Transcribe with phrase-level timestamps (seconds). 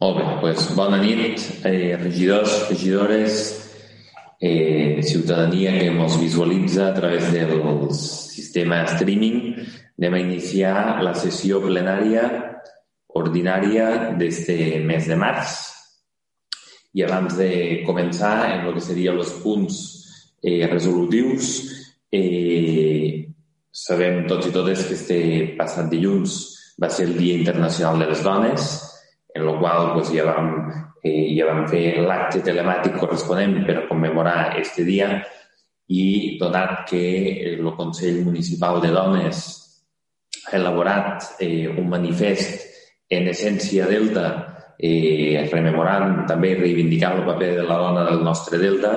[0.00, 3.34] Molt bé, doncs bona nit, eh, regidors, regidores,
[4.40, 9.60] eh, ciutadania que ens visualitza a través del sistema streaming.
[9.98, 12.24] Anem a iniciar la sessió plenària
[13.12, 15.68] ordinària d'este mes de març.
[16.94, 19.76] I abans de començar en el que serien els punts
[20.42, 21.68] eh, resolutius,
[22.10, 23.28] eh,
[23.70, 25.18] sabem tots i totes que este
[25.58, 26.40] passat dilluns
[26.80, 28.89] va ser el Dia Internacional de les Dones,
[29.34, 30.70] en el qual pues, ja, vam,
[31.02, 35.10] eh, ja vam fer l'acte telemàtic corresponent per commemorar aquest dia
[35.90, 37.02] i donat que
[37.52, 39.40] el Consell Municipal de Dones
[40.50, 42.68] ha elaborat eh, un manifest
[43.10, 44.26] en essència Delta
[44.78, 48.94] eh, rememorant també reivindicant el paper de la dona del nostre Delta,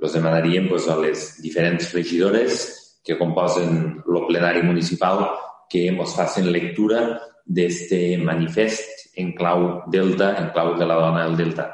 [0.00, 2.64] els demanaríem pues, a les diferents regidores
[3.04, 5.24] que composen el plenari municipal
[5.70, 7.04] que ens facin lectura
[7.44, 11.68] d'este manifest en clau delta, en clau de la dona del delta.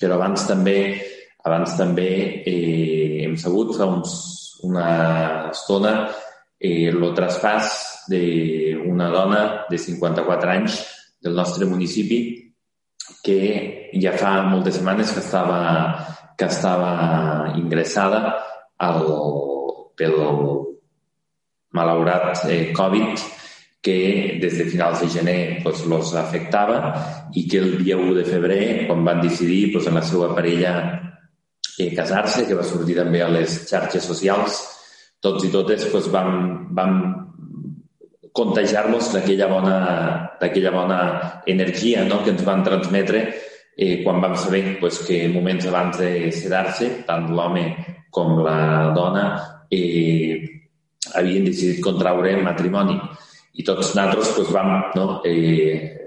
[0.00, 0.78] Però abans també,
[1.44, 2.10] abans també
[2.44, 4.12] eh, hem sabut fa uns,
[4.66, 5.94] una estona
[6.60, 7.70] eh, el traspàs
[8.10, 10.80] d'una dona de 54 anys
[11.22, 12.20] del nostre municipi
[13.24, 15.60] que ja fa moltes setmanes que estava,
[16.36, 18.22] que estava ingressada
[18.80, 19.04] al,
[19.96, 20.16] pel
[21.76, 23.39] malaurat eh, Covid
[23.82, 26.80] que des de finals de gener doncs, los afectava
[27.34, 30.74] i que el dia 1 de febrer, quan van decidir doncs, en la seva parella
[31.78, 34.60] eh, casar-se, que va sortir també a les xarxes socials,
[35.20, 36.98] tots i totes doncs, vam, vam
[38.36, 39.78] contagiar-los d'aquella bona,
[40.74, 41.00] bona
[41.46, 42.20] energia no?
[42.22, 43.24] que ens van transmetre
[43.76, 47.64] eh, quan vam saber pues, que moments abans de sedar-se, tant l'home
[48.12, 49.24] com la dona
[49.72, 50.36] eh,
[51.16, 53.00] havien decidit contraure matrimoni
[53.60, 56.06] i tots nosaltres pues, vam no, eh,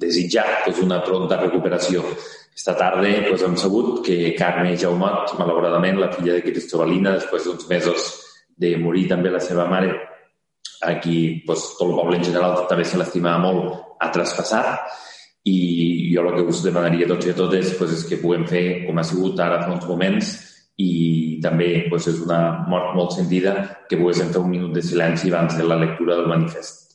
[0.00, 2.04] desitjar pues, una pronta recuperació.
[2.58, 7.68] Esta tarda pues, hem sabut que Carme Jaumot, malauradament, la filla de Cristobalina, després d'uns
[7.70, 8.08] mesos
[8.58, 9.92] de morir també la seva mare,
[10.82, 14.98] aquí pues, tot el poble en general també se l'estimava molt, ha traspassat
[15.48, 18.46] i jo el que us demanaria a tots i a totes pues, és que puguem
[18.46, 20.34] fer, com ha sigut ara fa uns moments,
[20.78, 22.40] i també doncs, és una
[22.70, 23.54] mort molt sentida
[23.90, 26.87] que poguéssim fer un minut de silenci abans de la lectura del manifest.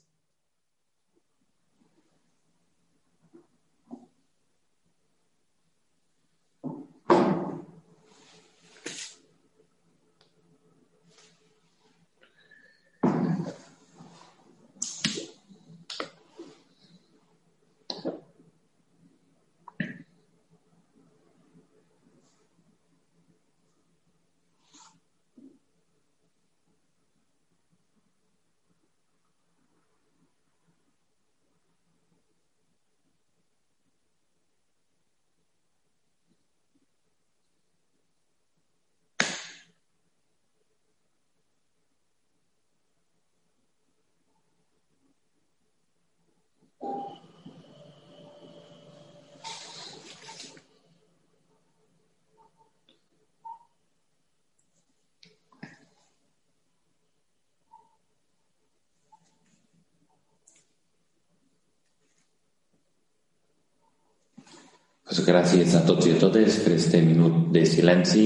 [65.14, 68.24] Pues gràcies a tots i a totes per aquest minut de silenci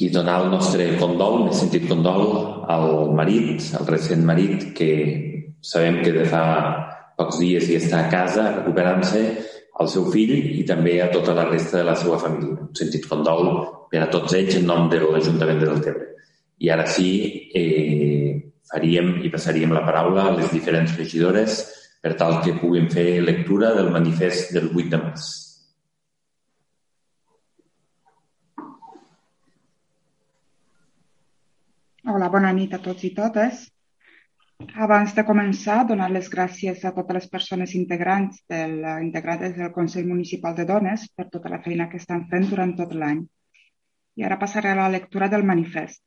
[0.00, 2.22] i donar el nostre condol, més sentit condol,
[2.72, 4.88] al marit, al recent marit, que
[5.60, 6.46] sabem que de fa
[7.20, 9.22] pocs dies hi està a casa recuperant-se,
[9.84, 10.32] al seu fill
[10.62, 12.56] i també a tota la resta de la seva família.
[12.70, 13.52] Un sentit condol
[13.92, 16.10] per a tots ells en nom de l'Ajuntament de Deltebre.
[16.64, 17.12] I ara sí,
[17.52, 18.32] eh,
[18.72, 21.62] faríem i passaríem la paraula a les diferents regidores
[22.00, 25.32] per tal que puguin fer lectura del manifest del 8 de març.
[32.04, 33.60] Hola, bona nit a tots i totes.
[34.86, 38.72] Abans de començar, donar les gràcies a totes les persones integrants del,
[39.04, 42.96] integrades del Consell Municipal de Dones per tota la feina que estan fent durant tot
[43.02, 43.20] l'any.
[44.18, 46.02] I ara passaré a la lectura del manifest.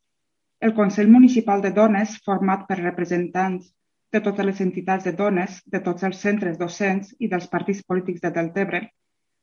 [0.60, 3.72] El Consell Municipal de Dones, format per representants
[4.12, 8.28] de totes les entitats de dones, de tots els centres docents i dels partits polítics
[8.28, 8.84] de Deltebre,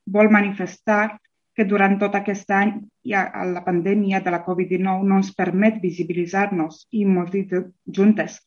[0.04, 1.16] vol manifestar
[1.56, 2.72] que durant tot aquest any
[3.04, 7.04] ja, la pandèmia de la Covid-19 no ens permet visibilitzar-nos i
[7.98, 8.38] juntes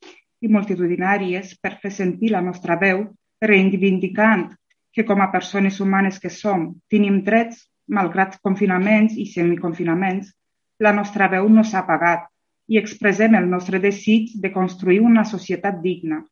[0.41, 3.05] i multitudinàries per fer sentir la nostra veu,
[3.41, 4.49] reivindicant
[4.95, 10.31] que com a persones humanes que som tenim drets, malgrat confinaments i semiconfinaments,
[10.79, 12.25] la nostra veu no s'ha apagat
[12.67, 16.23] i expressem el nostre desig de construir una societat digna,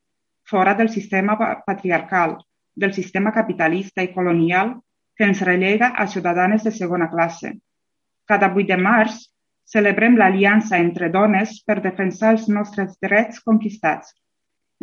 [0.43, 1.37] fora del sistema
[1.67, 2.39] patriarcal,
[2.75, 4.73] del sistema capitalista i colonial
[5.17, 7.53] que ens relega a ciutadanes de segona classe.
[8.25, 9.19] Cada 8 de març
[9.65, 14.13] celebrem l'aliança entre dones per defensar els nostres drets conquistats.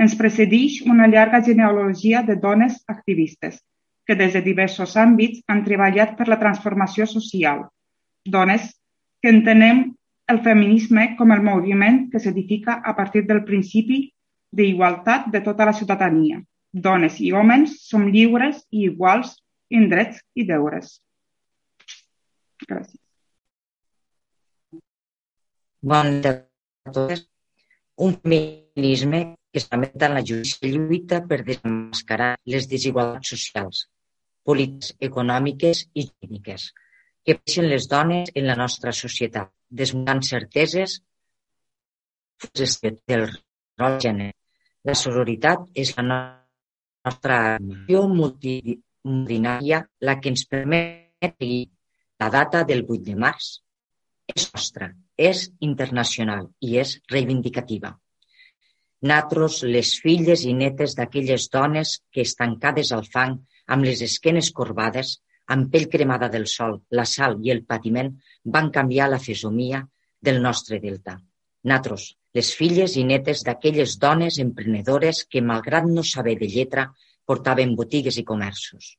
[0.01, 3.61] Ens precedeix una llarga genealogia de dones activistes
[4.07, 7.67] que des de diversos àmbits han treballat per la transformació social.
[8.25, 8.71] Dones
[9.23, 9.85] que entenem
[10.33, 14.01] el feminisme com el moviment que s'edifica a partir del principi
[14.51, 16.41] d'igualtat de tota la ciutadania.
[16.73, 19.37] Dones i homes som lliures i iguals
[19.71, 20.97] en drets i deures.
[22.67, 23.01] Gràcies.
[25.93, 26.33] Bon dia
[26.85, 27.25] a totes.
[28.07, 29.21] Un feminisme
[29.53, 33.87] que s'amenta en la justícia lluita per desmascarar les desigualtats socials,
[34.45, 36.71] polítiques, econòmiques i tècniques
[37.25, 41.01] que pateixen les dones en la nostra societat, desmuntant certeses
[42.41, 43.27] del
[43.81, 44.37] rol gènere.
[44.85, 48.07] La sororitat és la nostra acció
[49.05, 51.71] multitudinària la que ens permet seguir
[52.21, 53.61] la data del 8 de març.
[54.35, 57.97] És nostra, és internacional i és reivindicativa.
[59.03, 65.19] Natros, les filles i netes d'aquelles dones que estancades al fang, amb les esquenes corbades,
[65.49, 68.13] amb pell cremada del sol, la sal i el patiment
[68.45, 69.83] van canviar la fesomia
[70.21, 71.17] del nostre delta.
[71.65, 76.91] Natros, les filles i netes d'aquelles dones emprenedores que, malgrat no saber de lletra,
[77.31, 78.95] portaven botigues i comerços.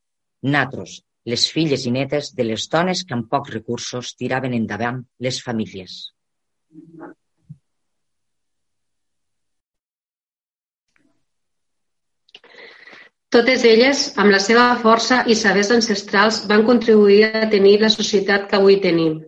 [0.55, 1.01] Natros,
[1.31, 5.97] les filles i netes de les dones que amb pocs recursos tiraven endavant les famílies.
[13.31, 18.49] Totes elles, amb la seva força i sabers ancestrals, van contribuir a tenir la societat
[18.49, 19.21] que avui tenim.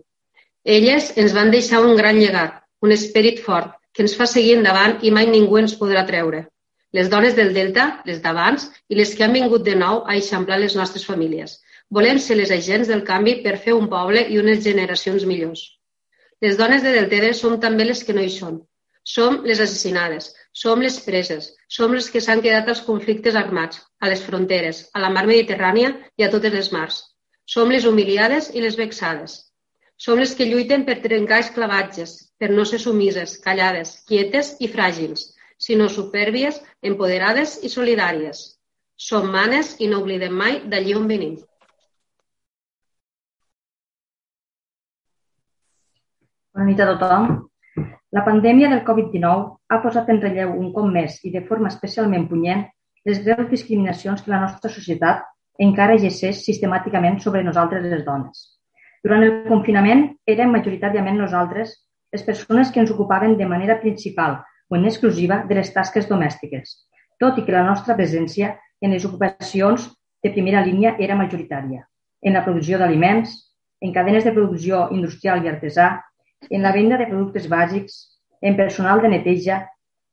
[0.76, 4.98] Elles ens van deixar un gran llegat, un esperit fort, que ens fa seguir endavant
[5.08, 6.42] i mai ningú ens podrà treure.
[6.94, 10.60] Les dones del Delta, les d'abans i les que han vingut de nou a eixamplar
[10.62, 11.56] les nostres famílies.
[11.96, 15.64] Volem ser les agents del canvi per fer un poble i unes generacions millors.
[16.46, 18.62] Les dones de Delteres som també les que no hi són.
[19.14, 20.30] Som les assassinades,
[20.62, 25.02] som les preses, som les que s'han quedat als conflictes armats, a les fronteres, a
[25.02, 27.02] la mar Mediterrània i a totes les mars.
[27.44, 29.40] Som les humiliades i les vexades.
[29.98, 35.33] Som les que lluiten per trencar esclavatges, per no ser sumises, callades, quietes i fràgils,
[35.58, 38.44] sinó supèrbies, empoderades i solidàries.
[38.96, 41.34] Som manes i no oblidem mai d'allí on venim.
[46.54, 47.48] Bona nit a tothom.
[48.14, 52.28] La pandèmia del Covid-19 ha posat en relleu un cop més i de forma especialment
[52.30, 52.62] punyent
[53.08, 55.24] les greus discriminacions que la nostra societat
[55.64, 58.44] encara exerceix sistemàticament sobre nosaltres les dones.
[59.04, 61.74] Durant el confinament érem majoritàriament nosaltres
[62.14, 64.38] les persones que ens ocupaven de manera principal
[64.76, 66.70] en exclusiva de les tasques domèstiques,
[67.20, 69.86] tot i que la nostra presència en les ocupacions
[70.24, 71.84] de primera línia era majoritària,
[72.22, 73.34] en la producció d'aliments,
[73.84, 75.88] en cadenes de producció industrial i artesà,
[76.50, 77.96] en la venda de productes bàsics,
[78.40, 79.62] en personal de neteja,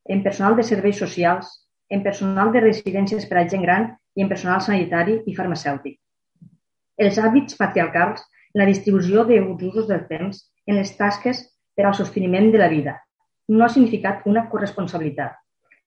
[0.07, 1.51] en personal de serveis socials,
[1.89, 5.97] en personal de residències per a gent gran i en personal sanitari i farmacèutic.
[6.97, 8.23] Els hàbits patriarcals
[8.55, 12.97] la distribució dels usos del temps en les tasques per al sosteniment de la vida
[13.51, 15.39] no ha significat una corresponsabilitat.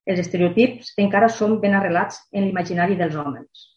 [0.04, 3.68] Els estereotips encara són ben arrelats en l'imaginari dels homes.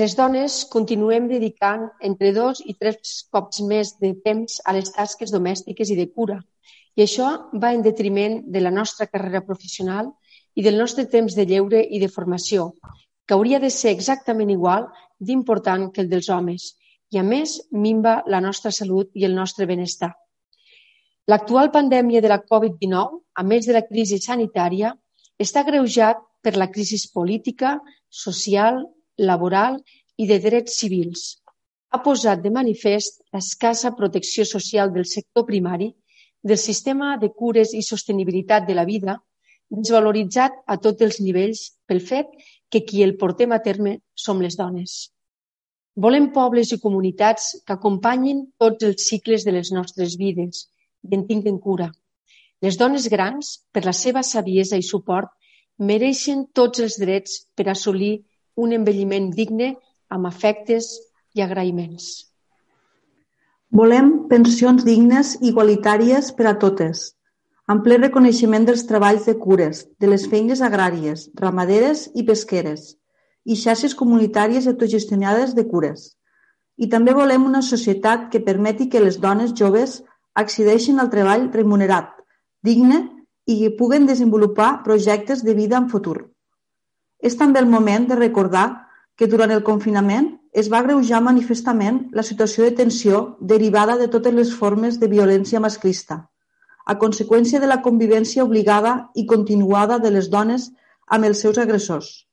[0.00, 5.32] Les dones continuem dedicant entre dos i tres cops més de temps a les tasques
[5.32, 6.38] domèstiques i de cura,
[6.96, 7.28] i això
[7.62, 10.10] va en detriment de la nostra carrera professional
[10.54, 12.72] i del nostre temps de lleure i de formació,
[13.26, 14.88] que hauria de ser exactament igual
[15.20, 16.72] d'important que el dels homes,
[17.12, 20.12] i a més minva la nostra salut i el nostre benestar.
[21.28, 24.94] L'actual pandèmia de la Covid-19, a més de la crisi sanitària,
[25.44, 27.74] està greujat per la crisi política,
[28.08, 28.78] social
[29.30, 29.76] laboral
[30.16, 31.24] i de drets civils.
[31.92, 35.90] Ha posat de manifest l'escassa protecció social del sector primari,
[36.40, 39.18] del sistema de cures i sostenibilitat de la vida,
[39.68, 42.32] desvaloritzat a tots els nivells pel fet
[42.72, 44.96] que qui el portem a terme som les dones.
[46.08, 50.64] Volem pobles i comunitats que acompanyin tots els cicles de les nostres vides
[51.10, 51.90] i en tinguin cura.
[52.62, 55.30] Les dones grans, per la seva saviesa i suport,
[55.78, 58.14] mereixen tots els drets per assolir
[58.56, 59.74] un envelliment digne
[60.10, 60.90] amb afectes
[61.34, 62.08] i agraïments.
[63.78, 67.12] Volem pensions dignes i igualitàries per a totes,
[67.68, 72.94] amb ple reconeixement dels treballs de cures, de les feines agràries, ramaderes i pesqueres,
[73.44, 76.14] i xarxes comunitàries autogestionades de cures.
[76.80, 79.98] I també volem una societat que permeti que les dones joves
[80.42, 82.10] accedeixin al treball remunerat,
[82.62, 83.04] digne
[83.48, 86.18] i que puguen desenvolupar projectes de vida en futur.
[87.18, 88.86] és també el moment de recordar
[89.18, 94.34] que durant el confinament es va greujar manifestament la situació de tensió derivada de totes
[94.34, 96.28] les formes de violència masclista,
[96.86, 100.70] a conseqüència de la convivència obligada i continuada de les dones
[101.08, 102.28] amb els seus agressors.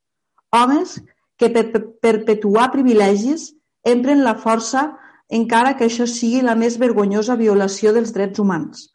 [0.53, 1.01] Homes
[1.37, 1.65] que per
[2.05, 3.49] perpetuar privilegis
[3.83, 4.85] empren la força
[5.29, 8.89] encara que això sigui la més vergonyosa violació dels drets humans.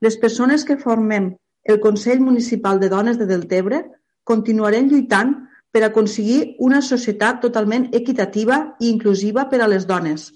[0.00, 1.32] Les persones que formem
[1.64, 3.84] el Consell Municipal de Dones de Deltebre
[4.24, 5.34] continuarem lluitant
[5.72, 10.30] per aconseguir una societat totalment equitativa i inclusiva per a les dones,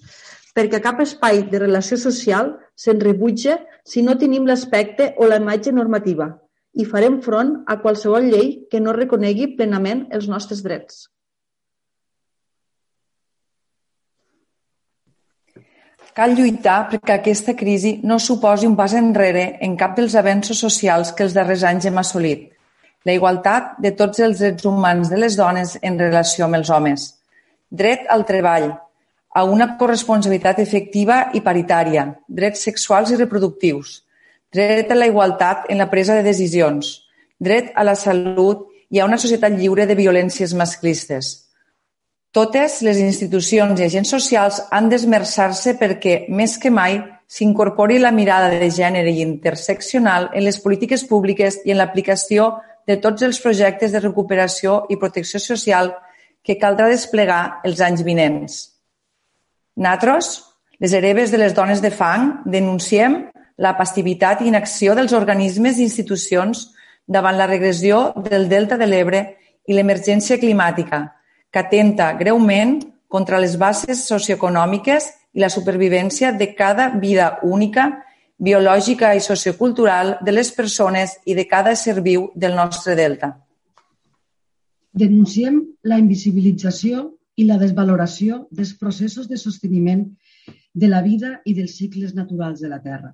[0.56, 5.72] perquè cap espai de relació social se'n rebutja si no tenim l'aspecte o la imatge
[5.72, 6.32] normativa
[6.74, 11.06] i farem front a qualsevol llei que no reconegui plenament els nostres drets.
[16.18, 21.12] Cal lluitar perquè aquesta crisi no suposi un pas enrere en cap dels avenços socials
[21.14, 22.48] que els darrers anys hem assolit.
[23.06, 27.06] La igualtat de tots els drets humans de les dones en relació amb els homes.
[27.70, 28.66] Dret al treball,
[29.30, 34.00] a una corresponsabilitat efectiva i paritària, drets sexuals i reproductius,
[34.50, 36.96] dret a la igualtat en la presa de decisions,
[37.38, 41.47] dret a la salut i a una societat lliure de violències masclistes,
[42.32, 48.50] totes les institucions i agents socials han d'esmerçar-se perquè, més que mai, s'incorpori la mirada
[48.52, 52.54] de gènere i interseccional en les polítiques públiques i en l'aplicació
[52.88, 55.92] de tots els projectes de recuperació i protecció social
[56.44, 58.60] que caldrà desplegar els anys vinents.
[59.76, 60.30] Natros,
[60.80, 63.26] les hereves de les dones de fang, denunciem
[63.58, 66.68] la passivitat i inacció dels organismes i institucions
[67.06, 69.22] davant la regressió del Delta de l'Ebre
[69.68, 71.17] i l'emergència climàtica,
[71.50, 72.78] que atenta greument
[73.08, 77.88] contra les bases socioeconòmiques i la supervivència de cada vida única,
[78.38, 83.32] biològica i sociocultural de les persones i de cada ésser viu del nostre delta.
[84.92, 90.04] Denunciem la invisibilització i la desvaloració dels processos de sosteniment
[90.74, 93.12] de la vida i dels cicles naturals de la Terra.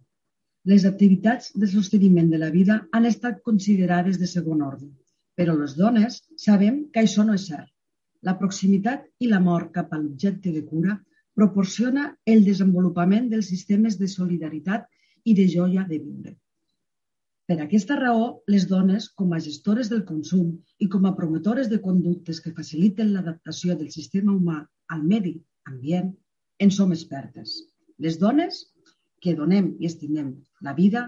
[0.64, 4.88] Les activitats de sosteniment de la vida han estat considerades de segon ordre,
[5.36, 7.73] però les dones sabem que això no és cert.
[8.24, 10.94] La proximitat i l'amor cap a l'objecte de cura
[11.38, 12.04] proporciona
[12.34, 14.86] el desenvolupament dels sistemes de solidaritat
[15.30, 16.32] i de joia de viure.
[17.44, 21.80] Per aquesta raó, les dones, com a gestores del consum i com a promotores de
[21.88, 24.62] conductes que faciliten l'adaptació del sistema humà
[24.96, 25.34] al medi
[25.72, 26.08] ambient,
[26.64, 27.58] en som expertes.
[27.98, 28.62] Les dones,
[29.20, 30.32] que donem i estimem
[30.64, 31.04] la vida,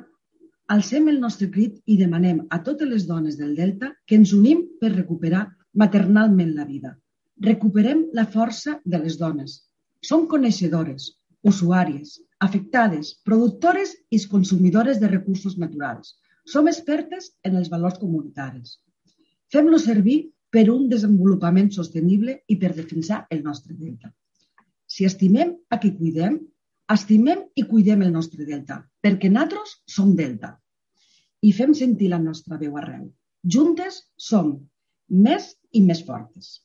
[0.77, 4.63] alcem el nostre crit i demanem a totes les dones del Delta que ens unim
[4.83, 6.97] per recuperar maternalment la vida
[7.43, 9.63] recuperem la força de les dones.
[10.03, 11.11] Som coneixedores,
[11.43, 16.17] usuàries, afectades, productores i consumidores de recursos naturals.
[16.47, 18.79] Som expertes en els valors comunitaris.
[19.53, 20.19] Fem-lo servir
[20.51, 24.13] per un desenvolupament sostenible i per defensar el nostre delta.
[24.87, 26.39] Si estimem a qui cuidem,
[26.93, 30.55] estimem i cuidem el nostre delta, perquè nosaltres som delta.
[31.43, 33.11] I fem sentir la nostra veu arreu.
[33.43, 34.55] Juntes som
[35.11, 36.63] més i més fortes.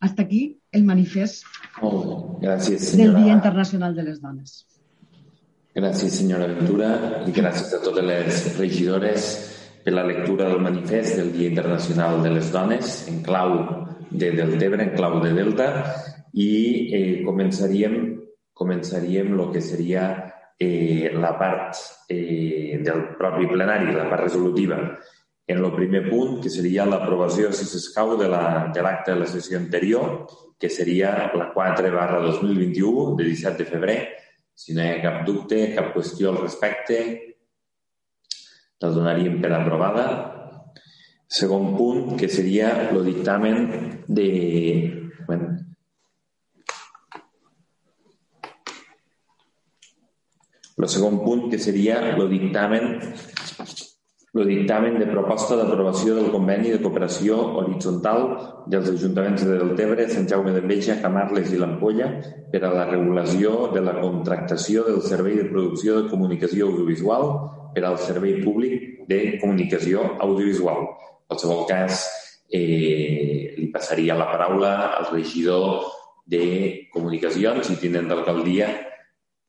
[0.00, 1.44] Hasta aquí el manifest
[1.80, 4.64] Gràcies, del Dia Internacional de les Dones.
[5.74, 6.90] Gràcies, senyora Ventura,
[7.26, 9.26] i gràcies a totes les regidores
[9.84, 13.58] per la lectura del manifest del Dia Internacional de les Dones en clau
[14.10, 15.68] de Deltebre, en clau de Delta,
[16.34, 16.48] i
[16.94, 17.98] eh, començaríem
[18.58, 20.08] començaríem el que seria
[20.58, 21.78] eh, la part
[22.10, 24.80] eh, del propi plenari, la part resolutiva,
[25.48, 29.28] en el primer punt, que seria l'aprovació, si s'escau, de l'acte la, de, de la
[29.30, 30.26] sessió anterior,
[30.60, 33.98] que seria la 4 barra 2021, de 17 de febrer.
[34.52, 36.98] Si no hi ha cap dubte, cap qüestió al respecte,
[38.82, 40.04] la donaríem per aprovada.
[41.28, 44.28] Segon punt, que seria el dictamen de...
[45.26, 45.56] Bueno,
[50.76, 52.98] el segon punt, que seria el dictamen
[54.34, 58.26] el dictamen de proposta d'aprovació del conveni de cooperació horitzontal
[58.68, 62.10] dels ajuntaments de Deltebre, Sant Jaume d'Enveja, Camarles i l'Ampolla
[62.52, 67.30] per a la regulació de la contractació del servei de producció de comunicació audiovisual
[67.74, 70.84] per al servei públic de comunicació audiovisual.
[70.84, 72.04] En qualsevol cas,
[72.52, 75.88] eh, li passaria la paraula al regidor
[76.28, 78.68] de comunicacions i tinent d'alcaldia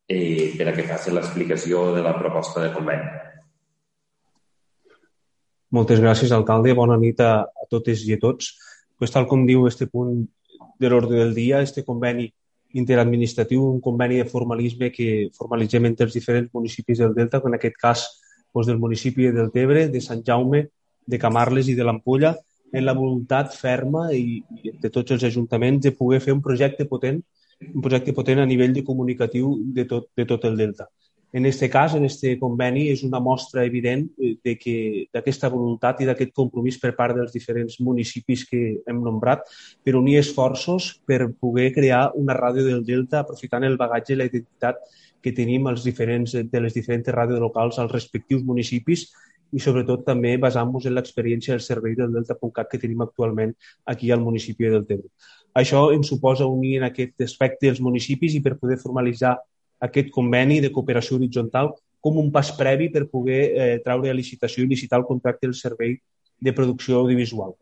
[0.07, 3.27] eh, per a que faci l'explicació de la proposta de conveni.
[5.69, 6.73] Moltes gràcies, alcalde.
[6.73, 8.55] Bona nit a, a totes i a tots.
[8.97, 10.23] Pues, tal com diu este punt
[10.81, 12.29] de l'ordre del dia, este conveni
[12.79, 17.77] interadministratiu, un conveni de formalisme que formalitzem entre els diferents municipis del Delta, en aquest
[17.81, 18.05] cas
[18.53, 20.65] doncs, del municipi del Tebre, de Sant Jaume,
[21.05, 22.35] de Camarles i de l'Ampolla,
[22.73, 26.85] en la voluntat ferma i, i de tots els ajuntaments de poder fer un projecte
[26.85, 27.21] potent,
[27.73, 30.89] un projecte potent a nivell de comunicatiu de tot, de tot el Delta.
[31.31, 34.75] En aquest cas, en aquest conveni, és una mostra evident eh, de que
[35.13, 39.45] d'aquesta voluntat i d'aquest compromís per part dels diferents municipis que hem nombrat
[39.85, 44.25] per unir esforços per poder crear una ràdio del Delta aprofitant el bagatge i la
[44.31, 44.81] identitat
[45.21, 49.05] que tenim els diferents, de les diferents ràdios locals als respectius municipis
[49.53, 53.53] i sobretot també basant-nos en l'experiència del servei del Delta.cat que tenim actualment
[53.85, 55.09] aquí al municipi del Tebre.
[55.53, 59.37] Això ens suposa unir en aquest aspecte els municipis i per poder formalitzar
[59.85, 64.63] aquest conveni de cooperació horitzontal com un pas previ per poder eh, treure a licitació
[64.63, 65.97] i licitar el contracte del servei
[66.39, 67.55] de producció audiovisual.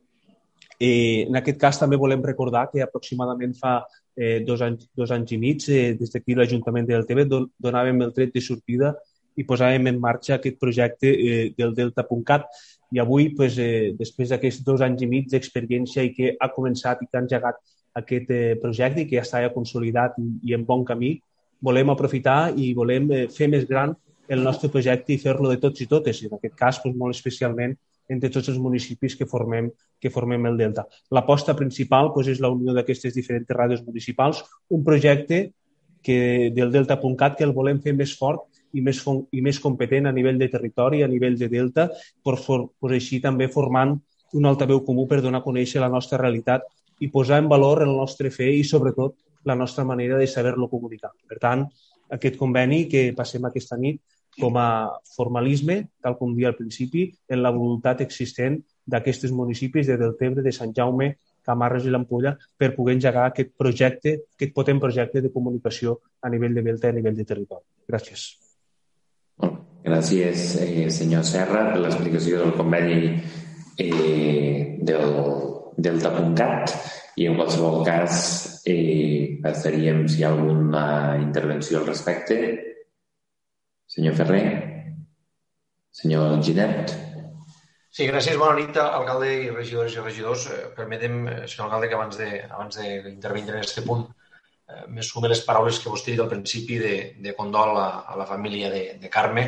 [0.79, 3.79] Eh, en aquest cas també volem recordar que aproximadament fa
[4.15, 8.03] eh, dos, anys, dos anys i mig, eh, des d'aquí l'Ajuntament del TV, don, donàvem
[8.05, 8.93] el tret de sortida
[9.38, 12.45] i posàvem en marxa aquest projecte eh, del Delta.cat.
[12.93, 17.01] I avui, pues, eh, després d'aquests dos anys i mig d'experiència i que ha començat
[17.01, 17.57] i que ha engegat
[17.97, 21.17] aquest eh, projecte i que ja està consolidat i, i en bon camí,
[21.62, 23.96] volem aprofitar i volem eh, fer més gran
[24.28, 27.16] el nostre projecte i fer-lo de tots i totes, i en aquest cas doncs, molt
[27.16, 27.76] especialment
[28.12, 30.86] entre tots els municipis que formem, que formem el Delta.
[31.12, 35.42] L'aposta principal doncs, és la unió d'aquestes diferents ràdios municipals, un projecte
[36.04, 40.16] que, del Delta.cat que el volem fer més fort i més, i més competent a
[40.16, 41.88] nivell de territori, a nivell de Delta,
[42.24, 43.98] per, per, per així també formant
[44.38, 46.68] un altaveu comú per donar a conèixer la nostra realitat
[47.00, 51.12] i posar en valor el nostre fer i, sobretot, la nostra manera de saber-lo comunicar.
[51.27, 51.65] Per tant,
[52.10, 54.01] aquest conveni que passem aquesta nit
[54.39, 59.98] com a formalisme, tal com dia al principi, en la voluntat existent d'aquests municipis de
[59.98, 61.15] Deltebre, de Sant Jaume,
[61.48, 66.53] Camarres i l'Ampolla per poder engegar aquest projecte, aquest potent projecte de comunicació a nivell
[66.58, 67.63] de Delta a nivell de territori.
[67.88, 68.27] Gràcies.
[69.88, 73.13] Gràcies, eh, senyor Serra, per l'explicació del conveni
[73.80, 75.13] eh, del
[75.78, 76.76] Delta.cat
[77.17, 78.17] i en qualsevol cas
[78.69, 80.84] eh, passaríem si hi ha alguna
[81.17, 82.38] intervenció al respecte.
[83.89, 84.47] Senyor Ferrer?
[85.97, 86.93] Senyor Ginet?
[87.89, 88.38] Sí, gràcies.
[88.38, 90.45] Bona nit, alcalde i regidores i regidors.
[90.53, 94.06] Eh, permetem, senyor alcalde, que abans d'intervindre abans en aquest punt
[94.91, 98.17] me sume les paraules que vostè ha dit al principi de, de condol a, a
[98.19, 99.45] la família de, de Carme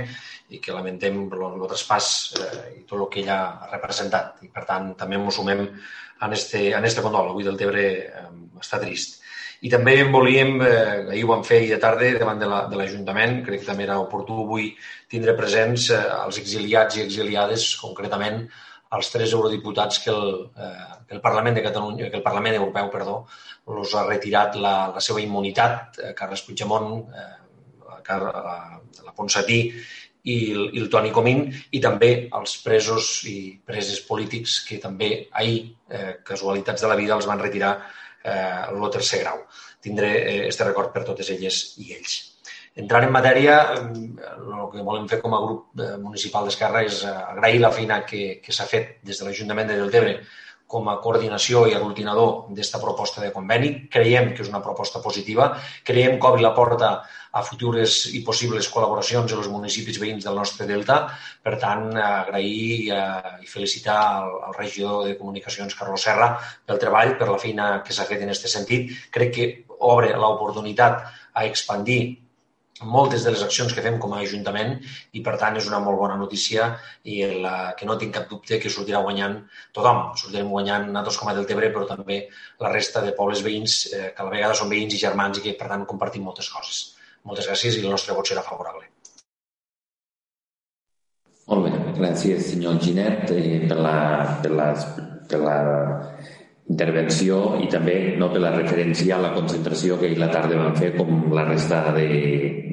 [0.50, 4.40] i que lamentem el traspàs eh, i tot el que ella ha representat.
[4.46, 7.30] I, per tant, també m'ho sumem en este, en este condol.
[7.32, 8.24] Avui del Tebre eh,
[8.62, 9.20] està trist.
[9.62, 13.46] I també volíem, eh, ahir ho vam fer ahir de tarda davant de l'Ajuntament, la,
[13.46, 14.72] crec que també era oportú avui
[15.12, 18.46] tindre presents eh, els exiliats i exiliades, concretament
[18.98, 22.90] els tres eurodiputats que el, eh, que el Parlament de Catalunya, que el Parlament Europeu,
[22.90, 23.18] perdó,
[23.70, 27.32] els ha retirat la, la seva immunitat, eh, Carles Puigdemont, eh,
[28.10, 28.60] la, la,
[29.06, 34.80] la Ponsatí i i el Toni Comín i també els presos i preses polítics que
[34.84, 37.78] també ahir, eh, casualitats de la vida, els van retirar
[38.24, 39.46] eh, el tercer grau.
[39.82, 42.18] Tindré eh, este record per totes elles i ells.
[42.80, 47.16] Entrant en matèria, el que volem fer com a grup eh, municipal d'Esquerra és eh,
[47.34, 50.14] agrair la feina que, que s'ha fet des de l'Ajuntament de Deltebre
[50.70, 53.72] com a coordinació i aglutinador d'esta proposta de conveni.
[53.90, 55.50] Creiem que és una proposta positiva,
[55.88, 56.92] creiem que obri la porta
[57.32, 61.00] a futures i possibles col·laboracions en els municipis veïns del nostre delta.
[61.46, 66.32] Per tant, agrair i felicitar el, el regidor de Comunicacions, Carlos Serra,
[66.66, 68.94] pel treball, per la feina que s'ha fet en aquest sentit.
[69.14, 72.02] Crec que obre l'oportunitat a expandir
[72.84, 76.00] moltes de les accions que fem com a Ajuntament i, per tant, és una molt
[76.00, 76.70] bona notícia
[77.04, 79.36] i la, que no tinc cap dubte que sortirà guanyant
[79.76, 80.14] tothom.
[80.20, 82.22] Sortirem guanyant nosaltres com a Deltebre, però també
[82.64, 85.46] la resta de pobles veïns eh, que a la vegada són veïns i germans i
[85.48, 86.96] que, per tant, compartim moltes coses.
[87.28, 88.88] Moltes gràcies i el nostre vot serà favorable.
[91.50, 93.96] Molt bé, gràcies senyor Ginet eh, per, la,
[94.44, 94.68] per, la,
[95.30, 95.58] per la
[96.70, 100.76] intervenció i també no, per la referència a la concentració que ahir la tarda vam
[100.78, 102.10] fer com la resta de,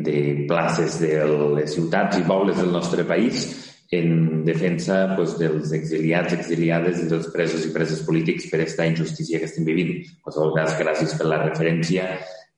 [0.04, 1.22] de places de
[1.56, 3.48] les ciutats i pobles del nostre país
[3.96, 9.38] en defensa pues, dels exiliats, exiliades i dels presos i preses polítics per aquesta injustícia
[9.38, 9.94] que estem vivint.
[10.02, 12.08] En qualsevol cas, gràcies per la referència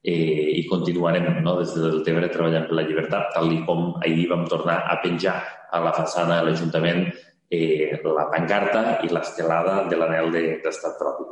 [0.03, 4.46] eh, i continuarem no, des del Tebre treballant per la llibertat, tal com ahir vam
[4.51, 5.37] tornar a penjar
[5.70, 7.05] a la façana de l'Ajuntament
[7.51, 11.29] eh, la pancarta i l'estelada de l'anel d'estat de, propi.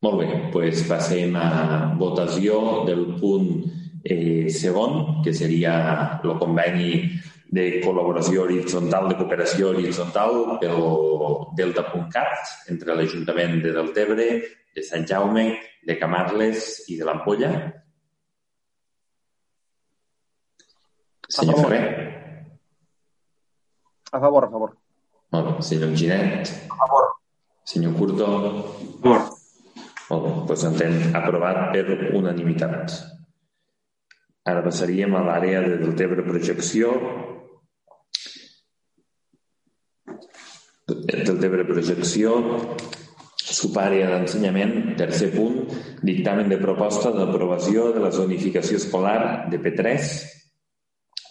[0.00, 1.48] Molt bé, doncs passem a
[2.00, 3.50] votació del punt
[4.04, 5.74] eh, segon, que seria
[6.24, 6.94] el conveni
[7.50, 10.80] de col·laboració horitzontal, de cooperació horitzontal pel
[11.58, 14.30] Delta.cat entre l'Ajuntament de Deltebre,
[14.70, 15.50] de Sant Jaume,
[15.84, 17.50] de Camarles i de l'Ampolla.
[21.30, 21.82] Senyor Ferrer.
[24.12, 24.79] A favor, a favor.
[25.30, 25.62] Molt bé.
[25.62, 26.54] Senyor Ginet.
[26.70, 27.12] A favor.
[27.64, 28.26] Senyor Curto.
[28.26, 28.40] A
[29.02, 29.28] favor.
[30.10, 31.84] Molt bé, doncs entenc aprovat per
[32.18, 32.94] unanimitat.
[34.50, 36.90] Ara passaríem a l'àrea de Deltebre Projecció.
[40.90, 42.34] Deltebre Projecció,
[43.38, 45.62] subàrea d'ensenyament, tercer punt,
[46.02, 50.10] dictamen de proposta d'aprovació de la zonificació escolar de P3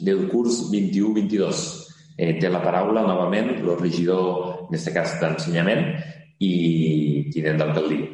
[0.07, 1.88] del curs 21-22.
[2.19, 5.86] Eh, té la paraula novament el regidor, en aquest cas d'ensenyament,
[6.43, 8.10] i tinent d'alcaldia.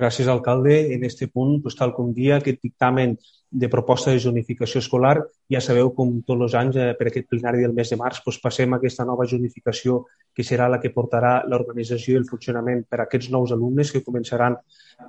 [0.00, 0.94] Gràcies, alcalde.
[0.94, 3.18] En este punt, pues, tal com dia, aquest dictamen
[3.50, 5.18] de proposta de zonificació escolar,
[5.50, 8.38] ja sabeu com tots els anys, eh, per aquest plenari del mes de març, pues,
[8.40, 13.08] passem aquesta nova zonificació que serà la que portarà l'organització i el funcionament per a
[13.08, 14.56] aquests nous alumnes que començaran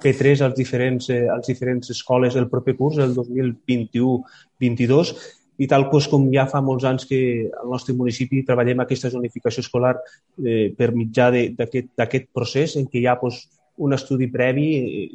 [0.02, 5.16] P3 als diferents, eh, als diferents escoles el proper curs, el 2021-22,
[5.62, 7.22] i tal pues, com ja fa molts anys que
[7.62, 13.10] al nostre municipi treballem aquesta zonificació escolar eh, per mitjà d'aquest procés en què hi
[13.10, 13.44] ha pues,
[13.78, 15.10] un estudi previ eh,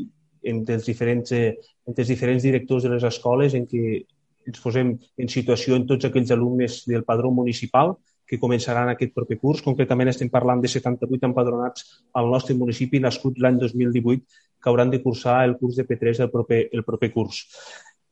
[0.47, 1.57] entre els, diferents, eh,
[1.89, 3.83] entre els diferents directors de les escoles en què
[4.47, 9.39] ens posem en situació en tots aquells alumnes del padró municipal que començaran aquest proper
[9.39, 9.63] curs.
[9.63, 11.87] Concretament estem parlant de 78 empadronats
[12.19, 14.23] al nostre municipi nascuts l'any 2018
[14.63, 17.45] que hauran de cursar el curs de P3 el proper, el proper curs.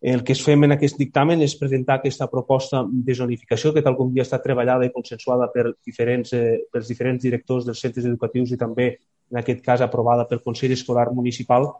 [0.04, 3.94] El que es fem en aquest dictamen és presentar aquesta proposta de zonificació que tal
[3.96, 8.52] com ja està treballada i consensuada per diferents, eh, pels diferents directors dels centres educatius
[8.52, 8.90] i també
[9.32, 11.70] en aquest cas aprovada pel Consell Escolar Municipal,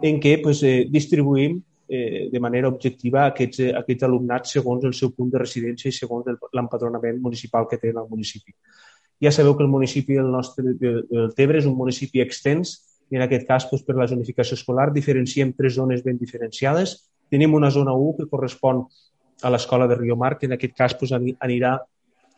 [0.00, 4.94] en què pues, eh, distribuïm eh, de manera objectiva aquests, eh, aquests alumnats segons el
[4.94, 8.54] seu punt de residència i segons l'empadronament municipal que tenen al municipi.
[9.22, 12.78] Ja sabeu que el municipi del nostre del Tebre és un municipi extens
[13.10, 17.11] i en aquest cas pues, per la zonificació escolar diferenciem tres zones ben diferenciades.
[17.32, 18.84] Tenim una zona 1 que correspon
[19.42, 21.78] a l'escola de Rio Mar, que en aquest cas pues, anirà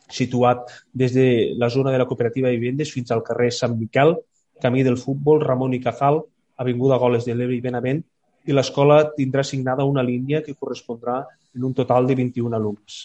[0.09, 1.26] situat des de
[1.59, 4.14] la zona de la cooperativa de vivendes fins al carrer Sant Miquel,
[4.62, 6.20] Camí del Futbol, Ramon i Cajal,
[6.62, 8.04] Avinguda Goles de l'Ebre i Benavent,
[8.46, 11.24] i l'escola tindrà assignada una línia que correspondrà
[11.57, 13.00] en un total de 21 alumnes.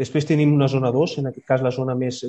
[0.00, 2.22] Després tenim una zona 2, en aquest cas la zona més,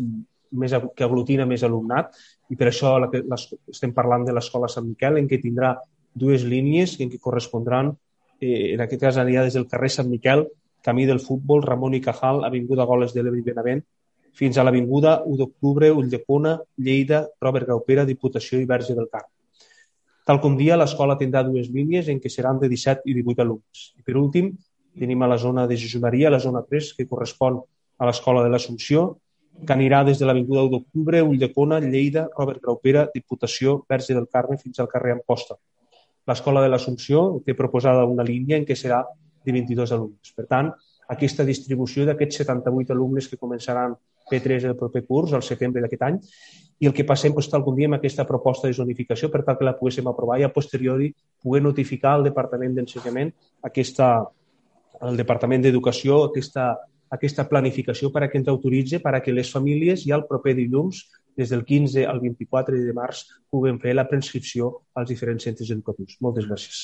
[0.51, 2.11] més, que aglutina més alumnat,
[2.51, 5.77] i per això la les, estem parlant de l'escola Sant Miquel, en què tindrà
[6.11, 7.93] dues línies en què correspondran,
[8.41, 10.47] eh, en aquest cas anirà des del carrer Sant Miquel,
[10.81, 13.83] Camí del Futbol, Ramon i Cajal, Avinguda Goles de l'Ebre i Benavent,
[14.33, 19.27] fins a l'Avinguda 1 d'Octubre, Ulldecona, Lleida, Robert Graupera, Diputació i Verge del Camp.
[20.25, 23.87] Tal com dia, l'escola tindrà dues línies en què seran de 17 i 18 alumnes.
[23.99, 24.51] I per últim,
[24.97, 27.59] tenim a la zona de Jesumaria, la zona 3, que correspon
[27.97, 29.17] a l'escola de l'Assumpció,
[29.65, 34.57] que anirà des de l'Avinguda 1 d'Octubre, Ulldecona, Lleida, Robert Graupera, Diputació, Verge del Carme,
[34.57, 35.57] fins al carrer Amposta.
[36.31, 39.03] L'escola de l'Assumpció té proposada una línia en què serà
[39.43, 40.33] de 22 alumnes.
[40.37, 40.71] Per tant,
[41.11, 43.97] aquesta distribució d'aquests 78 alumnes que començaran
[44.31, 46.19] P3 el proper curs, al setembre d'aquest any,
[46.81, 49.67] i el que passem, doncs, tal com diem, aquesta proposta de zonificació per tal que
[49.67, 51.11] la poguéssim aprovar i a posteriori
[51.43, 53.33] poder notificar al Departament d'Ensenyament
[53.67, 54.07] aquesta,
[55.01, 56.71] al Departament d'Educació aquesta,
[57.11, 60.55] aquesta planificació per a que ens autoritzi per a que les famílies ja el proper
[60.57, 61.03] dilluns,
[61.37, 66.17] des del 15 al 24 de març, puguem fer la prescripció als diferents centres educatius.
[66.21, 66.81] Moltes gràcies.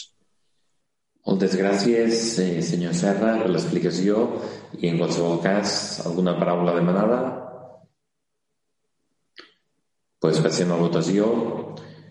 [1.27, 4.21] Moltes gràcies, eh, senyor Serra, per l'explicació
[4.79, 7.19] i, en qualsevol cas, alguna paraula demanada?
[10.19, 11.27] Pues passem a votació.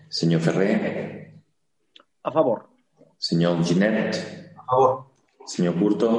[0.09, 1.33] Senyor Ferrer.
[2.23, 2.69] A favor.
[3.17, 4.21] Senyor Ginet.
[4.55, 4.93] A favor.
[5.45, 6.11] Senyor Curto.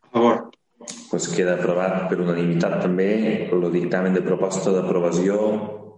[0.00, 0.53] A favor.
[1.14, 3.04] Pues queda aprovat per unanimitat també
[3.54, 5.36] el dictamen de proposta d'aprovació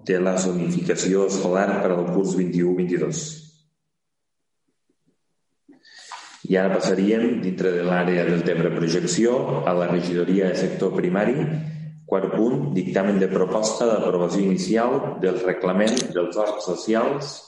[0.05, 3.23] de la zonificació escolar per al curs 21-22.
[6.51, 11.49] I ara passaríem, dintre de l'àrea del tema projecció, a la regidoria de sector primari.
[12.05, 17.39] Quart punt, dictamen de proposta d'aprovació inicial del reglament dels horts socials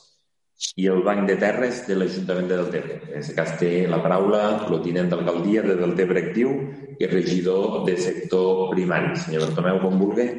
[0.76, 3.00] i el banc de terres de l'Ajuntament de Deltebre.
[3.08, 6.54] En aquest cas té la paraula el tinent d'alcaldia de Deltebre Actiu
[6.98, 9.14] i regidor de sector primari.
[9.18, 10.32] Senyor Bartomeu, com vulgui.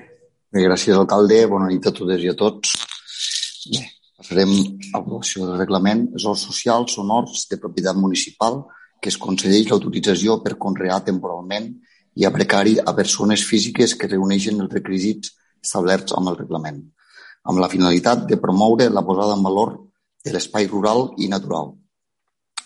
[0.56, 1.46] Gràcies, alcalde.
[1.48, 2.76] Bona nit a totes i a tots.
[3.70, 3.86] Bé,
[4.28, 4.52] Farem
[4.94, 6.10] aprovació del reglament.
[6.14, 8.66] Els horts socials són horts de propietat municipal
[9.00, 11.70] que es concedeix l'autorització per conrear temporalment
[12.20, 15.32] i a precari a persones físiques que reuneixen els requisits
[15.64, 16.82] establerts amb el reglament,
[17.48, 19.78] amb la finalitat de promoure la posada en valor
[20.26, 21.74] de l'espai rural i natural,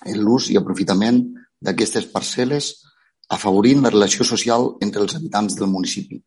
[0.06, 1.22] en l'ús i aprofitament
[1.64, 2.74] d'aquestes parcel·les
[3.34, 6.20] afavorint la relació social entre els habitants del municipi,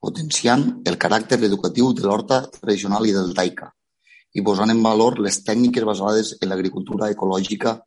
[0.00, 3.70] potenciant el caràcter educatiu de l'horta tradicional i del taica,
[4.34, 7.78] i posant en valor les tècniques basades en l'agricultura ecològica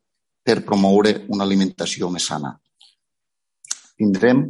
[0.47, 2.53] per promoure una alimentació més sana.
[3.97, 4.43] Tindrem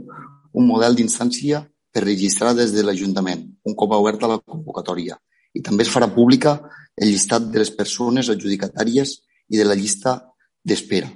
[0.53, 5.17] un model d'instància per registrar des de l'Ajuntament, un cop oberta la convocatòria,
[5.53, 6.59] i també es farà pública
[6.97, 9.13] el llistat de les persones adjudicatàries
[9.53, 10.17] i de la llista
[10.65, 11.11] d'espera,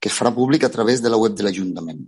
[0.00, 2.02] que es farà públic a través de la web de l'Ajuntament.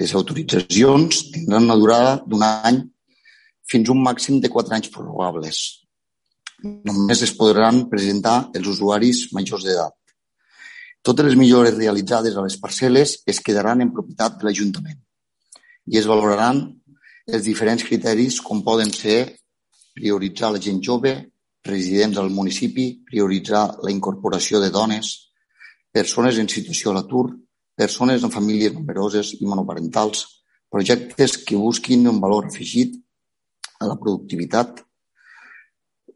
[0.00, 2.80] Les autoritzacions tindran una durada d'un any
[3.70, 5.60] fins a un màxim de quatre anys prorrogables.
[6.62, 9.94] Només es podran presentar els usuaris majors d'edat.
[11.02, 14.98] Totes les millores realitzades a les parcel·les es quedaran en propietat de l'Ajuntament
[15.90, 16.60] i es valoraran
[17.26, 19.36] els diferents criteris com poden ser
[19.96, 21.14] prioritzar la gent jove,
[21.64, 25.32] residents al municipi, prioritzar la incorporació de dones,
[25.92, 27.26] persones en situació a l'atur,
[27.76, 30.26] persones en famílies nombroses i monoparentals,
[30.70, 32.94] projectes que busquin un valor afegit
[33.80, 34.84] a la productivitat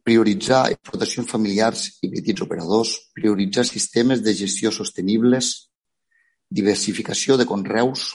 [0.04, 5.70] prioritzar explotacions familiars i petits operadors, prioritzar sistemes de gestió sostenibles,
[6.52, 8.10] diversificació de conreus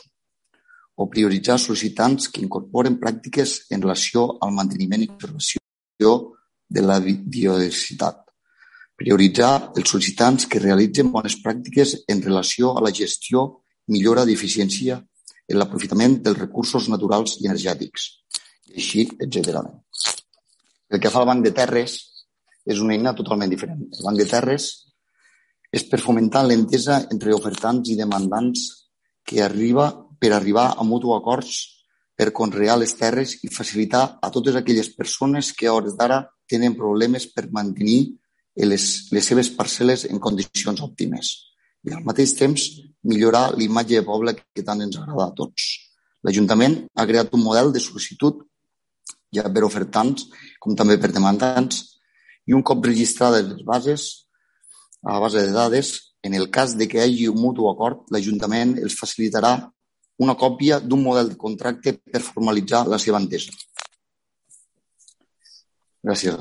[0.96, 6.14] o prioritzar sol·licitants que incorporen pràctiques en relació al manteniment i conservació
[6.70, 8.22] de la biodiversitat.
[9.00, 13.46] Prioritzar els sol·licitants que realitzen bones pràctiques en relació a la gestió
[13.90, 15.00] millora d'eficiència
[15.50, 18.10] en l'aprofitament dels recursos naturals i energètics,
[18.70, 19.64] i així, etc.
[20.90, 21.98] El que fa el Banc de Terres
[22.70, 23.82] és una eina totalment diferent.
[23.88, 24.70] El Banc de Terres
[25.74, 28.68] és per fomentar l'entesa entre ofertants i demandants
[29.26, 31.60] que arriba per arribar a mutu acords
[32.20, 36.76] per conrear les terres i facilitar a totes aquelles persones que a hores d'ara tenen
[36.78, 38.00] problemes per mantenir
[38.70, 41.32] les, les seves parcel·les en condicions òptimes
[41.88, 42.66] i al mateix temps
[43.08, 45.70] millorar l'imatge de poble que tant ens agrada a tots.
[46.26, 48.42] L'Ajuntament ha creat un model de sol·licitud
[49.36, 50.26] ja per ofertants
[50.60, 51.86] com també per demandants
[52.50, 54.10] i un cop registrades les bases
[55.06, 58.02] a la base de dades, en el cas de que hi hagi un mutu acord,
[58.12, 59.54] l'Ajuntament els facilitarà
[60.20, 63.54] una còpia d'un model de contracte per formalitzar la seva entesa.
[66.04, 66.36] Gràcies,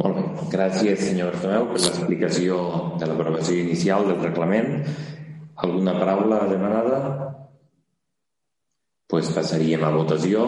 [0.00, 0.22] Molt bé.
[0.50, 2.56] Gràcies, senyor Tomeu, per l'explicació
[2.98, 4.88] de l'aprovació inicial del reglament.
[5.62, 6.98] Alguna paraula demanada?
[9.14, 10.40] pues passaríem a votació.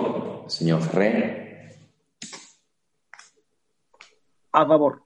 [0.48, 1.18] Senyor Ferrer.
[4.50, 5.02] A favor.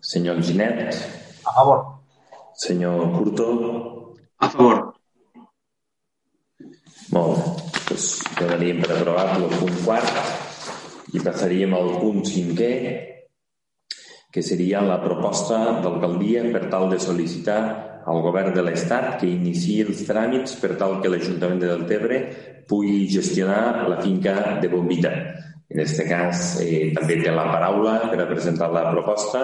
[0.00, 0.92] Senyor Ginet.
[1.44, 1.80] A favor.
[2.54, 3.48] Senyor Curto.
[4.36, 4.94] A favor.
[7.12, 7.56] Molt bé.
[7.88, 8.04] Pues
[8.36, 10.47] donaríem per aprovat el punt quart
[11.14, 12.72] i passaríem al punt cinquè,
[14.28, 17.60] que seria la proposta d'alcaldia per tal de sol·licitar
[18.08, 22.18] al govern de l'Estat que iniciï els tràmits per tal que l'Ajuntament de Deltebre
[22.68, 25.12] pugui gestionar la finca de Bombita.
[25.68, 29.42] En aquest cas, eh, també té la paraula per a presentar la proposta,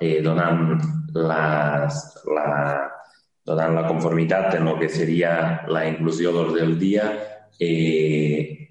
[0.00, 0.76] eh, donant,
[1.12, 1.88] la,
[2.36, 2.46] la,
[3.44, 7.10] donant la conformitat en el que seria la inclusió d'ordre del dia
[7.60, 8.65] eh,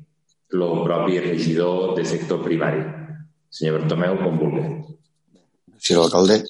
[0.63, 2.84] el propi regidor de sector primari.
[3.50, 4.63] Senyor Bertomeu, com vulgui.
[5.80, 6.44] Senyor alcalde,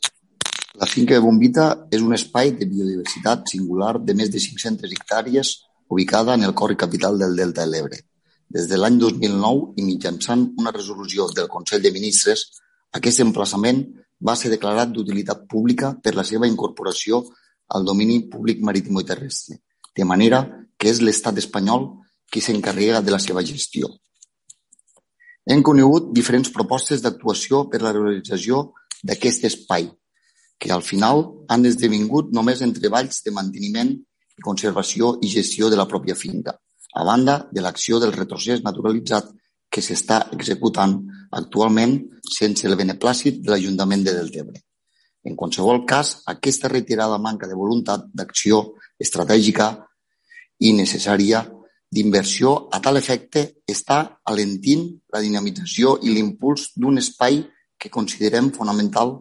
[0.76, 5.54] la finca de Bombita és un espai de biodiversitat singular de més de 500 hectàrees
[5.88, 8.00] ubicada en el cor capital del Delta de l'Ebre.
[8.50, 12.46] Des de l'any 2009 i mitjançant una resolució del Consell de Ministres,
[12.92, 13.86] aquest emplaçament
[14.20, 17.24] va ser declarat d'utilitat pública per la seva incorporació
[17.76, 19.60] al domini públic marítim i terrestre,
[19.96, 20.44] de manera
[20.78, 21.88] que és l'estat espanyol
[22.32, 23.90] qui s'encarrega de la seva gestió.
[25.46, 28.74] Hem conegut diferents propostes d'actuació per la realització
[29.06, 29.88] d'aquest espai,
[30.58, 33.94] que al final han esdevingut només en treballs de manteniment
[34.44, 36.56] conservació i gestió de la pròpia finca,
[36.96, 39.32] a banda de l'acció del retrocés naturalitzat
[39.70, 40.96] que s'està executant
[41.32, 41.98] actualment
[42.38, 44.62] sense el beneplàcit de l'Ajuntament de Deltebre.
[45.26, 49.72] En qualsevol cas, aquesta retirada manca de voluntat d'acció estratègica
[50.60, 51.42] i necessària
[51.96, 54.00] d'inversió a tal efecte està
[54.32, 57.40] alentint la dinamització i l'impuls d'un espai
[57.80, 59.14] que considerem fonamental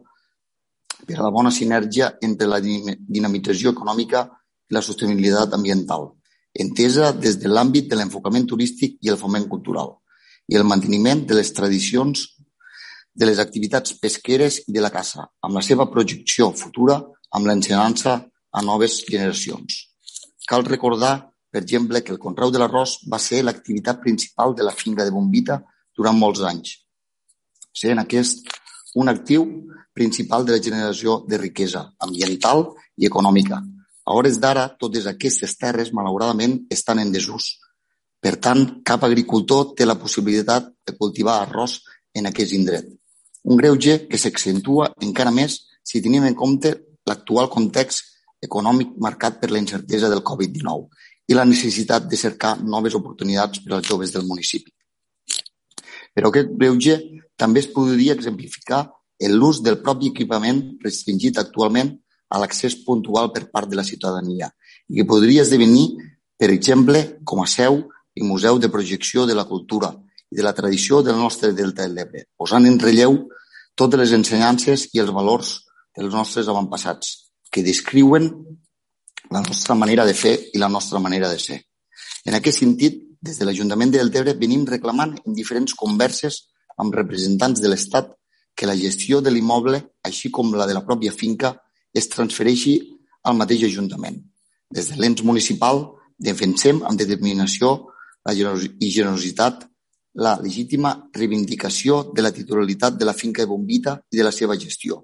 [1.07, 4.25] per a la bona sinergia entre la dinamització econòmica
[4.71, 6.09] i la sostenibilitat ambiental,
[6.55, 9.93] entesa des de l'àmbit de l'enfocament turístic i el foment cultural,
[10.49, 12.25] i el manteniment de les tradicions
[13.15, 16.99] de les activitats pesqueres i de la caça, amb la seva projecció futura
[17.35, 18.17] amb l'ensenança
[18.55, 19.79] a noves generacions.
[20.49, 24.73] Cal recordar, per exemple, que el conreu de l'arròs va ser l'activitat principal de la
[24.75, 25.61] finca de Bombita
[25.95, 26.73] durant molts anys,
[27.71, 28.49] sent aquest
[28.99, 29.45] un actiu
[29.95, 32.64] principal de la generació de riquesa ambiental
[32.99, 33.61] i econòmica.
[34.03, 37.53] A hores d'ara, totes aquestes terres, malauradament, estan en desús.
[38.19, 41.79] Per tant, cap agricultor té la possibilitat de cultivar arròs
[42.19, 42.90] en aquest indret.
[43.47, 46.75] Un greuge que s'accentua encara més si tenim en compte
[47.07, 48.11] l'actual context
[48.43, 50.88] econòmic marcat per la incertesa del Covid-19
[51.29, 54.71] i la necessitat de cercar noves oportunitats per als joves del municipi.
[56.15, 56.99] Però aquest greuge
[57.37, 58.85] també es podria exemplificar
[59.25, 61.95] en l'ús del propi equipament restringit actualment
[62.31, 64.51] a l'accés puntual per part de la ciutadania
[64.89, 65.87] i que podria esdevenir,
[66.39, 67.83] per exemple, com a seu
[68.15, 69.93] i museu de projecció de la cultura
[70.31, 73.17] i de la tradició del nostre Delta de l'Ebre, posant en relleu
[73.75, 75.55] totes les ensenyances i els valors
[75.97, 78.31] dels nostres avantpassats, que descriuen
[79.35, 81.59] la nostra manera de fer i la nostra manera de ser.
[82.25, 86.44] En aquest sentit, des de l'Ajuntament de Deltebre venim reclamant en diferents converses
[86.79, 88.12] amb representants de l'Estat
[88.55, 91.51] que la gestió de l'immoble, així com la de la pròpia finca,
[91.92, 92.77] es transfereixi
[93.25, 94.20] al mateix Ajuntament.
[94.70, 95.83] Des de l'ens municipal
[96.31, 97.75] defensem amb determinació
[98.25, 99.66] la i generositat
[100.25, 104.55] la legítima reivindicació de la titularitat de la finca de Bombita i de la seva
[104.55, 105.03] gestió.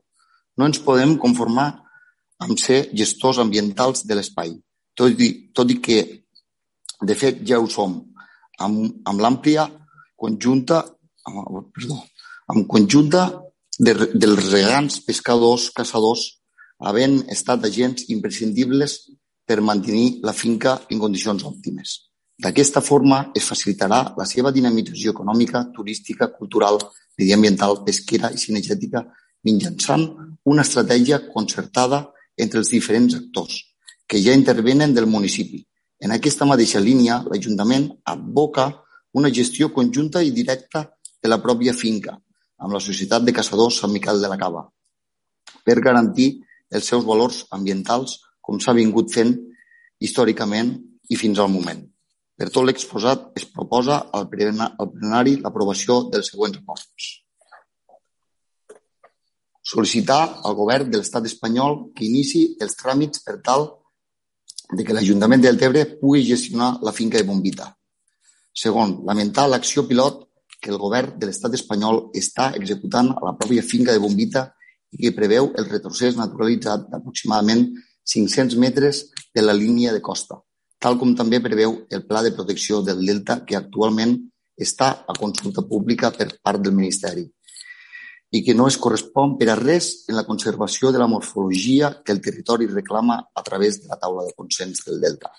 [0.56, 1.70] No ens podem conformar
[2.40, 4.54] amb ser gestors ambientals de l'espai,
[4.96, 6.00] tot, i, tot i que,
[7.00, 7.98] de fet, ja ho som,
[8.60, 9.66] amb, amb l'àmplia
[10.20, 10.82] conjunta,
[11.28, 12.00] amb, perdó,
[12.52, 13.28] amb conjunta
[13.78, 16.26] de, dels regants, pescadors, caçadors,
[16.80, 18.98] havent estat agents imprescindibles
[19.46, 21.96] per mantenir la finca en condicions òptimes.
[22.40, 26.78] D'aquesta forma es facilitarà la seva dinamització econòmica, turística, cultural,
[27.20, 29.04] mediambiental, pesquera i cinegètica
[29.44, 30.06] mitjançant
[30.48, 32.06] una estratègia concertada
[32.44, 33.60] entre els diferents actors
[34.10, 35.60] que ja intervenen del municipi,
[36.00, 38.70] en aquesta mateixa línia, l'Ajuntament advoca
[39.20, 40.86] una gestió conjunta i directa
[41.22, 42.16] de la pròpia finca
[42.60, 44.64] amb la Societat de Caçadors Sant Miquel de la Cava
[45.64, 46.30] per garantir
[46.70, 49.34] els seus valors ambientals com s'ha vingut fent
[50.00, 50.72] històricament
[51.10, 51.82] i fins al moment.
[52.40, 57.10] Per tot l'exposat, es proposa al plenari l'aprovació dels següents acords.
[59.70, 63.68] Sol·licitar al govern de l'estat espanyol que inici els tràmits per tal
[64.72, 67.68] de que l'Ajuntament del Tebre pugui gestionar la finca de Bombita.
[68.62, 70.24] Segon, lamentar l'acció pilot
[70.60, 74.48] que el govern de l'estat espanyol està executant a la pròpia finca de Bombita
[74.90, 77.68] i que preveu el retrocés naturalitzat d'aproximadament
[78.10, 79.04] 500 metres
[79.34, 80.40] de la línia de costa,
[80.82, 84.18] tal com també preveu el Pla de Protecció del Delta que actualment
[84.58, 87.30] està a consulta pública per part del Ministeri
[88.30, 92.12] i que no es correspon per a res en la conservació de la morfologia que
[92.12, 95.32] el territori reclama a través de la taula de consens del Delta.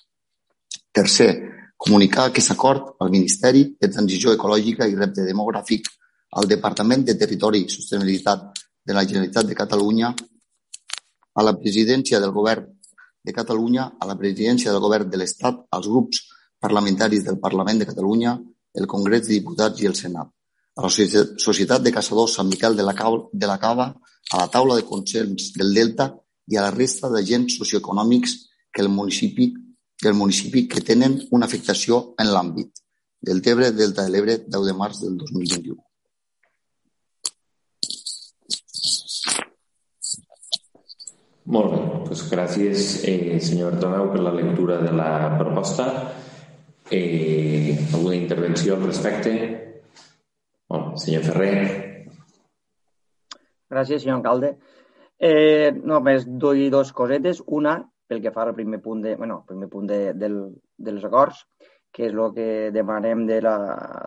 [0.92, 1.32] Tercer,
[1.78, 5.88] comunicar aquest acord al Ministeri de Transició Ecològica i Repte Demogràfic,
[6.36, 8.44] al Departament de Territori i Sostenibilitat
[8.84, 10.12] de la Generalitat de Catalunya,
[11.34, 12.68] a la presidència del Govern
[13.24, 16.26] de Catalunya, a la presidència del Govern de l'Estat, als grups
[16.60, 18.36] parlamentaris del Parlament de Catalunya,
[18.76, 20.28] el Congrés de Diputats i el Senat
[20.76, 22.96] a la Societat de Caçadors Sant Miquel de la,
[23.34, 23.92] de la Cava,
[24.32, 26.12] a la taula de consens del Delta
[26.48, 28.38] i a la resta d'agents socioeconòmics
[28.72, 29.52] que el municipi,
[30.00, 32.82] que el municipi que tenen una afectació en l'àmbit
[33.22, 35.78] del Tebre Delta de l'Ebre 10 de març del 2021.
[41.52, 46.14] Molt bé, pues gràcies, eh, senyor Tomeu, per la lectura de la proposta.
[46.90, 49.71] Eh, alguna intervenció al respecte?
[50.72, 51.56] Bon, senyor Ferrer.
[53.72, 54.54] Gràcies, senyor alcalde.
[55.20, 57.42] Eh, només doy dos cosetes.
[57.60, 57.74] Una,
[58.08, 60.38] pel que fa al primer punt de, bueno, primer punt de, del,
[60.78, 61.42] dels acords,
[61.92, 63.56] que és el que demanem de la,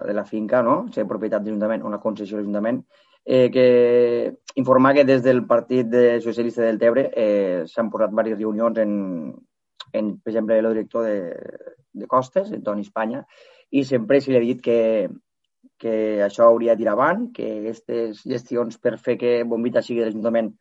[0.08, 0.86] de la finca, no?
[0.94, 2.80] ser propietat de l'Ajuntament, una concessió de l'Ajuntament,
[3.26, 3.66] eh, que
[4.62, 8.94] informar que des del Partit de Socialista del Tebre eh, s'han posat diverses reunions en,
[9.92, 11.36] en, per exemple, el director de,
[11.92, 13.26] de Costes, en Toni Espanya,
[13.68, 14.80] i sempre se li ha dit que,
[15.84, 20.08] que això hauria de tirar avant, que aquestes gestions per fer que Bombita sigui de
[20.08, 20.54] l'Ajuntament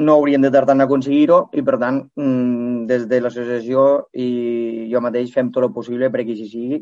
[0.00, 3.84] no haurien de tardar en aconseguir-ho i, per tant, mm, des de l'associació
[4.16, 6.80] i jo mateix fem tot el possible perquè així sigui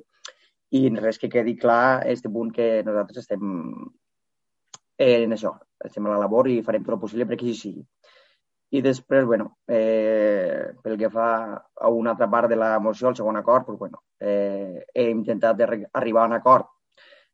[0.79, 3.43] i res que quedi clar aquest punt que nosaltres estem
[5.03, 7.87] en això, estem a la labor i farem tot el possible perquè així sigui.
[8.79, 13.17] I després, bueno, eh, pel que fa a una altra part de la moció, el
[13.19, 16.69] segon acord, doncs, bueno, eh, he intentat arribar a un acord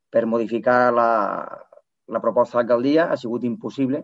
[0.09, 1.09] per modificar la,
[2.07, 4.03] la proposta de l'alcaldia ha sigut impossible.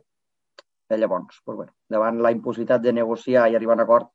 [0.93, 4.09] I llavors, doncs, bueno, davant la impossibilitat de negociar i arribar a un acord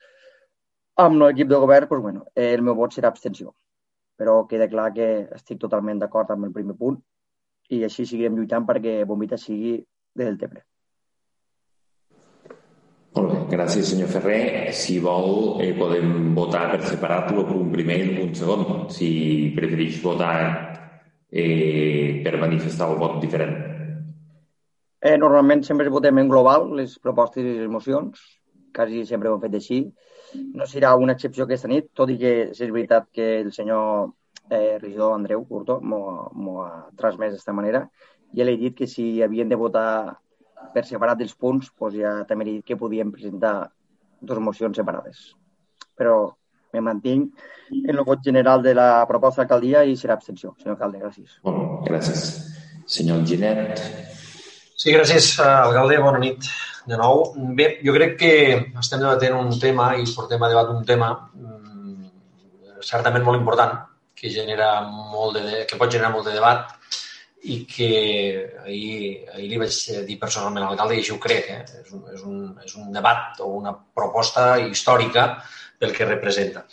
[1.03, 3.55] amb l'equip de govern, doncs, bueno, el meu vot serà abstenció.
[4.19, 6.99] Però queda clar que estic totalment d'acord amb el primer punt
[7.75, 9.79] i així seguirem lluitant perquè Bombita sigui
[10.17, 10.65] del Tebre.
[13.19, 14.73] Molt bé, gràcies senyor Ferrer.
[14.77, 18.65] Si vol, eh, podem votar per separat-lo per un primer i un segon.
[18.91, 19.09] Si
[19.57, 20.35] prefereix votar
[21.31, 23.57] eh, per manifestar el vot diferent.
[25.01, 28.21] Eh, normalment sempre votem en global les propostes i les mocions,
[28.75, 29.81] quasi sempre ho hem fet així.
[30.59, 34.11] No serà una excepció aquesta nit, tot i que és veritat que el senyor
[34.51, 37.87] eh, regidor Andreu Curto m'ho ha transmès d'esta manera.
[38.37, 40.19] Ja li he dit que si havien de votar
[40.75, 43.71] per separat els punts, doncs ja també he dit que podíem presentar
[44.21, 45.23] dues mocions separades.
[45.97, 46.35] Però
[46.75, 47.33] me mantinc
[47.73, 51.03] en el vot general de la proposta d'alcaldia i serà abstenció, senyor alcalde.
[51.05, 51.39] Gràcies.
[51.45, 52.25] Bon, gràcies.
[52.89, 53.81] Senyor Ginet.
[54.79, 55.99] Sí, gràcies, alcalde.
[56.01, 56.49] Bona nit
[56.89, 57.25] de nou.
[57.59, 58.33] Bé, jo crec que
[58.81, 62.11] estem debatent un tema i portem a debat un tema mm,
[62.87, 63.77] certament molt important
[64.19, 66.78] que genera molt de, que pot generar molt de debat
[67.45, 67.91] i que
[68.65, 69.77] ahir, ahir li vaig
[70.09, 71.51] dir personalment a l'alcalde i així ho crec.
[71.55, 71.83] Eh?
[71.85, 75.29] És, un, és, un, és un debat o una proposta històrica
[75.79, 76.65] pel que representa.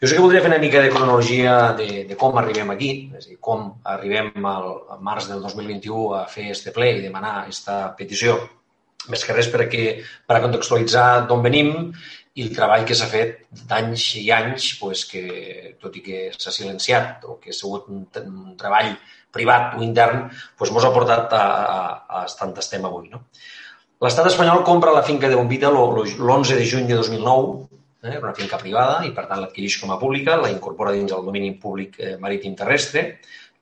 [0.00, 3.26] Jo sé que voldria fer una mica de cronologia de, de com arribem aquí, és
[3.26, 4.70] a dir, com arribem al,
[5.04, 8.38] març del 2021 a fer este ple i demanar aquesta petició,
[9.12, 9.84] més que res perquè,
[10.24, 11.74] per a contextualitzar d'on venim
[12.34, 16.54] i el treball que s'ha fet d'anys i anys, pues, que, tot i que s'ha
[16.54, 18.94] silenciat o que ha sigut un, un treball
[19.34, 21.78] privat o intern, pues, mos ha portat a, a,
[22.20, 23.10] a estar estem avui.
[23.12, 23.24] No?
[24.04, 27.74] L'estat espanyol compra la finca de Bombita l'11 de juny de 2009
[28.04, 31.24] eh, una finca privada i, per tant, l'adquireix com a pública, la incorpora dins el
[31.24, 33.06] domini públic eh, marítim terrestre,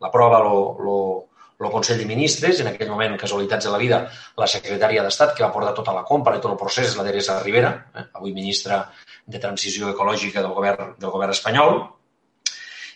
[0.03, 4.01] l'aprova el Consell de Ministres, en aquell moment, casualitats de la vida,
[4.41, 7.39] la secretària d'Estat que va portar tota la compra i tot el procés, la Teresa
[7.45, 8.83] Rivera, eh, avui ministra
[9.27, 11.77] de Transició Ecològica del govern, del govern espanyol,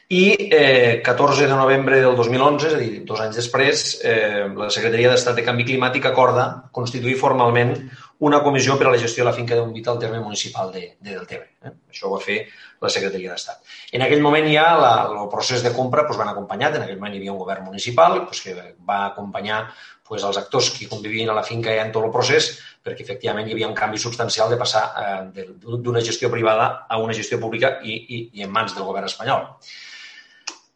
[0.09, 4.69] i eh, 14 de novembre del 2011, és a dir, dos anys després, eh, la
[4.71, 7.75] Secretaria d'Estat de Canvi Climàtic acorda constituir formalment
[8.23, 10.93] una comissió per a la gestió de la finca d'un vita al terme municipal de,
[11.01, 11.49] de Deltebre.
[11.59, 11.73] Eh?
[11.91, 12.39] Això ho va fer
[12.81, 13.59] la Secretaria d'Estat.
[13.99, 17.17] En aquell moment ja la, el procés de compra doncs, van acompanyat, en aquell moment
[17.17, 18.55] hi havia un govern municipal doncs, que
[18.87, 22.53] va acompanyar doncs, els actors que convivien a la finca en tot el procés,
[22.87, 27.17] perquè efectivament hi havia un canvi substancial de passar eh, d'una gestió privada a una
[27.17, 29.51] gestió pública i, i, i en mans del govern espanyol.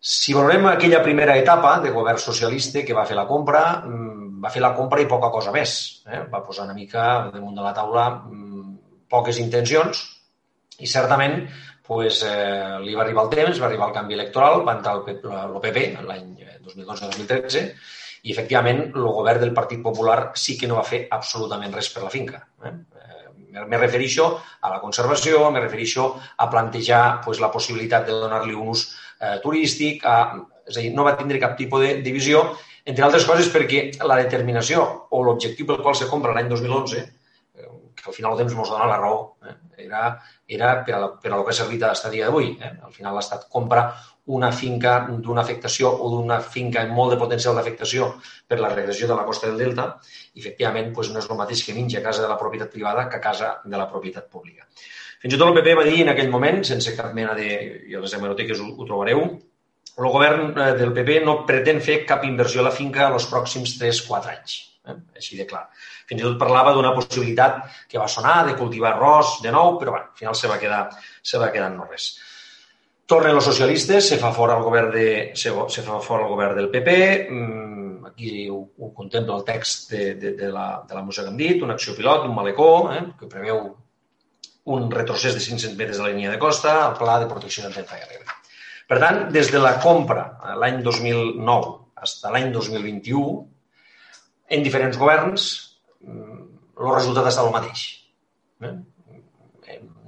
[0.00, 4.48] Si valorem aquella primera etapa de govern socialista que va fer la compra, mm, va
[4.50, 6.02] fer la compra i poca cosa més.
[6.08, 6.22] Eh?
[6.32, 8.76] Va posar una mica damunt de la taula mm,
[9.12, 10.00] poques intencions
[10.78, 11.42] i certament
[11.84, 15.58] pues, eh, li va arribar el temps, va arribar el canvi electoral, va entrar el
[15.60, 16.30] PP l'any
[16.64, 17.64] 2012-2013
[18.22, 22.04] i efectivament el govern del Partit Popular sí que no va fer absolutament res per
[22.04, 22.40] la finca.
[22.64, 22.72] Eh?
[23.66, 24.26] Me refereixo
[24.62, 28.84] a la conservació, me refereixo a plantejar pues, la possibilitat de donar-li un ús
[29.20, 32.44] eh, turístic, a, és a dir, no va tindre cap tipus de divisió,
[32.90, 37.02] entre altres coses perquè la determinació o l'objectiu pel qual se compra l'any 2011,
[37.60, 40.04] eh, que al final el temps ens dona la raó, eh, era,
[40.48, 42.54] era per a, per a lo que ha servit a l'estat dia d'avui.
[42.60, 42.72] Eh?
[42.86, 43.90] Al final l'Estat compra
[44.30, 48.12] una finca d'una afectació o d'una finca amb molt de potencial d'afectació
[48.46, 49.88] per la regressió de la costa del Delta,
[50.34, 53.08] i efectivament doncs, no és el mateix que menja a casa de la propietat privada
[53.08, 54.68] que a casa de la propietat pública.
[55.20, 57.48] Fins i tot el PP va dir en aquell moment, sense cap mena de...
[57.90, 59.24] i a les hemeroteques ho, ho trobareu,
[60.00, 63.76] el govern eh, del PP no pretén fer cap inversió a la finca els pròxims
[63.80, 64.56] 3-4 anys.
[64.88, 64.96] Eh?
[65.20, 65.66] Així de clar.
[66.08, 67.60] Fins i tot parlava d'una possibilitat
[67.90, 70.82] que va sonar de cultivar arròs de nou, però bueno, al final se va quedar,
[71.22, 72.10] se va quedar no res.
[73.10, 76.56] Tornen els socialistes, se fa fora el govern, de, se, se fa fora el govern
[76.56, 76.96] del PP,
[77.28, 81.34] mm, aquí ho, ho contempla el text de, de, de, la, de la moció que
[81.34, 83.64] hem dit, una acció pilot, un malecó, eh, que preveu
[84.64, 87.74] un retrocés de 500 metres de la línia de costa, el pla de protecció del
[87.74, 88.24] Delta Ebre.
[88.90, 90.26] Per tant, des de la compra
[90.60, 93.34] l'any 2009 fins a l'any 2021,
[94.50, 95.48] en diferents governs,
[96.00, 96.38] mm,
[96.80, 97.88] el resultat ha estat el mateix.
[98.60, 98.78] Eh?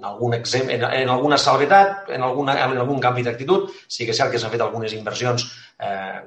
[0.02, 3.68] en algun exemple, en, en alguna salvetat, en, alguna, en algun canvi d'actitud.
[3.86, 5.44] Sí que és cert que s'han fet algunes inversions
[5.78, 6.18] eh,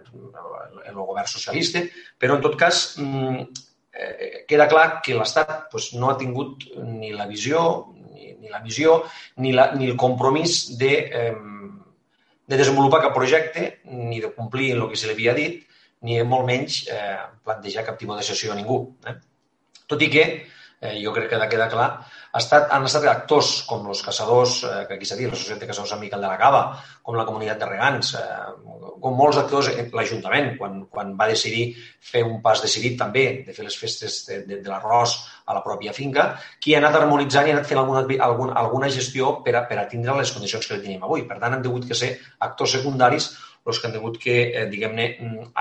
[0.86, 1.82] en el govern socialista,
[2.17, 7.11] però en tot cas mm, eh, queda clar que l'Estat pues, no ha tingut ni
[7.11, 7.65] la visió,
[8.39, 9.03] ni, la missió,
[9.38, 11.36] ni, la, ni el compromís de, eh,
[12.47, 15.63] de desenvolupar cap projecte, ni de complir el que se li havia dit,
[16.05, 18.81] ni molt menys eh, plantejar cap tipus de sessió a ningú.
[19.07, 19.15] Eh?
[19.89, 20.25] Tot i que
[20.86, 21.89] eh, jo crec que ha de clar,
[22.36, 25.61] ha estat, han estat actors com els caçadors, eh, que aquí s'ha dit, la Societat
[25.63, 26.63] de Caçadors Sant Miquel de la Cava,
[27.01, 31.69] com la comunitat de regants, eh, com molts actors, eh, l'Ajuntament, quan, quan va decidir
[32.11, 35.15] fer un pas decidit també de fer les festes de, de, de l'arròs
[35.45, 36.27] a la pròpia finca,
[36.59, 39.79] qui ha anat harmonitzant i ha anat fent alguna, alguna, alguna gestió per a, per
[39.79, 41.23] a tindre les condicions que tenim avui.
[41.29, 42.17] Per tant, han hagut que ser
[42.49, 43.31] actors secundaris
[43.65, 45.09] els que han hagut que, eh, diguem-ne,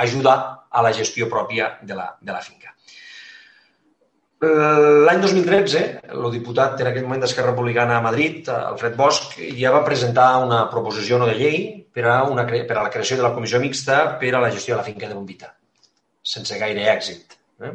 [0.04, 0.36] ajudar
[0.70, 2.73] a la gestió pròpia de la, de la finca.
[4.42, 9.84] L'any 2013, el diputat en aquell moment d'Esquerra Republicana a Madrid, Alfred Bosch, ja va
[9.86, 11.60] presentar una proposició no de llei
[11.94, 14.74] per a, una, per a la creació de la comissió mixta per a la gestió
[14.74, 15.54] de la finca de Bombita,
[16.20, 17.38] sense gaire èxit.
[17.62, 17.72] Eh?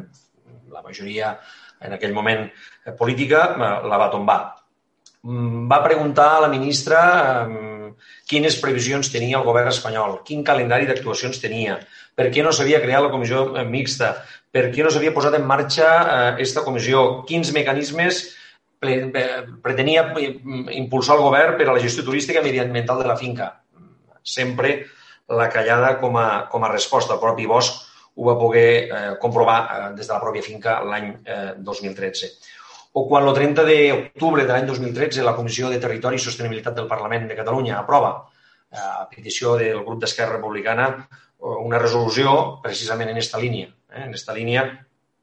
[0.70, 1.34] la majoria
[1.80, 4.40] en aquell moment eh, política la va tombar.
[5.22, 7.00] Mm, va preguntar a la ministra
[8.30, 11.80] quines previsions tenia el govern espanyol, quin calendari d'actuacions tenia,
[12.20, 14.12] per què no s'havia creat la comissió mixta,
[14.52, 15.88] per què no s'havia posat en marxa
[16.34, 18.20] aquesta comissió, quins mecanismes
[18.80, 20.06] pretenia
[20.76, 23.52] impulsar el govern per a la gestió turística i mediambiental de la finca.
[24.20, 24.82] Sempre
[25.40, 27.14] la callada com a, com a resposta.
[27.14, 31.12] El propi Bosch ho va poder eh, comprovar eh, des de la pròpia finca l'any
[31.24, 32.32] eh, 2013.
[32.98, 36.90] O quan el 30 d'octubre de l'any 2013 la Comissió de Territori i Sostenibilitat del
[36.90, 38.16] Parlament de Catalunya aprova,
[38.72, 40.90] eh, a petició del grup d'Esquerra Republicana,
[41.40, 44.64] una resolució precisament en aquesta línia, eh, en aquesta línia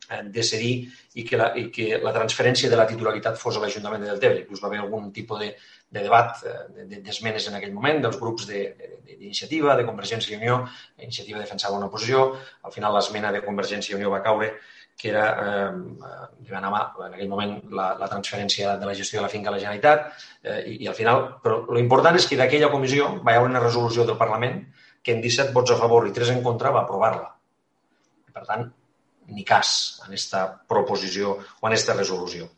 [0.09, 0.75] eh, decidir
[1.15, 4.43] i que, la, i que la transferència de la titularitat fos a l'Ajuntament de Deltebre.
[4.45, 5.51] Inclús va haver algun tipus de,
[5.89, 6.41] de debat,
[6.77, 10.63] d'esmenes de, en aquell moment, dels grups d'iniciativa, de, de, de Convergència i Unió.
[10.97, 12.31] Iniciativa defensava una posició.
[12.63, 14.53] Al final l'esmena de Convergència i Unió va caure
[14.97, 15.25] que era,
[15.69, 16.71] eh, anar
[17.05, 20.07] en aquell moment, la, la transferència de la gestió de la finca a la Generalitat
[20.41, 24.07] eh, i, i al final, però l'important és que d'aquella comissió va haver una resolució
[24.09, 24.63] del Parlament
[25.07, 27.31] que en 17 vots a favor i 3 en contra va aprovar-la.
[28.35, 28.67] Per tant,
[29.31, 29.71] ni cas
[30.03, 32.49] en aquesta proposició o en aquesta resolució.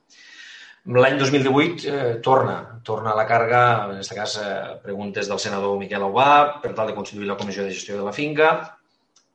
[0.89, 5.77] L'any 2018 eh, torna, torna a la càrrega, en aquest cas, eh, preguntes del senador
[5.77, 6.29] Miquel Aubà
[6.63, 8.53] per tal de constituir la comissió de gestió de la finca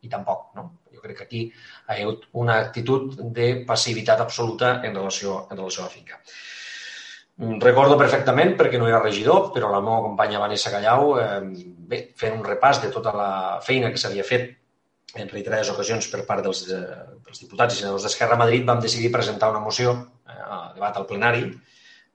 [0.03, 0.73] i tampoc, no?
[1.05, 1.53] crec que aquí hi
[1.87, 6.21] ha hagut una actitud de passivitat absoluta en relació, en relació a la finca.
[7.37, 11.41] Recordo perfectament, perquè no era regidor, però la meva companya Vanessa Callau, eh,
[11.91, 13.31] bé, fent un repàs de tota la
[13.65, 14.53] feina que s'havia fet
[15.19, 16.81] en reiterades ocasions per part dels, eh,
[17.27, 21.07] dels diputats i senadors d'Esquerra Madrid, vam decidir presentar una moció eh, a debat al
[21.11, 21.45] plenari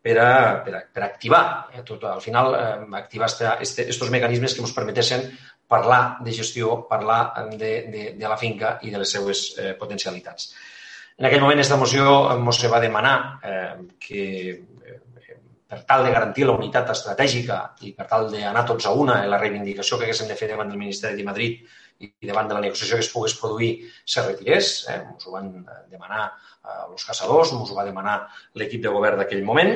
[0.02, 0.32] per a,
[0.64, 1.44] per a, per activar,
[1.74, 5.28] eh, tot, al final, eh, activar estos este, mecanismes que ens permetessin
[5.68, 10.54] parlar de gestió, parlar de, de, de la finca i de les seues eh, potencialitats.
[11.20, 14.62] En aquell moment, aquesta moció ens va demanar eh, que eh,
[15.70, 19.30] per tal de garantir la unitat estratègica i per tal d'anar tots a una en
[19.30, 21.62] la reivindicació que haguéssim de fer davant del Ministeri de Madrid
[22.00, 23.72] i davant de la negociació que es pogués produir
[24.06, 24.72] se retirés.
[24.90, 25.52] Eh, ens ho van
[25.92, 28.18] demanar eh, els caçadors, ens ho va demanar
[28.58, 29.76] l'equip de govern d'aquell moment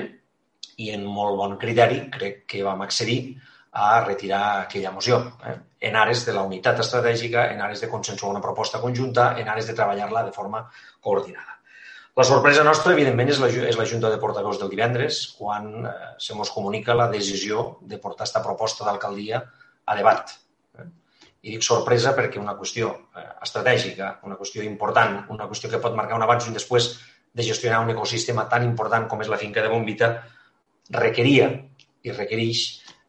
[0.82, 3.20] i en molt bon criteri crec que vam accedir
[3.74, 5.58] a retirar aquella moció, eh?
[5.90, 9.68] en ares de la unitat estratègica, en ares de consensuar una proposta conjunta, en ares
[9.68, 10.70] de treballar-la de forma
[11.02, 11.53] coordinada.
[12.14, 15.94] La sorpresa nostra, evidentment, és la, és la Junta de Portaveus del divendres, quan eh,
[16.22, 19.40] se mos comunica la decisió de portar aquesta proposta d'alcaldia
[19.90, 20.36] a debat.
[20.78, 20.86] Eh?
[21.42, 25.98] I dic sorpresa perquè una qüestió eh, estratègica, una qüestió important, una qüestió que pot
[25.98, 26.92] marcar un abans i un després
[27.34, 30.14] de gestionar un ecosistema tan important com és la finca de Bombita,
[30.94, 31.50] requeria
[32.06, 32.66] i requereix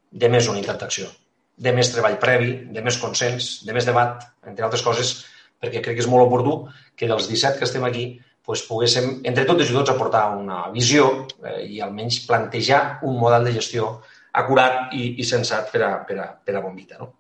[0.09, 1.13] de més unitat d'acció,
[1.61, 5.19] de més treball previ, de més consens, de més debat, entre altres coses,
[5.61, 6.63] perquè crec que és molt oportú
[6.97, 8.15] que dels 17 que estem aquí
[8.45, 11.09] pues, poguéssim, entre tots i tots, aportar una visió
[11.43, 13.91] eh, i almenys plantejar un model de gestió
[14.41, 16.99] acurat i, i sensat per a, per a, per a Bombita.
[17.01, 17.13] No?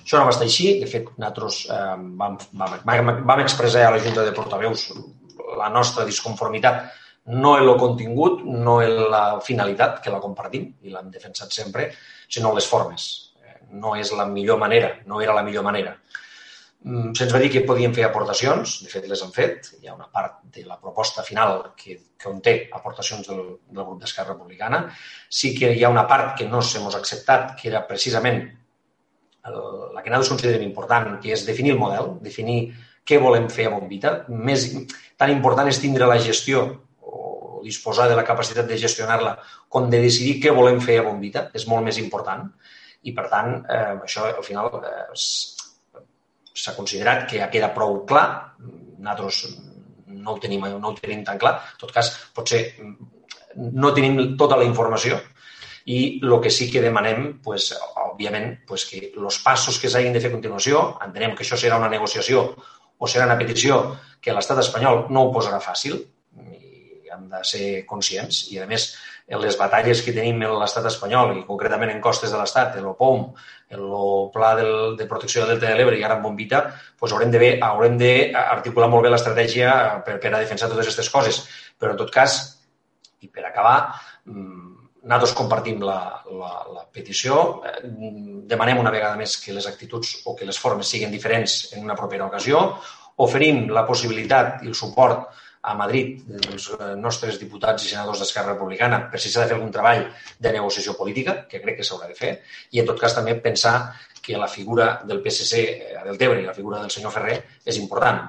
[0.00, 0.78] Això no va estar així.
[0.80, 4.88] De fet, nosaltres eh, vam, vam, vam expressar a la Junta de Portaveus
[5.58, 6.88] la nostra disconformitat
[7.30, 11.90] no en el contingut, no en la finalitat, que la compartim i l'hem defensat sempre,
[12.28, 13.06] sinó en les formes.
[13.44, 15.94] Eh, no és la millor manera, no era la millor manera.
[16.82, 19.96] Mm, se'ns va dir que podíem fer aportacions, de fet les hem fet, hi ha
[19.96, 24.86] una part de la proposta final que, que conté aportacions del, del grup d'Esquerra Republicana.
[25.28, 28.40] Sí que hi ha una part que no s'hem acceptat, que era precisament
[29.44, 29.58] el,
[29.94, 32.60] la que nosaltres considerem important, que és definir el model, definir
[33.04, 34.14] què volem fer a Bombita.
[34.28, 34.70] Més,
[35.20, 36.64] tan important és tindre la gestió
[37.62, 39.36] disposar de la capacitat de gestionar-la
[39.68, 42.46] com de decidir què volem fer a Bombita, és molt més important.
[43.02, 45.04] I, per tant, eh, això al final eh,
[46.60, 48.26] s'ha considerat que ja queda prou clar.
[49.00, 49.56] Nosaltres
[50.10, 51.56] no ho, tenim, no ho tenim tan clar.
[51.74, 52.62] En tot cas, potser
[53.56, 55.18] no tenim tota la informació
[55.90, 57.70] i el que sí que demanem, pues,
[58.04, 61.80] òbviament, pues, que els passos que s'hagin de fer a continuació, entenem que això serà
[61.80, 62.44] una negociació
[63.00, 63.80] o serà una petició
[64.20, 65.96] que l'estat espanyol no ho posarà fàcil,
[67.14, 68.44] hem de ser conscients.
[68.52, 68.90] I, a més,
[69.30, 72.88] en les batalles que tenim en l'estat espanyol i concretament en costes de l'estat, el
[72.98, 73.26] POM,
[73.76, 73.84] el
[74.34, 76.64] Pla del, de protecció del Delta de l'Ebre i ara en Bombita,
[76.98, 81.12] doncs haurem de, haurem de articular molt bé l'estratègia per, per a defensar totes aquestes
[81.14, 81.44] coses.
[81.78, 82.40] Però, en tot cas,
[83.22, 83.76] i per acabar,
[84.26, 84.70] mm,
[85.04, 86.00] nosaltres compartim la,
[86.34, 87.78] la, la petició, eh,
[88.50, 91.96] demanem una vegada més que les actituds o que les formes siguin diferents en una
[91.96, 92.64] propera ocasió,
[93.20, 95.28] oferim la possibilitat i el suport
[95.60, 99.58] a Madrid dels eh, nostres diputats i senadors d'Esquerra Republicana per si s'ha de fer
[99.58, 100.06] algun treball
[100.38, 102.32] de negociació política, que crec que s'haurà de fer,
[102.72, 103.76] i en tot cas també pensar
[104.22, 105.64] que la figura del PSC
[106.00, 108.24] a Deltebre i la figura del senyor Ferrer és important.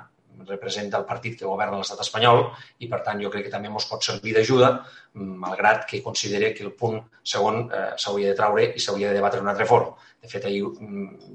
[0.47, 2.43] Representa el partit que governa l'estat espanyol
[2.79, 4.71] i, per tant, jo crec que també ens pot servir d'ajuda,
[5.13, 9.41] malgrat que considere que el punt segon eh, s'hauria de traure i s'hauria de debatre
[9.41, 9.95] en un altre fòrum.
[10.21, 10.61] De fet, ahir,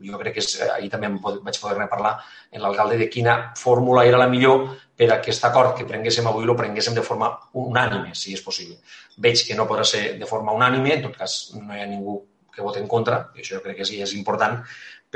[0.06, 2.12] jo crec que és, ahir també vaig poder parlar
[2.52, 6.46] en l'alcalde de quina fórmula era la millor per a aquest acord que prenguéssim avui
[6.46, 8.78] lo prenguéssim de forma unànime, si és possible.
[9.18, 12.22] Veig que no podrà ser de forma unànime, en tot cas no hi ha ningú
[12.56, 14.62] que voti en contra, i això jo crec que sí, és important,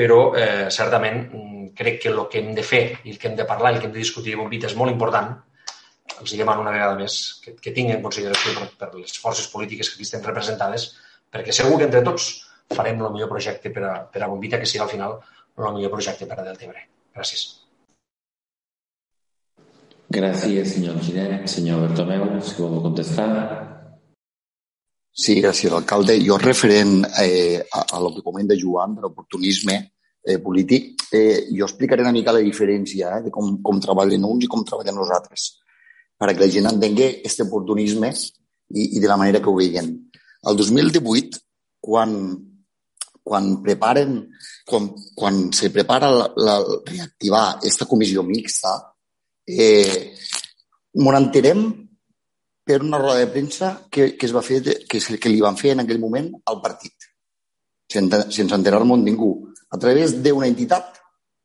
[0.00, 3.36] però eh, certament mm, crec que el que hem de fer i el que hem
[3.36, 5.34] de parlar i el que hem de discutir amb Bombita és molt important.
[6.20, 9.90] Els demano una vegada més que, que tinguin en consideració per, per les forces polítiques
[9.90, 10.88] que aquí estem representades,
[11.30, 12.30] perquè segur que entre tots
[12.72, 15.18] farem el millor projecte per a, per a Bombita, que sigui al final
[15.60, 16.86] el millor projecte per a Deltebre.
[17.16, 17.44] Gràcies.
[20.10, 21.44] Gràcies, senyor Giret.
[21.52, 23.28] Senyor Bertomeu, si vol contestar.
[25.12, 26.16] Sí, gràcies, alcalde.
[26.22, 29.78] Jo, referent eh, a, a lo que comenta Joan de l'oportunisme
[30.22, 34.46] eh, polític, eh, jo explicaré una mica la diferència eh, de com, com treballen uns
[34.46, 35.48] i com treballem nosaltres,
[36.20, 39.90] perquè la gent entengui aquest oportunisme i, i de la manera que ho veien.
[40.46, 41.42] El 2018,
[41.82, 42.14] quan,
[43.22, 44.16] quan preparen,
[44.68, 46.56] quan, quan se prepara la, la,
[46.86, 48.76] reactivar aquesta comissió mixta,
[49.50, 50.14] eh,
[51.00, 51.66] m'ho enterem
[52.70, 55.72] per una roda de premsa que, que es va fer, que, que li van fer
[55.74, 57.08] en aquell moment al partit,
[57.90, 59.30] sense, sense enterar-me'n ningú.
[59.74, 61.00] A través d'una entitat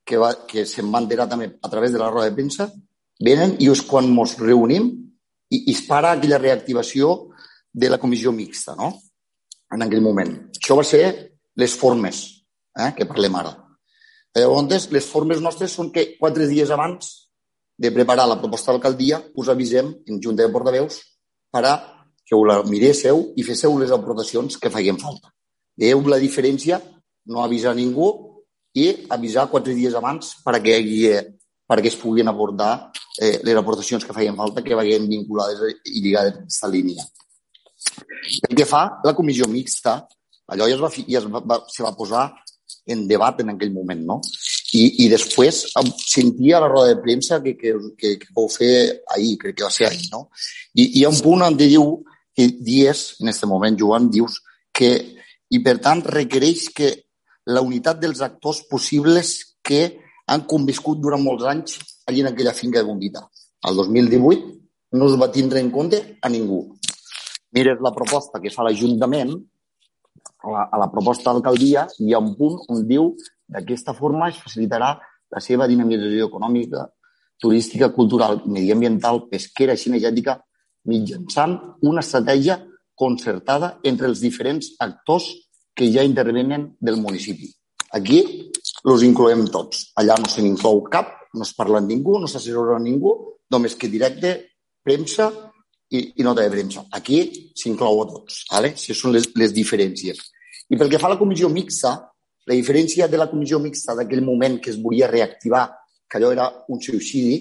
[0.06, 2.70] que, va, que se'n va enterar també a través de la roda de premsa,
[3.26, 4.92] venen i és quan ens reunim
[5.50, 7.32] i, i es para aquella reactivació
[7.74, 8.92] de la comissió mixta, no?
[9.74, 10.36] En aquell moment.
[10.54, 11.04] Això va ser
[11.58, 12.22] les formes
[12.78, 13.56] eh, que parlem ara.
[14.36, 17.10] Llavors, les formes nostres són que quatre dies abans
[17.82, 21.02] de preparar la proposta d'alcaldia us avisem en Junta de Portaveus
[21.56, 21.76] per a
[22.26, 25.32] que ho la miréssiu i féssiu les aportacions que feien falta.
[25.80, 26.82] Veieu la diferència?
[27.32, 28.10] No avisar ningú
[28.76, 31.14] i avisar quatre dies abans perquè, hi,
[31.70, 32.92] perquè es puguin abordar
[33.22, 37.06] eh, les aportacions que feien falta que vagin vinculades i lligades a aquesta línia.
[38.50, 40.00] El que fa la comissió mixta,
[40.52, 42.26] allò ja es va, ja es va, va, se va posar
[42.88, 44.20] en debat en aquell moment, no?
[44.76, 45.62] I, i després
[46.06, 48.72] sentia la roda de premsa que, que, que, que vau fer
[49.16, 50.28] ahir, crec que va ser ahir, no?
[50.76, 51.88] I hi ha un punt on diu
[52.36, 54.42] que dies, en aquest moment, Joan, dius
[54.76, 54.92] que,
[55.50, 56.92] i per tant, requereix que
[57.48, 59.86] la unitat dels actors possibles que
[60.28, 61.80] han conviscut durant molts anys
[62.10, 63.24] allí en aquella finca de Bombita.
[63.66, 66.62] El 2018 no es va tindre en compte a ningú.
[67.56, 69.34] Mires la proposta que fa l'Ajuntament,
[70.46, 73.14] a la, a la proposta d'alcaldia, hi ha un punt on diu
[73.48, 74.96] D'aquesta forma es facilitarà
[75.34, 76.88] la seva dinamització econòmica,
[77.42, 80.40] turística, cultural, mediambiental, pesquera i cinegètica
[80.90, 82.60] mitjançant una estratègia
[82.96, 85.28] concertada entre els diferents actors
[85.76, 87.52] que ja intervenen del municipi.
[87.94, 88.22] Aquí
[88.86, 89.90] els incloem tots.
[90.00, 93.14] Allà no se n'inclou cap, no es parla amb ningú, no s'assessora ningú,
[93.52, 94.36] només que directe,
[94.86, 95.28] premsa
[95.92, 96.86] i, i nota de premsa.
[96.96, 98.46] Aquí s'inclou a tots.
[98.54, 98.74] Vale?
[98.78, 100.22] Això són les, les diferències.
[100.70, 101.94] I pel que fa a la comissió mixta,
[102.46, 105.66] la diferència de la comissió mixta d'aquell moment que es volia reactivar,
[106.10, 107.38] que allò era un suïcidi,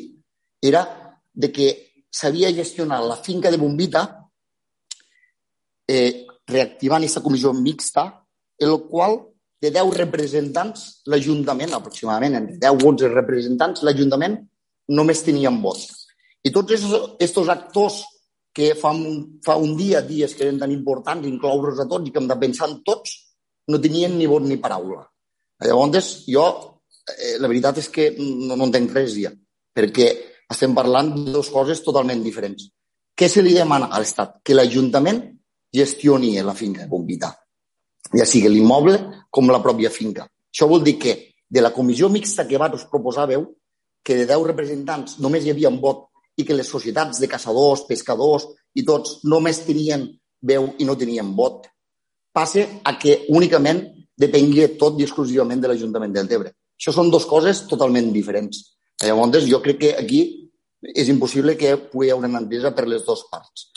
[0.64, 0.85] era
[1.33, 1.68] de que
[2.11, 4.05] s'havia gestionat la finca de Bombita
[5.89, 8.07] eh, reactivant aquesta comissió mixta,
[8.61, 9.18] en la qual
[9.61, 14.37] de 10 representants, l'Ajuntament, aproximadament entre 10 o 11 representants, l'Ajuntament
[14.93, 15.81] només tenien vot.
[16.45, 18.03] I tots aquests actors
[18.55, 22.12] que fa un, fa un dia, dies que eren tan importants, incloure's a tots i
[22.14, 23.16] que hem de pensar en tots,
[23.68, 25.02] no tenien ni vot ni paraula.
[25.64, 26.44] Llavors, jo,
[27.11, 29.32] eh, la veritat és que no, no entenc res ja,
[29.74, 30.09] perquè
[30.50, 32.68] estem parlant de dues coses totalment diferents.
[33.14, 34.40] Què se li demana a l'Estat?
[34.44, 35.22] Que l'Ajuntament
[35.74, 37.32] gestioni la finca Bombita,
[38.14, 40.28] ja sigui l'immoble com la pròpia finca.
[40.55, 41.14] Això vol dir que
[41.50, 43.46] de la comissió mixta que vosaltres proposàveu,
[44.05, 47.85] que de 10 representants només hi havia un vot i que les societats de caçadors,
[47.89, 50.07] pescadors i tots només tenien
[50.43, 51.68] veu i no tenien vot,
[52.35, 53.85] passe a que únicament
[54.18, 56.53] depengui tot i exclusivament de l'Ajuntament del Tebre.
[56.74, 58.61] Això són dues coses totalment diferents.
[59.03, 60.22] Llavors, jo crec que aquí
[60.85, 63.70] és impossible que pugui haver una entesa per les dues parts.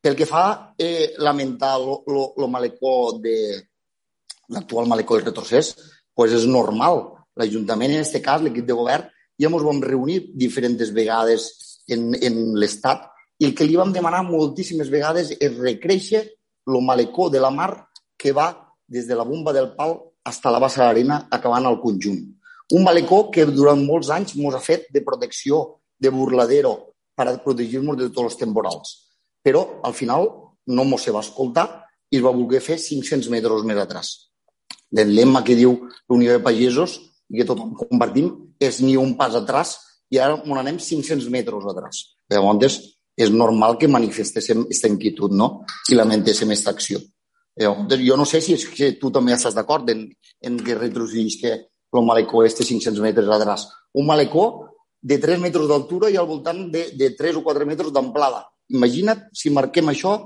[0.00, 3.36] Pel que fa eh, lamentar el malecó de
[4.54, 5.74] l'actual malecó del retrocés,
[6.14, 7.02] pues és normal.
[7.36, 11.50] L'Ajuntament, en aquest cas, l'equip de govern, ja ens vam reunir diferents vegades
[11.88, 13.06] en, en l'Estat
[13.38, 16.22] i el que li vam demanar moltíssimes vegades és recréixer
[16.66, 17.70] el malecó de la mar
[18.16, 18.48] que va
[18.88, 22.18] des de la bomba del pal fins a la bassa de acabant al conjunt.
[22.72, 27.96] Un malecó que durant molts anys ens ha fet de protecció, de burladero, per protegir-nos
[27.96, 28.96] de tots els temporals.
[29.42, 30.26] Però, al final,
[30.66, 34.32] no se va escoltar i es va voler fer 500 metres més atrás.
[34.90, 36.98] El lema que diu l'Unió de Pagesos
[37.30, 39.76] i que tothom compartim és ni un pas atrás
[40.10, 42.02] i ara on anem 500 metres atrás.
[42.30, 42.78] Llavors,
[43.16, 45.64] és normal que manifestéssim aquesta inquietud, no?
[45.90, 47.00] I lamentéssim aquesta acció.
[47.56, 50.06] Llavors, jo no sé si és que tu també estàs d'acord en,
[50.42, 51.54] en que retrocedís que
[51.96, 53.68] el malecó este 500 metres atrás.
[53.94, 57.92] Un malecó de 3 metres d'altura i al voltant de, de 3 o 4 metres
[57.92, 58.44] d'amplada.
[58.74, 60.16] Imagina't si marquem això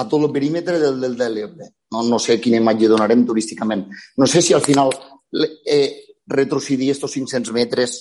[0.00, 1.68] a tot el perímetre del, del, de l'Ebre.
[1.92, 3.84] No, no sé quina imatge donarem turísticament.
[4.16, 4.90] No sé si al final
[5.66, 7.98] eh, retrocedir estos 500 metres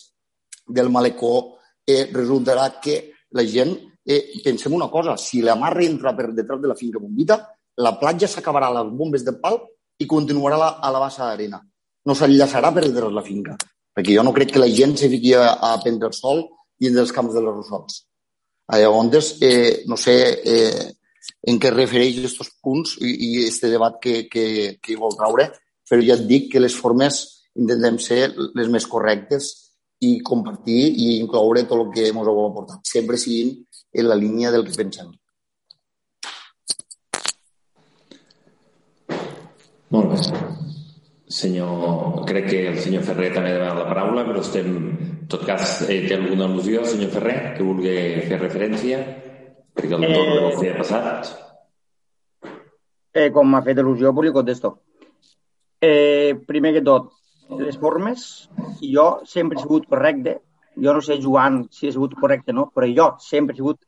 [0.70, 3.00] del malecó eh, resultarà que
[3.32, 3.74] la gent,
[4.06, 7.40] eh, pensem una cosa, si la mar entra per detrás de la finca bombita,
[7.78, 9.60] la platja s'acabarà a les bombes de pal
[10.00, 11.60] i continuarà a la, a la bassa d'arena.
[12.06, 13.56] No s'enllaçarà per detrás la finca,
[13.94, 16.46] perquè jo no crec que la gent se fiqui a, a prendre el sol
[16.80, 18.04] dins dels camps de les Rossols.
[18.70, 20.16] Llavors, eh, no sé
[20.46, 20.86] eh,
[21.50, 25.50] en què refereix aquests punts i, i este debat que, que, que vol traure,
[25.90, 27.18] però ja et dic que les formes
[27.58, 29.50] intentem ser les més correctes
[30.00, 33.58] i compartir i incloure tot el que ens heu aportat, sempre siguin
[33.92, 35.12] en la línia del que pensem.
[39.90, 40.40] Molt bé.
[41.30, 44.70] Senyor, crec que el senyor Ferrer també demana la paraula, però estem,
[45.02, 47.94] en tot cas, eh, té alguna al·lusió, senyor Ferrer, que vulgui
[48.30, 49.02] fer referència?
[49.78, 51.34] Perquè el torn eh, de ha passat.
[53.14, 54.74] Eh, com m'ha fet il·lusió, pues li contesto.
[55.82, 57.14] Eh, primer que tot,
[57.58, 58.50] les formes,
[58.82, 60.40] jo sempre he sigut correcte.
[60.80, 63.82] Jo no sé, Joan, si he sigut correcte no, però jo sempre he sigut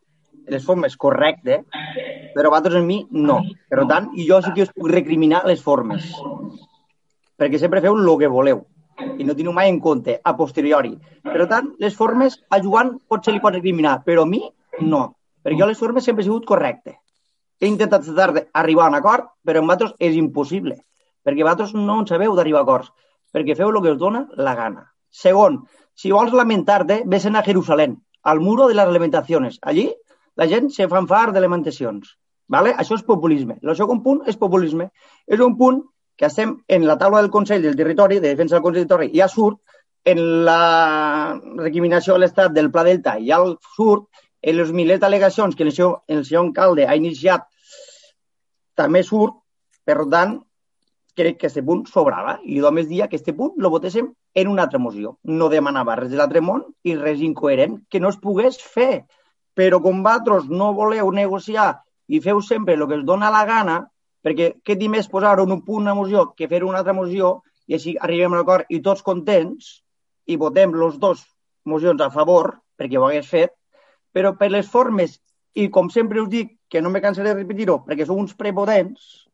[0.51, 1.62] les formes correcte,
[2.36, 3.39] però vosaltres en mi no.
[3.70, 6.09] Per tant, jo sí que us puc recriminar les formes.
[7.38, 8.66] Perquè sempre feu el que voleu
[9.18, 10.95] i no teniu mai en compte a posteriori.
[11.24, 14.43] Per tant, les formes a Joan potser li pot recriminar, però a mi
[14.82, 15.07] no.
[15.41, 16.99] Perquè jo les formes sempre he sigut correcte.
[17.62, 20.82] He intentat d'arribar a un acord, però amb vosaltres és impossible
[21.26, 22.91] perquè vosaltres no en sabeu d'arribar a acords,
[23.32, 24.88] perquè feu el que us dona la gana.
[25.09, 25.61] Segon,
[25.95, 29.59] si vols lamentar-te, ves a Jerusalén, al muro de les lamentacions.
[29.61, 29.91] Allí
[30.36, 32.17] la gent se fan far de lamentacions.
[32.51, 32.73] ¿vale?
[32.75, 33.55] Això és populisme.
[33.63, 34.89] El segon punt és populisme.
[35.25, 35.79] És un punt
[36.19, 39.17] que estem en la taula del Consell del Territori, de defensa del Consell del Territori,
[39.17, 39.61] ja surt
[40.11, 43.39] en la recriminació de l'Estat del Pla Delta, ja
[43.77, 44.09] surt
[44.41, 47.47] en les milers d'al·legacions que el senyor, el senyor alcalde ha iniciat,
[48.75, 49.38] també surt,
[49.88, 50.39] per tant,
[51.22, 54.51] crec que aquest punt sobrava i li dono dia que aquest punt lo votéssim en
[54.51, 55.15] una altra moció.
[55.24, 59.05] No demanava res de l'altre món i res incoherent que no es pogués fer.
[59.55, 61.72] Però com vosaltres no voleu negociar
[62.07, 63.78] i feu sempre el que es dona la gana,
[64.22, 67.39] perquè què dir més posar en un punt una moció que fer una altra moció
[67.67, 69.82] i així arribem a l'acord i tots contents
[70.28, 71.24] i votem els dos
[71.65, 73.53] mocions a favor, perquè ho hagués fet,
[74.13, 75.19] però per les formes,
[75.55, 79.28] i com sempre us dic, que no me cansaré de repetir-ho, perquè sou uns prepotents,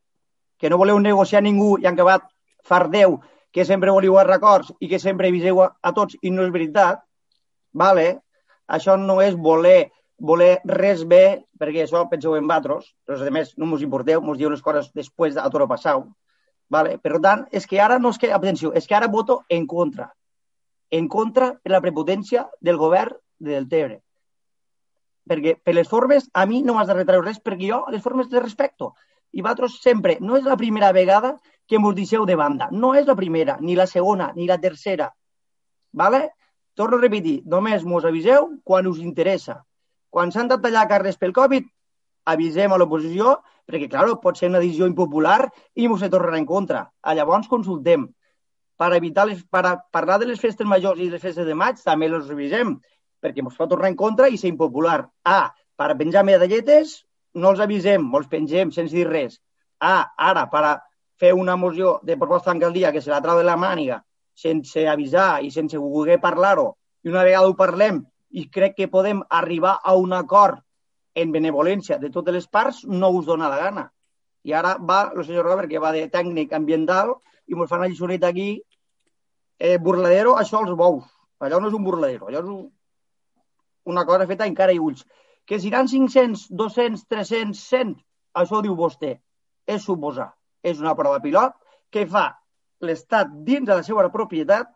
[0.57, 2.25] que no voleu negociar ningú i han acabat
[2.63, 3.19] fardeu
[3.51, 7.03] que sempre voleu records i que sempre aviseu a, a tots i no és veritat,
[7.73, 8.19] vale?
[8.67, 13.53] això no és voler voler res bé, perquè això penseu en vosaltres, però a més
[13.57, 16.07] no us importeu, us diu les coses després de tot passau.
[16.69, 16.97] Vale?
[16.97, 20.11] Per tant, és que ara no és que, atenció, és que ara voto en contra.
[20.91, 24.01] En contra per la prepotència del govern del Tebre.
[25.27, 28.31] Perquè per les formes a mi no m'has de retreure res perquè jo les formes
[28.31, 28.95] les respecto
[29.33, 32.69] i vosaltres sempre, no és la primera vegada que ens deixeu de banda.
[32.71, 35.11] No és la primera, ni la segona, ni la tercera.
[35.91, 36.29] Vale?
[36.77, 39.63] Torno a repetir, només mos aviseu quan us interessa.
[40.09, 41.65] Quan s'han de tallar carres pel Covid,
[42.27, 46.45] avisem a l'oposició, perquè, clar, pot ser una decisió impopular i mos se tornarà en
[46.45, 46.85] contra.
[47.01, 48.07] A llavors consultem.
[48.77, 51.81] Per evitar les, per a parlar de les festes majors i les festes de maig,
[51.83, 52.75] també les revisem,
[53.23, 55.01] perquè ens pot tornar en contra i ser impopular.
[55.25, 57.01] Ah, per penjar medalletes,
[57.37, 59.39] no els avisem, els pengem sense dir res.
[59.79, 60.75] Ah, ara, per a
[61.21, 64.03] fer una moció de proposta en dia que se la trau de la màniga
[64.37, 69.23] sense avisar i sense voler parlar-ho, i una vegada ho parlem i crec que podem
[69.29, 70.61] arribar a un acord
[71.15, 73.87] en benevolència de totes les parts, no us dona la gana.
[74.45, 77.15] I ara va el senyor Robert, que va de tècnic ambiental,
[77.47, 78.61] i ens fa una lliçoneta aquí,
[79.57, 81.07] eh, burladero, això els bous.
[81.39, 82.61] Allò no és un burladero, allò és un,
[83.89, 85.05] una cosa feta encara i ulls.
[85.47, 87.93] Que seran 500, 200, 300, 100,
[88.41, 89.13] això ho diu vostè.
[89.67, 90.33] És suposar.
[90.63, 91.55] És una prova pilot
[91.91, 92.27] que fa
[92.83, 94.69] l'Estat dins de la seva propietat,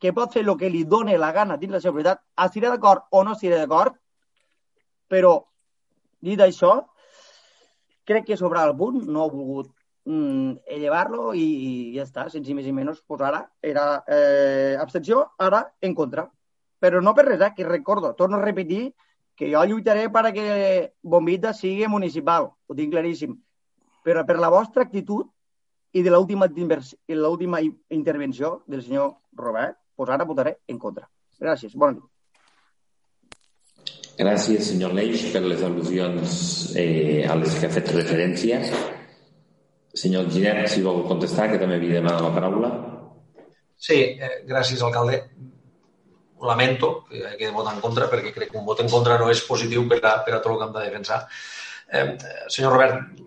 [0.00, 3.10] que pot fer el que li doni la gana dins la seva propietat, estirà d'acord
[3.10, 3.98] o no estirà d'acord,
[5.10, 5.34] però,
[6.22, 6.78] dit això,
[8.06, 9.72] crec que sobre el punt no ha volgut
[10.06, 15.26] mm, elevar-lo i, i ja està, sense més i menys, pues ara era eh, abstenció,
[15.38, 16.28] ara en contra.
[16.80, 18.94] Però no per res, eh, que recordo, torno a repetir
[19.40, 20.46] que jo lluitaré perquè
[21.00, 23.38] Bombita sigui municipal, ho tinc claríssim.
[24.04, 25.30] Però per la vostra actitud
[25.96, 26.46] i de l'última
[27.64, 31.08] intervenció del senyor Robert, doncs ara votaré en contra.
[31.40, 31.72] Gràcies.
[31.72, 32.04] Bona nit.
[34.20, 36.34] Gràcies, senyor Leix, per les al·lusions
[36.76, 38.60] eh, a les que ha fet referència.
[39.96, 42.70] Senyor Ginet, si vol contestar, que també havia demanat la paraula.
[43.80, 45.22] Sí, eh, gràcies, alcalde.
[46.46, 49.42] Lamento que de votar en contra, perquè crec que un vot en contra no és
[49.44, 51.18] positiu per a, per a tot el que hem de defensar.
[51.90, 52.06] Eh,
[52.48, 53.26] senyor Robert,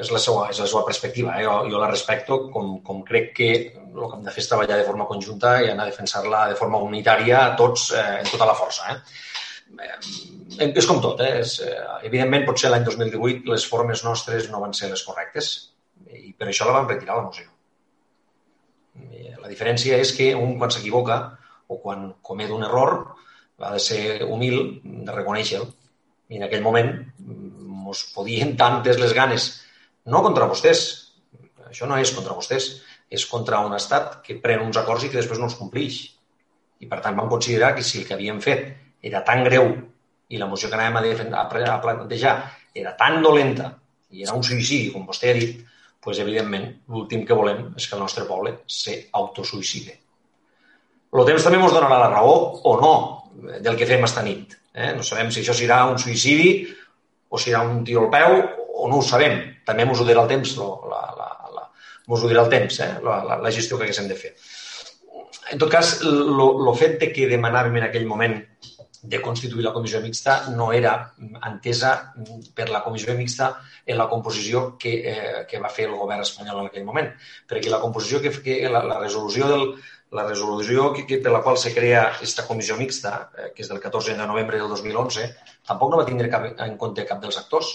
[0.00, 1.36] és la seva, és la seva perspectiva.
[1.36, 1.44] Eh?
[1.46, 4.80] Jo, jo la respecto com, com crec que el que hem de fer és treballar
[4.80, 8.48] de forma conjunta i anar a defensar-la de forma unitària a tots, eh, en tota
[8.48, 8.92] la força.
[8.92, 8.98] Eh?
[10.58, 11.40] Eh, és com tot, eh?
[11.42, 11.78] És, eh,
[12.08, 15.52] evidentment, potser l'any 2018 les formes nostres no van ser les correctes
[16.12, 17.48] i per això la vam retirar la moció.
[18.96, 21.18] Eh, la diferència és que un quan s'equivoca
[21.68, 22.98] o quan comet un error
[23.58, 25.68] ha de ser humil de reconèixer-lo.
[26.28, 26.90] I en aquell moment
[27.20, 29.48] ens podien tantes les ganes,
[30.06, 30.84] no contra vostès,
[31.66, 32.70] això no és contra vostès,
[33.10, 36.02] és contra un estat que pren uns acords i que després no els complix.
[36.82, 38.66] I per tant vam considerar que si el que havíem fet
[39.02, 39.70] era tan greu
[40.28, 42.34] i la moció que anàvem a, a plantejar
[42.74, 43.70] era tan dolenta
[44.10, 45.62] i era un suïcidi, com vostè ha dit,
[46.06, 49.96] doncs, evidentment, l'últim que volem és que el nostre poble s'autosuïcide.
[51.16, 52.36] El temps també ens donarà la raó
[52.68, 52.94] o no
[53.64, 54.56] del que fem esta nit.
[54.74, 54.92] Eh?
[54.96, 56.50] No sabem si això serà un suïcidi
[57.32, 58.36] o serà un tiro al peu
[58.76, 59.38] o no ho sabem.
[59.66, 61.66] També ens ho dirà el temps, la, la, la,
[62.04, 62.92] ens ho dirà el temps, eh?
[63.04, 64.34] la, la, la gestió que haguéssim de fer.
[65.52, 68.40] En tot cas, el fet de que demanàvem en aquell moment
[69.06, 70.92] de constituir la comissió mixta no era
[71.46, 71.92] entesa
[72.56, 73.52] per la comissió mixta
[73.86, 77.12] en la composició que, eh, que va fer el govern espanyol en aquell moment.
[77.46, 79.68] Perquè la composició que, que la, la resolució del,
[80.14, 83.80] la resolució que, per la qual se crea aquesta comissió mixta, eh, que és del
[83.82, 85.28] 14 de novembre del 2011,
[85.66, 87.72] tampoc no va tindre cap, en compte cap dels actors.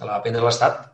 [0.00, 0.84] La va prendre l'Estat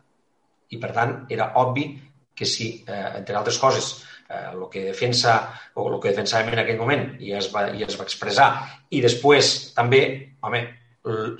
[0.71, 1.91] i, per tant, era obvi
[2.35, 3.91] que si, eh, entre altres coses,
[4.29, 5.37] eh, el que defensa
[5.75, 8.49] o el que defensàvem en aquell moment i es va, i es va expressar.
[8.89, 10.03] I després també,
[10.41, 10.65] home,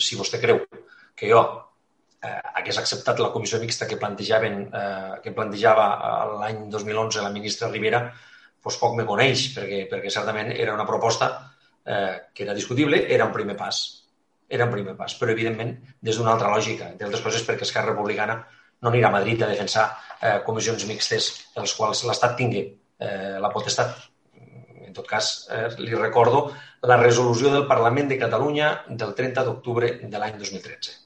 [0.02, 0.64] si vostè creu
[1.16, 1.42] que jo
[2.22, 5.88] eh, hagués acceptat la comissió mixta que plantejaven eh, que plantejava
[6.40, 8.06] l'any 2011 la ministra Rivera,
[8.62, 11.32] doncs poc me coneix, perquè, perquè certament era una proposta
[11.86, 13.82] eh, que era discutible, era un primer pas.
[14.52, 17.94] Era un primer pas, però evidentment des d'una altra lògica, entre altres coses perquè Esquerra
[17.94, 18.42] Republicana
[18.82, 19.86] no anirà a Madrid a defensar
[20.20, 21.30] eh, comissions mixtes
[21.62, 23.96] els quals l'Estat tingui eh, la potestat.
[24.82, 26.50] En tot cas, eh, li recordo
[26.90, 30.98] la resolució del Parlament de Catalunya del 30 d'octubre de l'any 2013.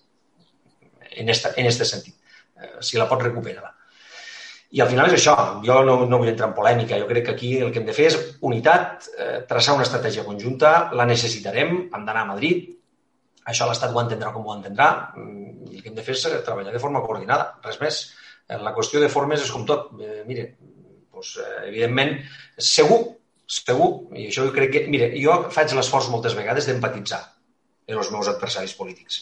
[1.22, 2.16] En este, en este sentit.
[2.56, 3.74] Eh, si la pot recuperar.
[4.76, 5.34] I al final és això.
[5.64, 6.98] Jo no, no vull entrar en polèmica.
[7.00, 10.26] Jo crec que aquí el que hem de fer és unitat, eh, traçar una estratègia
[10.28, 12.74] conjunta, la necessitarem, hem d'anar a Madrid,
[13.52, 16.26] això l'Estat ho entendrà com ho entendrà mm, i el que hem de fer és
[16.28, 18.02] eh, treballar de forma coordinada, res més.
[18.50, 19.94] Eh, la qüestió de formes és com tot.
[20.02, 20.50] Eh, mire,
[21.14, 21.38] doncs,
[21.70, 22.18] evidentment,
[22.74, 23.00] segur,
[23.60, 24.84] segur, i això jo crec que...
[24.92, 27.22] Mire, jo faig l'esforç moltes vegades d'empatitzar
[27.86, 29.22] amb els meus adversaris polítics.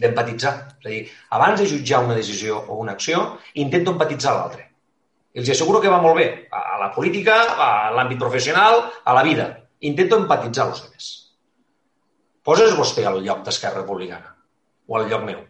[0.00, 0.56] D'empatitzar.
[0.80, 1.02] És a dir,
[1.38, 3.24] abans de jutjar una decisió o una acció,
[3.60, 4.71] intento empatitzar l'altre.
[5.32, 9.48] Els asseguro que va molt bé a la política, a l'àmbit professional, a la vida.
[9.80, 11.10] Intento empatitzar els altres
[12.42, 14.32] Poses vostè al lloc d'Esquerra Republicana
[14.90, 15.42] o al lloc meu.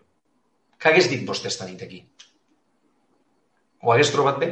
[0.76, 2.03] Què hagués dit vostè esta nit aquí?
[3.83, 4.51] Ho hagués trobat bé?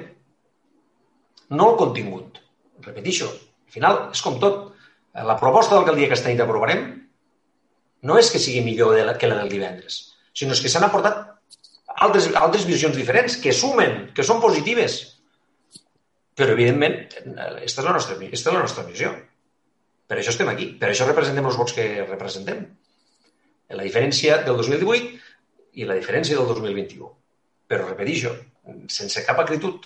[1.52, 2.40] No el contingut.
[2.86, 3.28] Repetixo.
[3.28, 4.70] Al final, és com tot.
[5.12, 6.86] La proposta d'alcaldia que esta nit aprovarem
[8.08, 9.96] no és que sigui millor de la, que la del divendres,
[10.32, 11.18] sinó que s'han aportat
[12.06, 15.09] altres, altres visions diferents que sumen, que són positives.
[16.40, 16.94] Però, evidentment,
[17.44, 19.10] aquesta és la nostra, aquesta és la nostra missió.
[20.08, 22.62] Per això estem aquí, per això representem els vots que representem.
[23.76, 25.18] La diferència del 2018
[25.78, 27.10] i la diferència del 2021.
[27.70, 28.32] Però, repetixo,
[28.88, 29.84] sense cap acritud.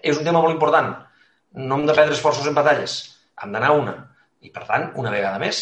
[0.00, 0.94] És un tema molt important.
[1.60, 2.96] No hem de perdre esforços en batalles.
[3.44, 3.94] Hem d'anar una.
[4.40, 5.60] I, per tant, una vegada més,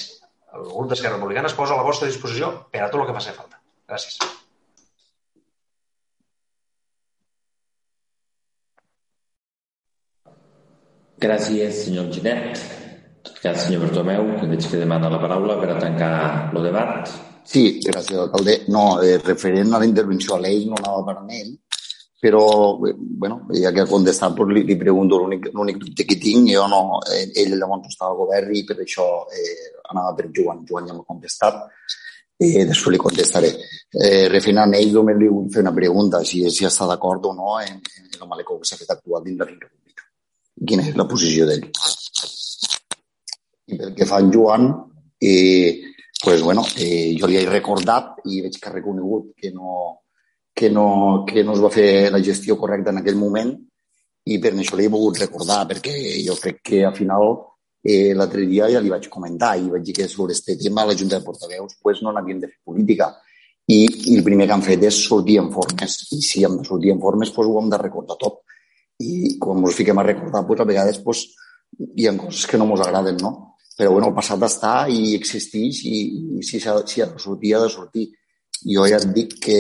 [0.55, 3.19] el grup d'Esquerra Republicana es posa a la vostra disposició per a tot el que
[3.19, 3.59] faci falta.
[3.91, 4.23] Gràcies.
[11.23, 12.63] Gràcies, senyor Ginet
[13.23, 16.15] tot cas, senyor Bertomeu, que veig que demana la paraula per a tancar
[16.51, 17.11] el debat.
[17.47, 18.63] Sí, gràcies, alcalde.
[18.75, 21.53] No, eh, referent a la intervenció a l'ell, no anava per ell,
[22.23, 22.79] però,
[23.23, 26.51] bueno, ja que ha contestat, doncs li, li pregunto l'únic dubte que tinc.
[26.51, 30.65] Jo no, eh, ell llavors estava al govern i per això eh, anava per Joan.
[30.67, 31.63] Joan ja m'ha contestat.
[32.39, 33.53] Eh, després li contestaré.
[33.91, 37.35] Eh, referent a ell, només li vull fer una pregunta, si, si està d'acord o
[37.35, 39.82] no en, en el malecó que s'ha fet actual dins de República.
[40.69, 41.65] Quina és la posició d'ell?
[43.73, 44.69] I pel que fa en Joan,
[45.19, 49.77] eh, pues, bueno, eh, jo li he recordat i veig que ha reconegut que no,
[50.55, 53.55] que, no, que no es va fer la gestió correcta en aquell moment
[54.31, 57.33] i per això l'he volgut recordar, perquè jo crec que al final
[57.85, 60.95] Eh, L'altre dia ja li vaig comentar i vaig dir que sobre aquest tema la
[60.95, 63.11] Junta de Portaveus pues, no n'havíem de fer política.
[63.67, 65.97] I, I el primer que han fet és sortir en formes.
[66.15, 68.45] I si hem de sortir en formes, pues, ho hem de recordar tot.
[69.03, 71.25] I quan ens fiquem a recordar, pues, a vegades pues,
[71.97, 73.33] hi ha coses que no ens agraden, no?
[73.77, 75.99] Però bueno, el passat està i existeix i,
[76.39, 78.09] i si, ha, si ha de sortir, ha de sortir.
[78.63, 79.59] Jo ja et dic que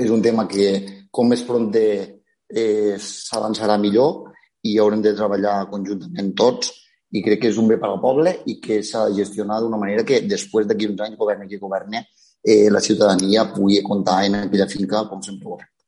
[0.00, 0.70] és un tema que
[1.10, 4.30] com més pront eh, s'avançarà millor
[4.62, 6.70] i haurem de treballar conjuntament tots
[7.10, 9.80] i crec que és un bé per al poble i que s'ha de gestionar d'una
[9.80, 12.02] manera que després d'aquí uns anys, governi qui governi,
[12.44, 15.79] eh, la ciutadania pugui comptar en aquella finca com sempre ho ha fet.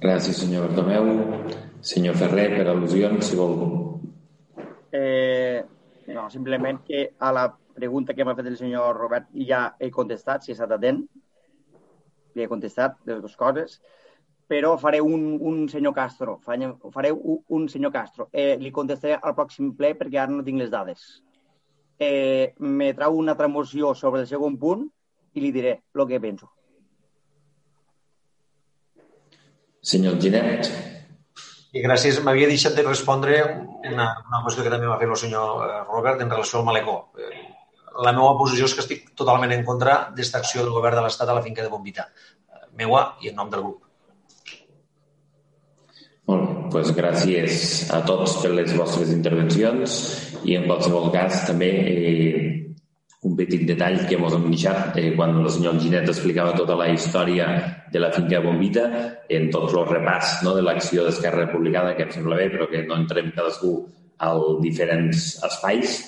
[0.00, 1.08] Gràcies, senyor Bartomeu.
[1.80, 3.54] Senyor Ferrer, per al·lusions, si vol.
[4.92, 5.62] Eh,
[6.12, 10.44] no, simplement que a la pregunta que m'ha fet el senyor Robert ja he contestat,
[10.44, 11.04] si ha estat atent.
[12.34, 13.80] Li he contestat les dues coses
[14.50, 16.40] però faré un, un senyor Castro.
[16.42, 18.28] Faré un, un senyor Castro.
[18.32, 21.04] Eh, li contestaré al pròxim ple perquè ara no tinc les dades.
[22.02, 24.82] Eh, me trau una altra moció sobre el segon punt
[25.38, 26.50] i li diré el que penso.
[29.80, 30.68] Senyor Ginet.
[31.72, 32.18] I gràcies.
[32.24, 33.38] M'havia deixat de respondre
[33.88, 36.96] una, una qüestió que també va fer el senyor eh, Robert en relació al malecó.
[37.16, 37.30] Eh,
[38.04, 41.30] la meva posició és que estic totalment en contra d'esta acció del govern de l'Estat
[41.30, 42.08] a la finca de Bombita.
[42.10, 43.86] Eh, meua i en nom del grup.
[46.30, 47.62] Molt bé, doncs gràcies
[47.94, 49.96] a tots per les vostres intervencions
[50.46, 52.49] i en qualsevol cas també eh,
[53.22, 56.88] un petit detall que ens hem deixat eh, quan el senyor Ginet explicava tota la
[56.88, 57.48] història
[57.92, 58.86] de la finca Bombita
[59.28, 62.80] en tots els repàs no, de l'acció d'Esquerra Republicana, que em sembla bé, però que
[62.86, 63.74] no entrem cadascú
[64.24, 65.98] als diferents espais,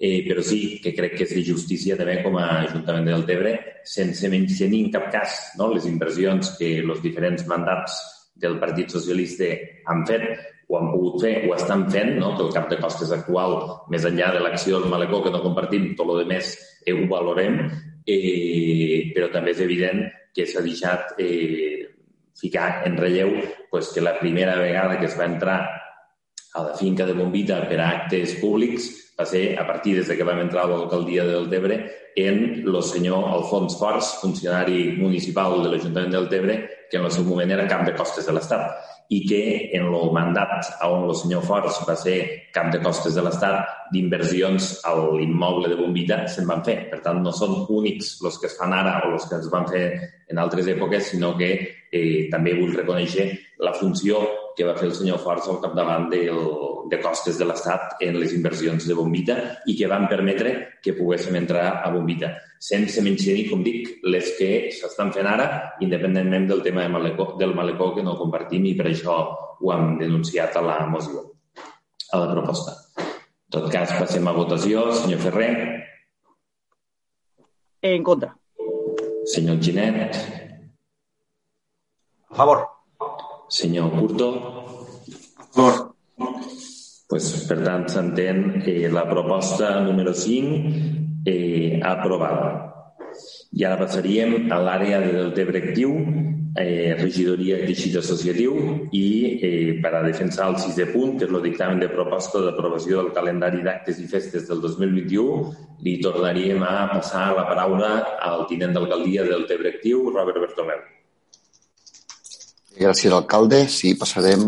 [0.00, 3.52] eh, però sí que crec que és de justícia també com a Ajuntament del Tebre,
[3.84, 8.00] sense menys tenir en cap cas no, les inversions que els diferents mandats
[8.42, 9.52] del Partit Socialista
[9.92, 10.24] han fet
[10.72, 12.32] o han pogut fer o estan fent, no?
[12.36, 13.58] que el cap de costes actual,
[13.92, 16.54] més enllà de l'acció del malecó, que no compartim, tot el més
[16.86, 17.60] eh, ho valorem,
[18.08, 21.92] eh, però també és evident que s'ha deixat eh,
[22.40, 23.36] ficar en relleu
[23.70, 25.60] pues, que la primera vegada que es va entrar
[26.54, 30.24] a la finca de Bombita per a actes públics va ser a partir des que
[30.24, 31.78] vam entrar a l'alcaldia del Tebre
[32.16, 36.56] en el senyor Alfons Forts, funcionari municipal de l'Ajuntament del Tebre,
[36.92, 39.40] que en el seu moment era cap de costes de l'Estat i que
[39.76, 42.16] en el mandat on el senyor Forts va ser
[42.52, 46.76] cap de costes de l'Estat d'inversions a l'immoble de Bombita se'n van fer.
[46.92, 49.68] Per tant, no són únics els que es fan ara o els que es van
[49.72, 49.84] fer
[50.28, 53.28] en altres èpoques, sinó que eh, també vull reconèixer
[53.64, 54.20] la funció
[54.56, 56.38] que va fer el senyor Forts al capdavant del,
[56.90, 59.36] de costes de l'Estat en les inversions de Bombita
[59.70, 64.50] i que van permetre que poguéssim entrar a Bombita, sense mencionar, com dic, les que
[64.74, 65.46] s'estan fent ara,
[65.84, 69.16] independentment del tema de malecó, del malecó que no compartim i per això
[69.62, 71.24] ho hem denunciat a la moció,
[72.12, 72.76] a la proposta.
[72.98, 74.86] En tot cas, passem a votació.
[74.96, 75.50] Senyor Ferrer.
[77.82, 78.30] En contra.
[79.28, 80.16] Senyor Ginet.
[82.32, 82.64] A favor.
[83.52, 84.28] Senyor Curto.
[85.52, 85.92] Favor.
[87.06, 92.46] Pues, per tant, s'entén eh, la proposta número 5 eh, aprovada.
[93.52, 95.92] I ara passaríem a l'àrea de Deltebre Actiu,
[96.56, 98.56] eh, regidoria de teixit associatiu
[98.88, 99.04] i
[99.36, 103.12] eh, per a defensar el sisè punt, que és el dictamen de proposta d'aprovació del
[103.12, 105.52] calendari d'actes i festes del 2021,
[105.84, 107.92] li tornaríem a passar la paraula
[108.32, 111.01] al tinent d'alcaldia del Tebre Actiu, Robert Bertomeu.
[112.78, 113.66] Gràcies, alcalde.
[113.68, 114.46] Sí, passarem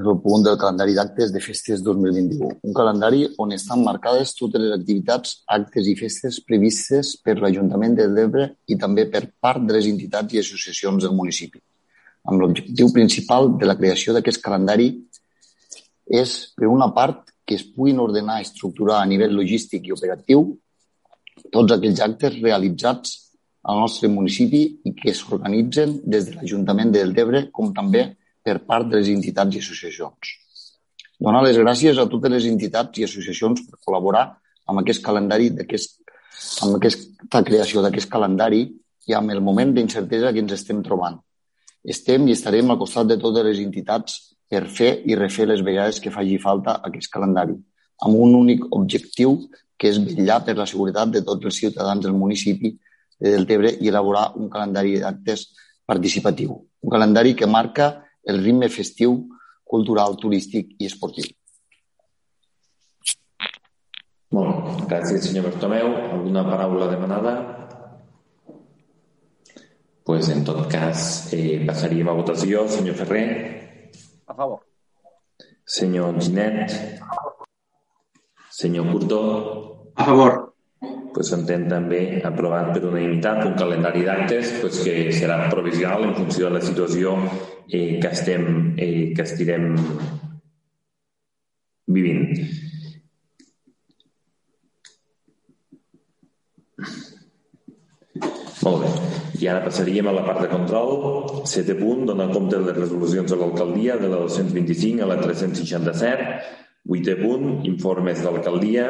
[0.00, 2.50] el punt del calendari d'actes de festes 2021.
[2.64, 8.06] Un calendari on estan marcades totes les activitats, actes i festes previstes per l'Ajuntament de
[8.08, 11.60] l'Ebre i també per part de les entitats i associacions del municipi.
[12.28, 14.90] Amb l'objectiu principal de la creació d'aquest calendari
[16.06, 20.44] és, per una part, que es puguin ordenar i estructurar a nivell logístic i operatiu
[21.50, 23.29] tots aquells actes realitzats
[23.62, 28.06] al nostre municipi i que s'organitzen des de l'Ajuntament de Deltebre com també
[28.42, 30.36] per part de les entitats i associacions.
[31.20, 34.24] Donar les gràcies a totes les entitats i associacions per col·laborar
[34.70, 38.62] amb aquest calendari, amb aquesta creació d'aquest calendari
[39.08, 41.18] i amb el moment d'incertesa que ens estem trobant.
[41.84, 46.00] Estem i estarem al costat de totes les entitats per fer i refer les vegades
[46.00, 47.56] que faci falta aquest calendari,
[48.04, 49.36] amb un únic objectiu
[49.80, 52.74] que és vetllar per la seguretat de tots els ciutadans del municipi
[53.20, 55.50] de Deltebre i elaborar un calendari d'actes
[55.86, 56.56] participatiu.
[56.80, 57.92] Un calendari que marca
[58.24, 59.28] el ritme festiu,
[59.64, 61.28] cultural, turístic i esportiu.
[64.34, 65.94] Molt gràcies, senyor Bertomeu.
[66.10, 67.38] Alguna paraula demanada?
[70.10, 72.66] pues en tot cas eh, passaríem a votació.
[72.66, 73.90] Senyor Ferrer.
[74.26, 74.66] A favor.
[75.64, 76.74] Senyor Ginet.
[78.50, 79.92] Senyor Curto.
[79.94, 80.49] A favor.
[80.80, 86.48] Pues s'entén també aprovat per unanimitat un calendari d'actes pues, que serà provisional en funció
[86.48, 87.12] de la situació
[87.68, 88.46] eh, que, estem,
[88.80, 89.74] eh, que estirem
[91.84, 92.32] vivint.
[98.64, 98.96] Molt bé.
[99.40, 101.44] I ara passaríem a la part de control.
[101.48, 106.34] Setè punt, donar compte de les resolucions de l'alcaldia de la 225 a la 367.
[106.88, 108.88] Vuitè punt, informes d'alcaldia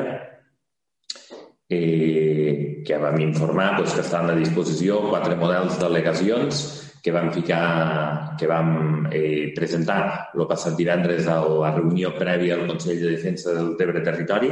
[1.71, 6.63] eh, que vam informar doncs, que estan a disposició quatre models d'al·legacions
[7.01, 12.67] que vam ficar, que vam eh, presentar el passat divendres a la reunió prèvia al
[12.69, 14.51] Consell de Defensa del Tebre Territori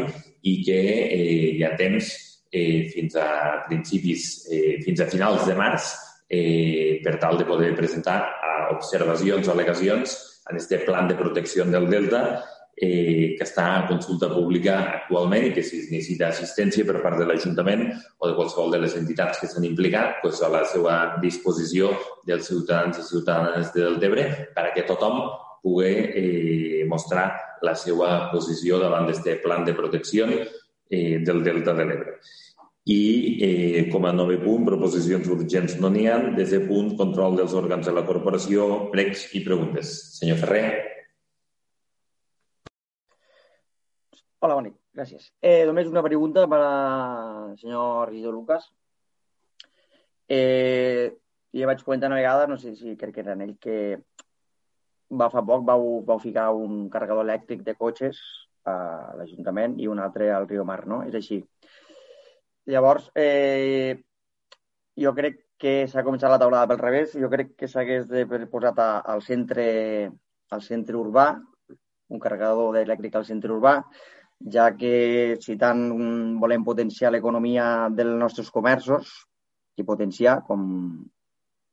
[0.49, 2.09] i que eh, hi ha temps
[2.51, 5.91] eh, fins a principis, eh, fins a finals de març,
[6.31, 8.23] eh, per tal de poder presentar
[8.73, 10.17] observacions o al·legacions
[10.49, 12.23] en aquest plan de protecció del Delta
[12.83, 17.19] eh, que està a consulta pública actualment i que si es necessita assistència per part
[17.21, 17.85] de l'Ajuntament
[18.19, 21.93] o de qualsevol de les entitats que s'han implicat, doncs a la seva disposició
[22.27, 25.23] dels ciutadans i ciutadanes de Deltebre per a que tothom
[25.63, 31.89] pugui eh, mostrar la seva posició davant d'aquest plan de protecció eh, del Delta de
[31.89, 32.19] l'Ebre.
[32.89, 33.01] I
[33.45, 36.17] eh, com a nove punt, proposicions urgents no n'hi ha.
[36.39, 39.93] Desè punt, control dels òrgans de la corporació, pregs i preguntes.
[40.17, 40.88] Senyor Ferrer.
[44.39, 44.75] Hola, bona nit.
[44.95, 45.33] Gràcies.
[45.43, 48.69] Eh, només una pregunta per al senyor regidor Lucas.
[50.31, 51.11] Eh,
[51.59, 53.79] ja vaig comentar una vegada, no sé si crec que era en ell, que
[55.11, 58.21] va fa poc vau, vau ficar un carregador elèctric de cotxes
[58.63, 58.75] a
[59.19, 61.01] l'Ajuntament i un altre al Riu Mar, no?
[61.09, 61.41] És així.
[62.71, 63.97] Llavors, eh,
[65.03, 67.17] jo crec que s'ha començat la taulada pel revés.
[67.19, 69.67] Jo crec que s'hagués de posat a, al centre
[70.55, 71.27] al centre urbà,
[72.09, 73.75] un carregador d'elèctric al centre urbà,
[74.41, 75.81] ja que si tant
[76.41, 79.11] volem potenciar l'economia dels nostres comerços
[79.79, 80.63] i potenciar, com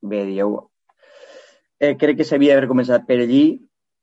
[0.01, 0.57] bé dieu,
[1.79, 3.45] eh, crec que s'havia d'haver començat per allí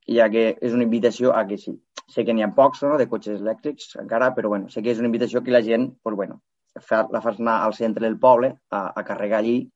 [0.09, 1.75] ja que és una invitació a que sí.
[2.11, 4.99] Sé que n'hi ha pocs no, de cotxes elèctrics encara, però bueno, sé que és
[4.99, 6.41] una invitació que la gent pues, bueno,
[6.81, 9.69] fa, la fas anar al centre del poble a, a carregar allí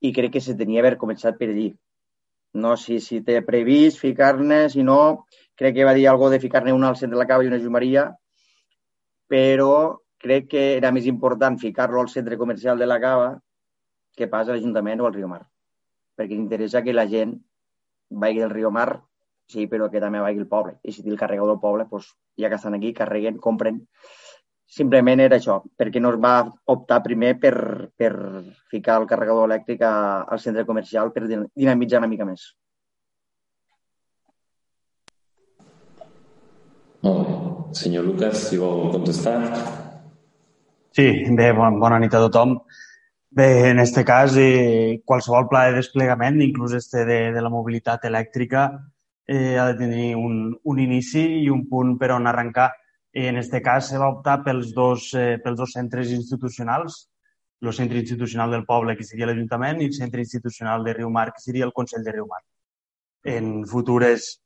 [0.00, 1.72] i crec que se tenia d'haver començat per allí.
[2.54, 5.26] No si, si té previst ficar-ne, si no,
[5.58, 7.58] crec que va dir algo de ficar-ne una al centre de la cava i una
[7.58, 8.04] a Jumaria,
[9.28, 13.28] però crec que era més important ficar-lo al centre comercial de la cava
[14.16, 15.44] que pas a l'Ajuntament o al Riu Mar.
[16.18, 17.36] Perquè interessa que la gent
[18.10, 18.90] vagi del Riu Mar
[19.48, 20.76] sí, però que també vagi el poble.
[20.84, 23.80] I si té el carregador del poble, doncs, ja que estan aquí, carreguen, compren.
[24.68, 26.34] Simplement era això, perquè no es va
[26.74, 27.54] optar primer per,
[27.96, 28.12] per
[28.68, 32.50] ficar el carregador elèctric al centre comercial per dinamitzar una mica més.
[37.72, 39.38] Senyor Lucas, si vol contestar.
[40.90, 42.56] Sí, bé, bon, bona nit a tothom.
[43.30, 48.06] Bé, en aquest cas, eh, qualsevol pla de desplegament, inclús este de, de la mobilitat
[48.08, 48.64] elèctrica,
[49.28, 52.72] eh, ha de tenir un, un inici i un punt per on arrencar.
[53.12, 57.04] Eh, en aquest cas se va optar pels dos, eh, pels dos centres institucionals,
[57.60, 61.44] el centre institucional del poble, que seria l'Ajuntament, i el centre institucional de Riumar, que
[61.44, 62.40] seria el Consell de Riumar.
[63.24, 64.38] En futures,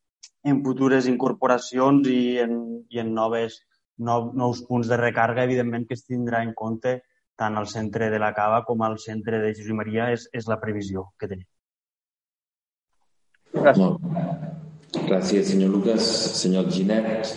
[0.45, 2.59] en futures incorporacions i en,
[2.91, 3.61] i en noves,
[3.99, 7.01] nou, nous punts de recàrrega, evidentment que es tindrà en compte
[7.39, 10.49] tant al centre de la Cava com al centre de Jesús i Maria és, és
[10.51, 11.49] la previsió que tenim.
[13.53, 13.99] Gràcies.
[14.93, 16.07] Gràcies, senyor Lucas.
[16.41, 17.33] Senyor Ginet.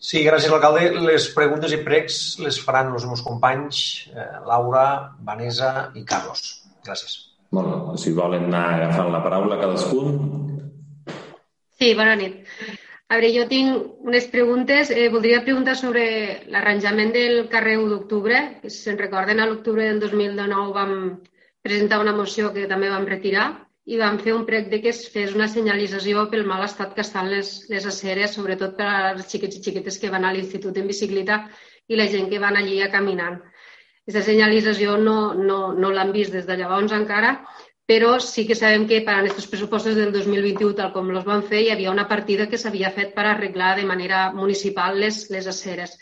[0.00, 0.86] Sí, gràcies, alcalde.
[1.04, 3.82] Les preguntes i pregs les faran els meus companys
[4.14, 4.84] eh, Laura,
[5.26, 6.46] Vanessa i Carlos.
[6.86, 7.18] Gràcies.
[7.50, 10.39] Bueno, si volen anar agafant la paraula cadascun.
[11.80, 12.34] Sí, bona nit.
[13.08, 14.90] A veure, jo tinc unes preguntes.
[14.92, 16.02] Eh, voldria preguntar sobre
[16.52, 18.40] l'arranjament del carrer 1 d'octubre.
[18.66, 20.92] Si se'n recorden, a l'octubre del 2019 vam
[21.64, 23.46] presentar una moció que també vam retirar
[23.88, 27.00] i vam fer un prec de que es fes una senyalització pel mal estat que
[27.06, 30.92] estan les, les aceres, sobretot per als xiquets i xiquetes que van a l'institut en
[30.92, 31.46] bicicleta
[31.88, 33.40] i la gent que van allí a caminant.
[34.04, 37.38] Aquesta senyalització no, no, no l'han vist des de llavors encara,
[37.90, 41.40] però sí que sabem que per a aquests pressupostos del 2021, tal com els van
[41.42, 45.48] fer, hi havia una partida que s'havia fet per arreglar de manera municipal les, les
[45.50, 45.96] aceres.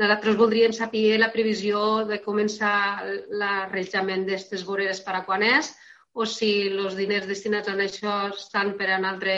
[0.00, 3.04] Nosaltres voldríem saber la previsió de començar
[3.42, 5.68] l'arrejament d'aquestes voreres per a quan és,
[6.16, 9.36] o si els diners destinats a això estan per a un altre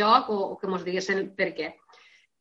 [0.00, 1.74] lloc o, o que ens diguessin per què.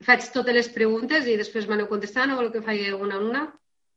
[0.07, 3.47] Faig totes les preguntes i després m'aneu contestant o vol que faci una a una?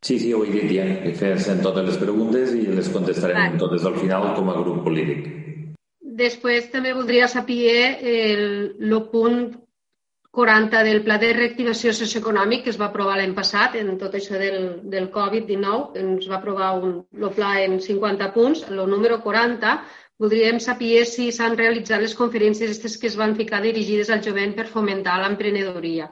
[0.03, 3.59] Sí, sí, ho he dit ja, que totes les preguntes i les contestarem vale.
[3.61, 5.27] totes al final com a grup polític.
[6.21, 8.47] Després també voldria saber el,
[8.81, 9.43] el punt
[10.31, 14.39] 40 del Pla de Reactivació Socioeconòmic que es va aprovar l'any passat en tot això
[14.41, 14.61] del,
[14.93, 15.99] del Covid-19.
[16.03, 18.63] Ens va aprovar un, el pla en 50 punts.
[18.71, 19.75] El número 40
[20.23, 24.57] voldríem saber si s'han realitzat les conferències aquestes que es van ficar dirigides al jovent
[24.57, 26.09] per fomentar l'emprenedoria.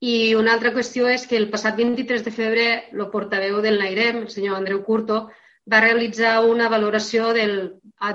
[0.00, 4.22] I una altra qüestió és que el passat 23 de febrer el portaveu del NAIREM,
[4.24, 5.26] el senyor Andreu Curto,
[5.70, 7.56] va realitzar una valoració del,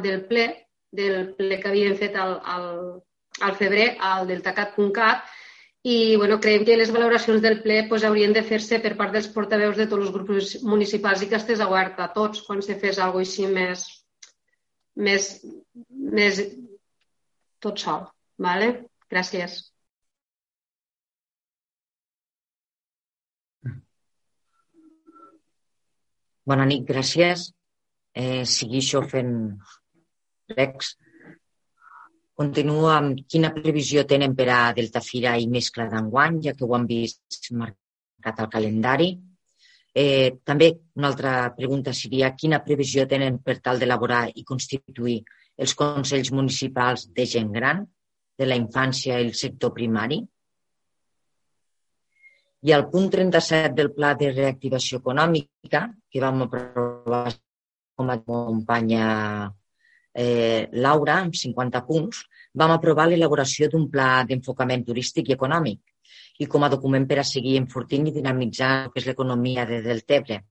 [0.01, 0.45] del ple,
[0.91, 2.69] del ple que havien fet al, al,
[3.41, 5.25] al febrer al deltacat.cat
[5.85, 9.29] i bueno, creiem que les valoracions del ple pues, haurien de fer-se per part dels
[9.35, 12.97] portaveus de tots els grups municipals i que estés oberta a tots quan se fes
[12.97, 13.85] alguna així més,
[14.97, 15.29] més,
[16.17, 16.41] més
[17.61, 18.09] tot sol.
[18.41, 18.71] Vale?
[19.13, 19.74] Gràcies.
[26.45, 27.49] Bona nit, gràcies.
[28.15, 29.33] Eh, seguixo fent
[30.55, 30.95] recs
[32.35, 36.73] Continuo amb quina previsió tenen per a Delta Fira i mescla d'enguany, ja que ho
[36.75, 39.07] han vist marcat al calendari.
[39.95, 40.67] Eh, també
[40.99, 45.21] una altra pregunta seria quina previsió tenen per tal d'elaborar i constituir
[45.55, 47.85] els consells municipals de gent gran,
[48.35, 50.19] de la infància i el sector primari.
[52.65, 57.27] I al punt 37 del Pla de Reactivació Econòmica, que vam aprovar
[57.95, 59.09] com a companya
[60.15, 62.23] eh, Laura, amb 50 punts,
[62.57, 67.27] vam aprovar l'elaboració d'un pla d'enfocament turístic i econòmic i com a document per a
[67.27, 70.41] seguir enfortint i dinamitzar el que és l'economia de Deltebre.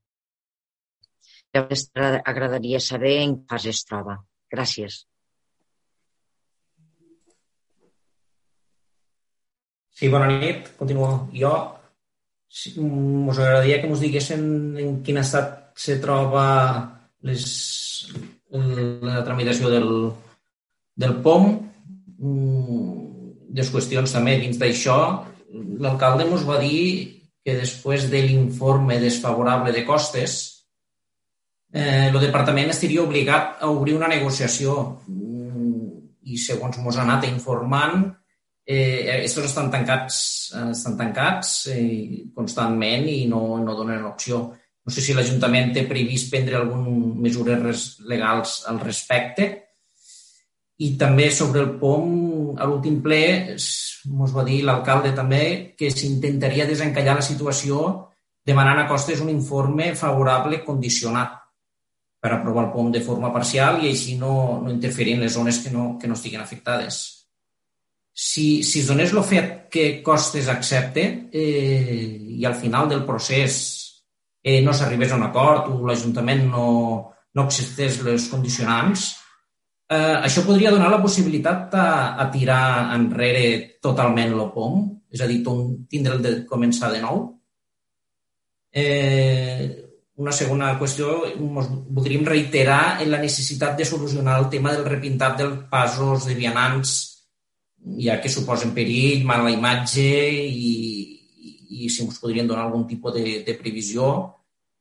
[1.55, 4.21] Llavors, agradaria saber en què fase es troba.
[4.55, 5.03] Gràcies.
[9.95, 10.77] Sí, bona nit.
[10.79, 11.17] Continuo.
[11.35, 11.55] Jo
[12.55, 14.45] us agradaria que ens diguessin
[14.79, 16.45] en quin estat se troba
[17.27, 17.45] les
[18.55, 19.89] la tramitació del,
[20.95, 21.49] del POM.
[23.55, 24.99] Les mm, qüestions també dins d'això.
[25.83, 26.85] L'alcalde ens va dir
[27.45, 30.37] que després de l'informe desfavorable de costes,
[31.75, 35.91] eh, departament estaria obligat a obrir una negociació mm,
[36.31, 38.07] i segons ens ha anat informant,
[38.67, 44.47] eh, estos estan tancats, estan tancats eh, constantment i no, no donen opció.
[44.85, 49.51] No sé si l'Ajuntament té previst prendre algunes mesures legals al respecte.
[50.85, 53.23] I també sobre el POM, a l'últim ple,
[53.55, 55.45] ens va dir l'alcalde també
[55.79, 58.11] que s'intentaria desencallar la situació
[58.45, 61.41] demanant a Costes un informe favorable condicionat
[62.21, 65.61] per aprovar el POM de forma parcial i així no, no interferir en les zones
[65.65, 67.24] que no, que no estiguin afectades.
[68.15, 71.03] Si, si es donés el fet que Costes accepte
[71.35, 73.57] eh, i al final del procés
[74.39, 76.67] eh, no s'arribés a un acord o l'Ajuntament no,
[77.35, 79.09] no acceptés les condicionants,
[79.91, 85.41] eh, això podria donar la possibilitat a, a tirar enrere totalment l'OPOM, és a dir,
[85.91, 87.25] tindre el de començar de nou.
[88.75, 89.67] Eh,
[90.23, 95.65] una segona qüestió, voldríem reiterar en la necessitat de solucionar el tema del repintat dels
[95.71, 97.14] passos de vianants,
[97.85, 100.07] ja que suposen perill, mala imatge
[100.49, 100.71] i,
[101.85, 104.09] i si ens podrien donar algun tipus de, de previsió.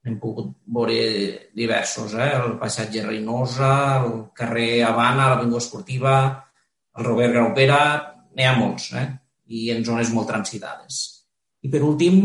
[0.03, 2.31] Hem pogut veure diversos, eh?
[2.35, 6.15] el passatge Reinosa, el carrer Habana, l'Avinguda Esportiva,
[6.97, 7.83] el Robert Graupera,
[8.35, 9.05] n'hi ha molts, eh?
[9.47, 10.99] i en zones molt transitades.
[11.63, 12.19] I per últim,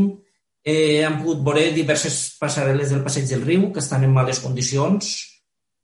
[0.67, 5.15] eh, hem pogut veure diverses passarel·les del Passeig del Riu que estan en males condicions,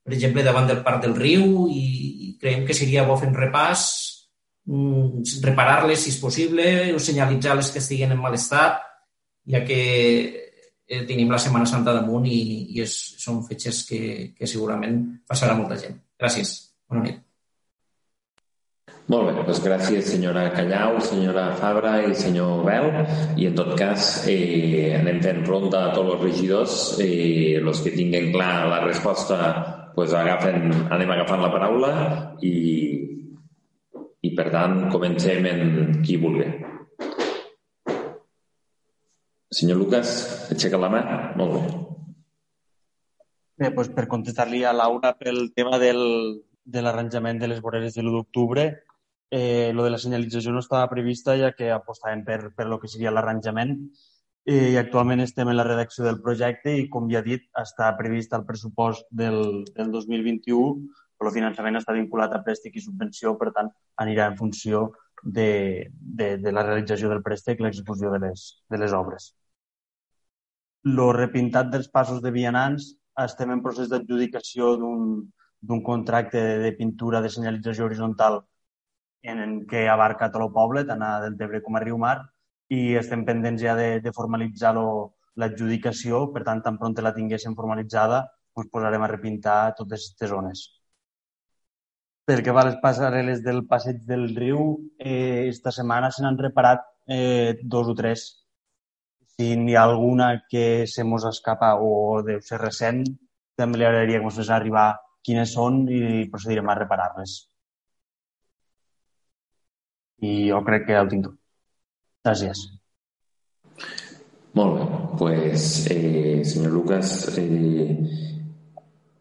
[0.04, 1.84] per exemple, davant del Parc del Riu, i,
[2.26, 3.86] i creiem que seria bo fer un repàs
[4.64, 6.64] reparar-les si és possible
[6.94, 8.80] o senyalitzar les que estiguen en mal estat,
[9.44, 9.80] ja que
[10.88, 12.40] eh, tenim la Setmana Santa damunt i,
[12.72, 14.00] i és, són fetges que,
[14.38, 16.00] que segurament passarà molta gent.
[16.20, 16.56] Gràcies.
[16.88, 17.20] Bona nit.
[19.12, 22.86] Molt bé, doncs gràcies senyora Callau, senyora Fabra i senyor Bel.
[23.36, 26.76] I en tot cas eh, anem fent ronda a tots els regidors.
[27.04, 29.36] Eh, que tinguen clar la resposta
[29.94, 31.92] pues agafen, anem agafant la paraula
[32.42, 32.54] i,
[34.24, 35.64] i per tant comencem en
[36.04, 36.46] qui vulgui.
[39.54, 40.14] Senyor Lucas,
[40.50, 41.02] aixeca la mà.
[41.38, 41.60] Molt bé.
[43.60, 46.00] Bé, doncs per contestar-li a Laura pel tema del,
[46.64, 48.64] de l'arranjament de les voreres de l'1 d'octubre,
[49.30, 52.90] eh, lo de la senyalització no estava prevista ja que apostàvem per, per lo que
[52.90, 53.76] seria l'arranjament
[54.46, 57.92] eh, i actualment estem en la redacció del projecte i, com ja he dit, està
[57.98, 63.34] previst el pressupost del, del 2021 però el finançament està vinculat a préstec i subvenció,
[63.40, 63.70] per tant,
[64.04, 64.90] anirà en funció
[65.22, 69.30] de, de, de la realització del préstec i l'execució de, les, de les obres.
[70.84, 72.92] Lo repintat dels passos de vianants,
[73.24, 78.42] estem en procés d'adjudicació d'un contracte de pintura de senyalització horitzontal
[79.24, 82.18] en què abarca tot el poble, tant a Deltebre com a Riumar,
[82.68, 88.24] i estem pendents ja de, de formalitzar l'adjudicació, per tant, tan pront la tinguéssim formalitzada,
[88.58, 90.66] ens posarem a repintar totes aquestes zones.
[92.24, 94.60] Pel que va a les passarel·les del passeig del riu,
[94.98, 98.22] eh, esta setmana se n'han reparat eh, dos o tres.
[99.34, 103.02] Si n'hi ha alguna que se mos escapa o deu ser recent,
[103.60, 104.86] també li agradaria que ens fes arribar
[105.24, 107.34] quines són i procedirem a reparar-les.
[110.24, 111.36] I jo crec que ho tinc tot.
[112.24, 112.64] Gràcies.
[114.56, 114.88] Molt bé.
[115.18, 117.98] Pues, eh, senyor Lucas, eh,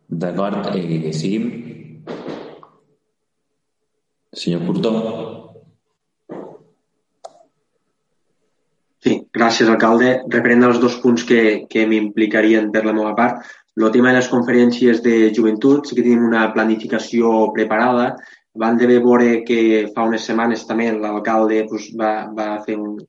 [0.07, 1.49] d'acord, eh, seguim.
[4.33, 4.91] Senyor Curtó.
[9.03, 10.13] Sí, gràcies, alcalde.
[10.31, 13.43] Reprendre els dos punts que, que m'implicarien per la meva part.
[13.77, 18.13] El tema de les conferències de joventut, sí que tenim una planificació preparada.
[18.63, 19.59] Van de veure que
[19.95, 22.99] fa unes setmanes també l'alcalde pues, va, va fer un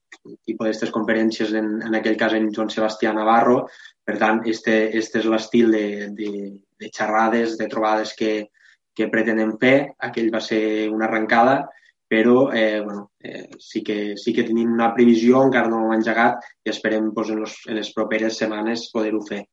[0.48, 3.66] tipus d'aquestes conferències, en, en aquell cas en Joan Sebastià Navarro.
[4.04, 5.86] Per tant, este, este és l'estil de,
[6.16, 6.30] de,
[6.80, 8.34] de xerrades, de trobades que,
[8.96, 9.76] que pretenem fer.
[10.08, 11.62] Aquell va ser una arrencada,
[12.08, 16.44] però eh, bueno, eh, sí, que, sí que tenim una previsió, encara no l'hem engegat
[16.64, 19.44] i esperem pues, en, los, en les properes setmanes poder-ho fer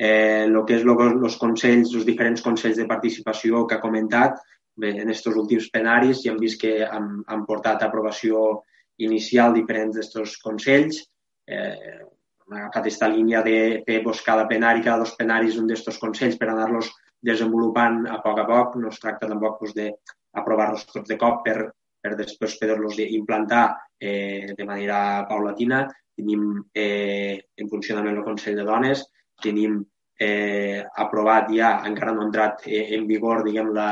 [0.00, 4.38] eh, el que és els consells, els diferents consells de participació que ha comentat,
[4.80, 8.62] bé, en aquests últims plenaris ja hem vist que han, han portat a aprovació
[8.96, 11.02] inicial diferents d'aquests consells.
[11.44, 16.00] Eh, hem agafat aquesta línia de fer pues, cada plenari, cada dos plenaris un d'aquests
[16.00, 16.88] consells per anar-los
[17.22, 18.76] desenvolupant a poc a poc.
[18.80, 21.70] No es tracta tampoc pues, d'aprovar-los tots de cop per,
[22.00, 23.64] per després poder-los implantar
[24.00, 25.84] eh, de manera paulatina.
[26.16, 29.06] Tenim eh, en funcionament el Consell de Dones,
[29.40, 29.80] tenim
[30.20, 33.90] eh, aprovat ja, encara no ha entrat eh, en vigor, diguem, la,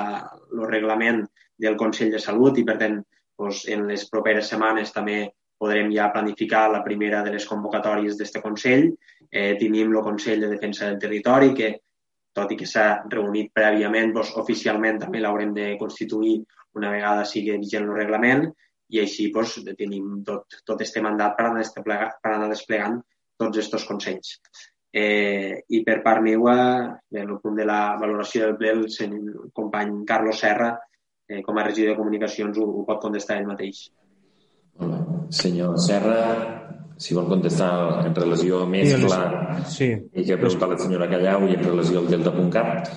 [0.52, 1.24] el reglament
[1.58, 2.98] del Consell de Salut i, per tant,
[3.38, 5.22] doncs, en les properes setmanes també
[5.58, 8.90] podrem ja planificar la primera de les convocatòries d'aquest Consell.
[9.28, 11.72] Eh, tenim el Consell de Defensa del Territori, que,
[12.36, 16.38] tot i que s'ha reunit prèviament, doncs, oficialment també l'haurem de constituir
[16.78, 18.48] una vegada sigui vigent el reglament
[18.94, 21.64] i així doncs, tenim tot, tot este mandat per anar,
[22.22, 23.00] per anar desplegant
[23.38, 24.36] tots aquests consells.
[24.90, 26.54] Eh, I per part meva,
[27.12, 30.72] en el punt de la valoració del ple, el company Carlos Serra,
[31.28, 33.84] eh, com a regidor de comunicacions, ho, ho pot contestar ell mateix.
[35.34, 39.20] Senyor Serra, si vol contestar en relació a mescla
[39.70, 42.90] sí, i que ha preguntat la senyora Callau i en relació al Delta.cat.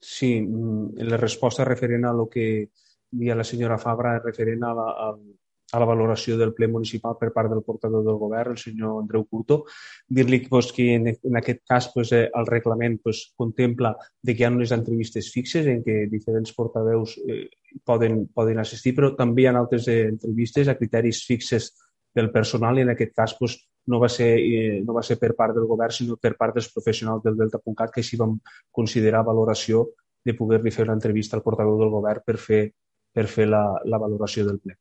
[0.00, 2.70] Sí, mm, la resposta referent a lo que
[3.10, 5.08] dia la senyora Fabra referent a la, a,
[5.72, 9.26] a la valoració del ple municipal per part del portador del govern, el senyor Andreu
[9.26, 9.64] Curto.
[10.08, 14.44] Dir-li pues, que en, en aquest cas pues, eh, el reglament pues, contempla de que
[14.44, 17.46] hi ha unes entrevistes fixes en què diferents portaveus eh,
[17.86, 21.72] poden, poden assistir, però també hi ha altres eh, entrevistes a criteris fixes
[22.14, 23.56] del personal i en aquest cas pues,
[23.86, 26.70] no, va ser, eh, no va ser per part del govern sinó per part dels
[26.74, 28.36] professionals del Delta.cat que així vam
[28.70, 29.88] considerar valoració
[30.24, 32.62] de poder-li fer una entrevista al portaveu del govern per fer,
[33.14, 34.76] per fer la, la valoració del ple.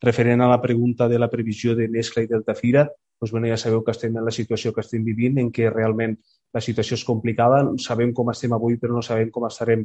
[0.00, 2.86] Referent a la pregunta de la previsió de mescla i deltafira,
[3.18, 6.14] doncs, bueno, ja sabeu que estem en la situació que estem vivint, en què realment
[6.54, 7.64] la situació és complicada.
[7.82, 9.84] Sabem com estem avui, però no sabem com estarem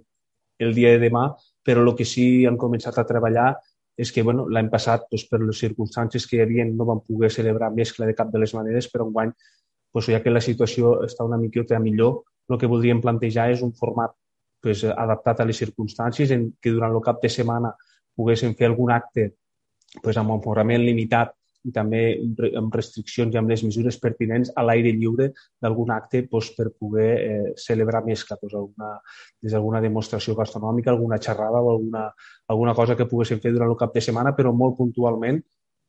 [0.61, 1.31] el dia de demà,
[1.65, 3.55] però el que sí han començat a treballar
[3.97, 7.29] és que bueno, l'any passat, doncs, per les circumstàncies que hi havia, no van poder
[7.31, 9.33] celebrar mescla de cap de les maneres, però enguany,
[9.93, 13.73] doncs, ja que la situació està una miqueta millor, el que voldríem plantejar és un
[13.77, 14.15] format
[14.63, 17.73] doncs, adaptat a les circumstàncies en què durant el cap de setmana
[18.15, 19.29] poguéssim fer algun acte
[20.01, 21.33] pues, amb aforament limitat
[21.63, 22.01] i també
[22.59, 25.29] amb restriccions i amb les mesures pertinents a l'aire lliure
[25.61, 28.93] d'algun acte pues, per poder eh, celebrar més que pues, alguna,
[29.41, 32.05] des d'alguna demostració gastronòmica, alguna xerrada o alguna,
[32.47, 35.39] alguna cosa que poguéssim fer durant el cap de setmana, però molt puntualment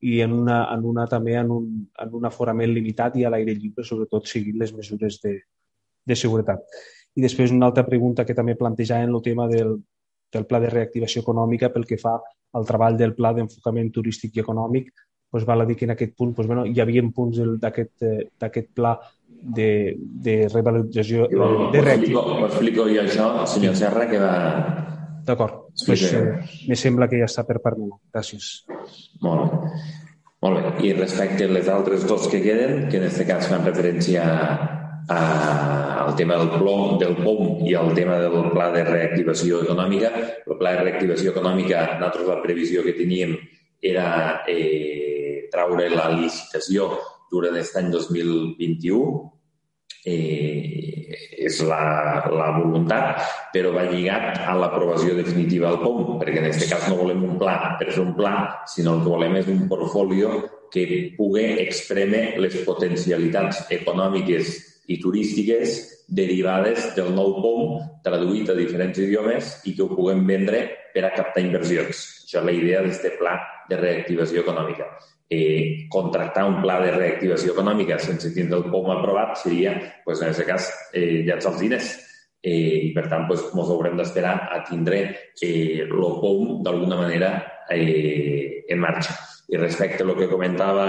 [0.05, 1.69] i en, una, en una, també en un,
[2.05, 5.39] en un aforament limitat i a l'aire lliure, sobretot seguint les mesures de,
[6.05, 6.63] de seguretat.
[7.15, 9.77] I després una altra pregunta que també plantejaven el tema del,
[10.35, 12.19] del pla de reactivació econòmica pel que fa
[12.55, 14.91] al treball del pla d'enfocament turístic i econòmic,
[15.35, 17.51] doncs val a dir que en aquest punt doncs, bueno, hi havia punts eh,
[18.39, 18.95] d'aquest pla
[19.27, 21.27] de, de revalorització...
[21.33, 22.39] Jo, eh, de reactivació.
[22.39, 24.35] Ho explico jo això, senyor Serra, que va...
[25.25, 26.23] D'acord, pues, eh,
[26.69, 27.99] me sembla que ja està per part meva.
[28.15, 28.65] Gràcies.
[29.25, 29.83] Molt bé.
[30.45, 30.73] Molt bé.
[30.87, 34.25] I respecte a les altres dos que queden, que en aquest cas fan referència
[35.09, 40.13] al tema del plom, del POM i al tema del pla de reactivació econòmica.
[40.47, 43.35] El pla de reactivació econòmica, nosaltres la previsió que teníem
[43.85, 45.14] era eh,
[45.55, 46.91] traure la licitació
[47.31, 49.31] durant aquest any 2021
[50.05, 51.15] eh,
[51.45, 53.23] és la, la voluntat,
[53.55, 57.39] però va lligat a l'aprovació definitiva del POM, perquè en aquest cas no volem un
[57.41, 58.35] pla per fer un pla,
[58.71, 60.37] sinó el que volem és un portfolio
[60.75, 60.85] que
[61.19, 64.55] pugui expreme les potencialitats econòmiques
[64.91, 65.77] i turístiques
[66.09, 71.15] derivades del nou POM traduït a diferents idiomes i que ho puguem vendre per a
[71.15, 72.05] captar inversions.
[72.27, 73.39] Això és la idea d'aquest pla
[73.71, 74.91] de reactivació econòmica
[75.35, 79.75] eh, contractar un pla de reactivació econòmica sense tindre el POM aprovat seria,
[80.05, 81.93] pues, en aquest cas, eh, llançar els diners.
[82.45, 85.03] Eh, I, per tant, pues, ens haurem d'esperar a tindre
[85.43, 87.31] eh, POM d'alguna manera
[87.71, 89.17] eh, en marxa.
[89.49, 90.87] I respecte a lo que comentava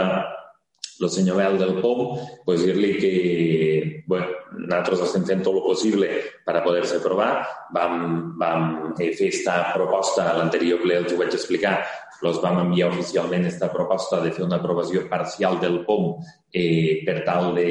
[1.00, 4.28] el senyor Bel del POM, pues dir-li que bueno,
[4.58, 6.10] nosaltres estem fent tot el possible
[6.46, 7.46] per a poder-se aprovar.
[7.76, 8.00] Vam,
[8.40, 11.78] vam eh, fer aquesta proposta l'anterior ple, els ho vaig explicar,
[12.26, 16.16] els vam enviar oficialment aquesta proposta de fer una aprovació parcial del POM
[16.54, 17.68] eh, per tal de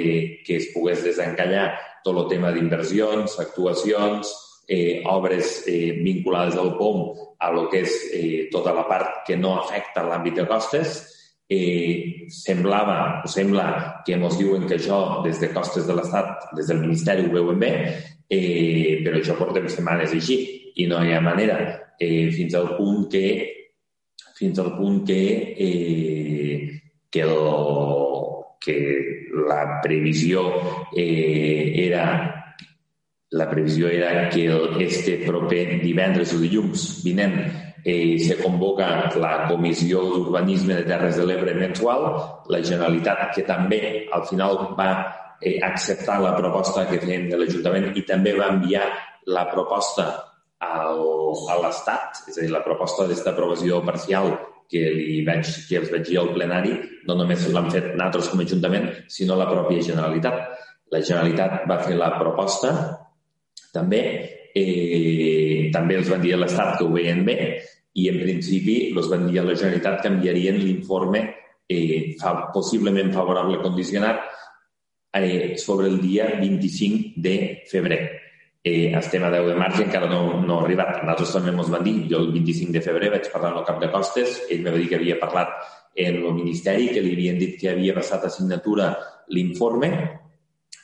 [0.46, 1.72] que es pogués desencallar
[2.04, 4.34] tot el tema d'inversions, actuacions,
[4.68, 9.36] eh, obres eh, vinculades al POM a lo que és eh, tota la part que
[9.36, 11.00] no afecta l'àmbit de costes.
[11.50, 16.70] Eh, semblava, o sembla que ens diuen que això des de costes de l'Estat, des
[16.70, 17.72] del Ministeri ho veuen bé,
[18.32, 20.38] eh, però això portem setmanes així
[20.80, 21.58] i no hi ha manera.
[22.00, 23.26] Eh, fins al punt que
[24.34, 26.80] fins al punt que, eh,
[27.10, 27.36] que, el,
[28.58, 28.78] que
[29.46, 30.42] la previsió
[30.96, 32.06] eh, era
[33.34, 37.38] la previsió era que el, este proper divendres o dilluns vinent
[37.84, 42.06] eh, se convoca la Comissió d'Urbanisme de Terres de l'Ebre mensual,
[42.48, 43.80] la Generalitat, que també
[44.12, 44.90] al final va
[45.40, 48.88] eh, acceptar la proposta que fèiem de l'Ajuntament i també va enviar
[49.28, 50.08] la proposta
[50.64, 51.04] al,
[51.52, 54.32] a l'Estat, és a dir, la proposta d'esta aprovació parcial
[54.70, 56.78] que, li vaig, que els vaig dir al plenari,
[57.08, 60.40] no només l'han fet nosaltres com a Ajuntament, sinó la pròpia Generalitat.
[60.92, 62.72] La Generalitat va fer la proposta,
[63.74, 64.02] també,
[64.54, 67.38] eh, també els van dir a l'Estat que ho veien bé,
[67.94, 71.22] i en principi els van dir a la Generalitat que enviarien l'informe
[71.68, 74.24] eh, fa, possiblement favorable condicionat
[75.14, 77.38] eh, sobre el dia 25 de
[77.70, 78.02] febrer
[78.64, 81.02] eh, estem a 10 de març i encara no, no ha arribat.
[81.04, 83.80] Nosaltres també ens van dir, jo el 25 de febrer vaig parlar amb el cap
[83.82, 85.52] de costes, ell me va dir que havia parlat
[85.94, 88.94] en el Ministeri, que li havien dit que havia passat a signatura
[89.36, 89.92] l'informe.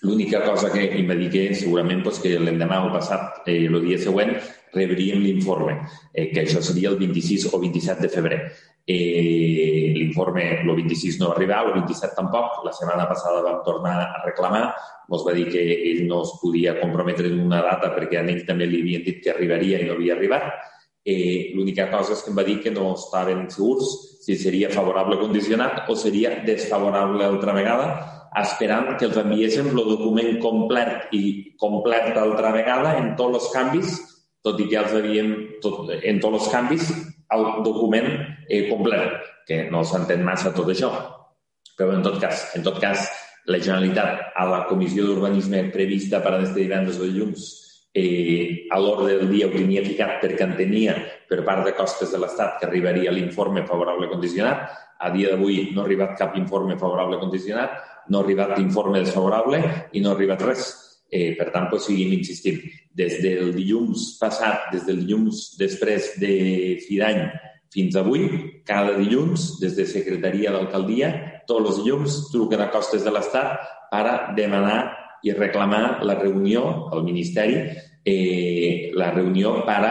[0.03, 4.33] L'única cosa que que segurament pues, que l'endemà o passat, eh, el dia següent,
[4.73, 5.77] rebríem l'informe,
[6.15, 8.41] eh, que això seria el 26 o 27 de febrer.
[8.87, 12.65] Eh, L'informe el 26 no va arribar, el 27 tampoc.
[12.65, 14.73] La setmana passada vam tornar a reclamar
[15.11, 18.45] ens va dir que ell no es podia comprometre en una data perquè a ell
[18.47, 20.53] també li havien dit que arribaria i no havia arribat.
[21.05, 23.91] Eh, L'única cosa és que em va dir que no estaven segurs
[24.21, 30.37] si seria favorable condicionat o seria desfavorable altra vegada, esperant que els enviéssim el document
[30.43, 31.23] complet i
[31.59, 33.97] complet altra vegada en tots els canvis,
[34.45, 35.33] tot i que els havíem,
[35.65, 36.91] tot, en tots els canvis,
[37.35, 38.09] el document
[38.49, 40.93] eh, complet, que no s'entén massa tot això.
[41.77, 43.09] Però en tot cas, en tot cas,
[43.51, 47.49] la Generalitat a la Comissió d'Urbanisme prevista per a este divendres o dilluns
[47.93, 50.95] eh, a l'ordre del dia ho tenia ficat perquè entenia
[51.29, 54.69] per part de costes de l'Estat que arribaria l'informe favorable condicionat.
[55.01, 57.79] A dia d'avui no ha arribat cap informe favorable condicionat,
[58.11, 59.63] no ha arribat informe desfavorable
[59.93, 60.71] i no ha arribat res.
[61.11, 62.61] Eh, per tant, pues, seguim insistint.
[62.95, 66.35] Des del dilluns passat, des del dilluns després de
[66.85, 67.25] fi d'any
[67.71, 68.27] fins avui,
[68.67, 71.11] cada dilluns, des de Secretaria d'Alcaldia,
[71.47, 73.61] tots els dilluns truquen a costes de l'Estat
[73.91, 74.81] per demanar
[75.23, 77.61] i reclamar la reunió al Ministeri,
[78.05, 79.83] eh, la reunió per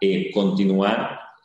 [0.00, 0.96] eh, continuar,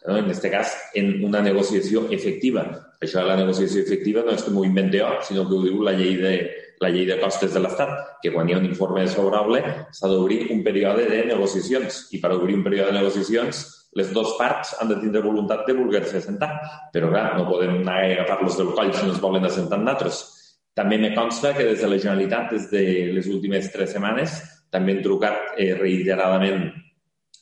[0.06, 2.66] en aquest cas, en una negociació efectiva.
[3.02, 5.82] Això de la negociació efectiva no és que m'ho invente jo, sinó que ho diu
[5.84, 6.36] la llei de,
[6.82, 9.62] la llei de costes de l'Estat, que quan hi ha un informe desfavorable
[9.96, 13.66] s'ha d'obrir un període de negociacions i per obrir un període de negociacions
[13.96, 16.50] les dues parts han de tindre voluntat de voler-se assentar,
[16.92, 19.88] però clar, no podem anar a agafar-los del coll si no es volen assentar amb
[19.88, 20.18] nosaltres.
[20.76, 22.84] També me consta que des de la Generalitat, des de
[23.16, 26.68] les últimes tres setmanes, també han trucat eh, reiteradament,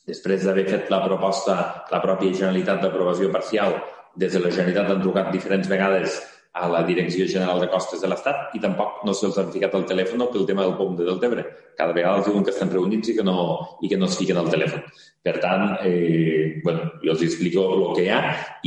[0.06, 1.56] després d'haver fet la proposta,
[1.90, 3.74] la pròpia Generalitat d'aprovació parcial,
[4.16, 6.22] des de la Generalitat han trucat diferents vegades
[6.54, 9.86] a la Direcció General de Costes de l'Estat i tampoc no se'ls han ficat al
[9.90, 11.42] telèfon pel tema del pont de Deltebre.
[11.74, 13.38] Cada vegada els diuen que estan reunits i que no,
[13.82, 14.84] i que no es fiquen al telèfon.
[15.26, 18.20] Per tant, eh, bueno, jo els explico el que hi ha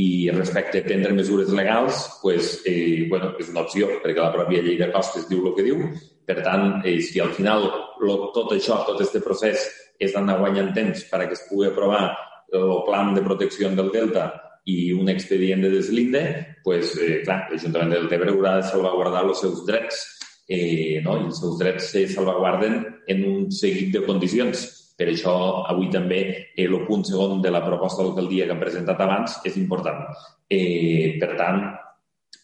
[0.04, 4.60] i respecte a prendre mesures legals, pues, eh, bueno, és una opció, perquè la pròpia
[4.66, 5.80] llei de costes diu el que diu.
[6.28, 7.70] Per tant, eh, si al final
[8.04, 9.64] lo, tot això, tot aquest procés
[9.98, 12.12] és d'anar guanyant temps perquè es pugui aprovar
[12.52, 14.28] el plan de protecció del Delta
[14.68, 16.22] i un expedient de deslinde,
[16.64, 20.02] pues, eh, clar, l'Ajuntament del Tebre haurà de salvaguardar els seus drets
[20.48, 21.16] eh, no?
[21.16, 24.66] i els seus drets se salvaguarden en un seguit de condicions.
[24.98, 25.32] Per això,
[25.70, 29.56] avui també eh, el punt segon de la proposta d'alcaldia que hem presentat abans és
[29.60, 30.04] important.
[30.50, 31.62] Eh, per tant,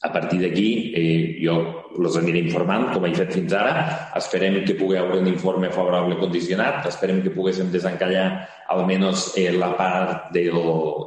[0.05, 1.55] a partir d'aquí, eh, jo
[1.97, 3.73] els aniré informant, com he fet fins ara.
[4.21, 6.85] Esperem que pugui haver un informe favorable condicionat.
[6.91, 8.27] Esperem que poguéssim desencallar
[8.75, 10.61] almenys eh, la part del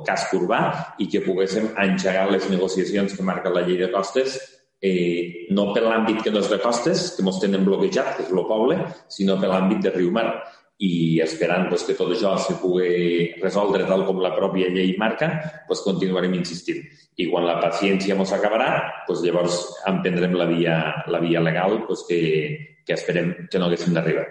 [0.07, 0.61] casc urbà
[0.97, 4.39] i que poguéssim engegar les negociacions que marca la llei de costes
[4.81, 8.33] eh, no per l'àmbit que no és de costes, que ens tenen bloquejat, que és
[8.33, 8.77] el poble,
[9.13, 10.29] sinó per l'àmbit de Riu Mar.
[10.77, 15.31] I esperant pues, que tot això se pugui resoldre tal com la pròpia llei marca,
[15.65, 16.83] pues, continuarem insistint.
[17.17, 18.69] I quan la paciència ens acabarà,
[19.07, 19.57] pues, llavors
[19.89, 20.77] emprendrem la via,
[21.09, 22.21] la via legal pues, que,
[22.85, 24.27] que esperem que no haguéssim d'arribar.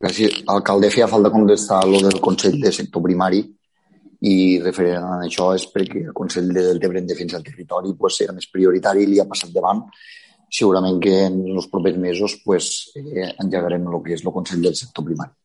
[0.00, 0.42] Gràcies.
[0.48, 3.42] Alcalde, feia falta contestar lo del Consell de Sector Primari
[4.26, 8.18] i referent a això és perquè el Consell de Deltebre en Defensa del Territori pues,
[8.24, 9.84] era més prioritari i li ha passat davant.
[10.50, 14.74] Segurament que en els propers mesos pues, eh, engegarem el que és el Consell del
[14.74, 15.36] Sector Primari.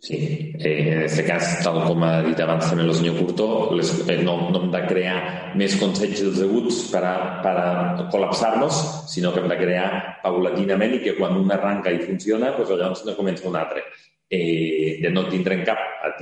[0.00, 0.16] Sí,
[0.56, 4.16] eh, en aquest cas, tal com ha dit abans també el senyor Curtó, les, eh,
[4.24, 5.16] no, no hem de crear
[5.60, 8.78] més consells dels deguts per a, per a col·lapsar-nos,
[9.12, 9.90] sinó que hem de crear
[10.22, 13.84] paulatinament i que quan un arranca i funciona, doncs llavors no comença un altre
[14.30, 16.14] eh, de no tindre'n cap a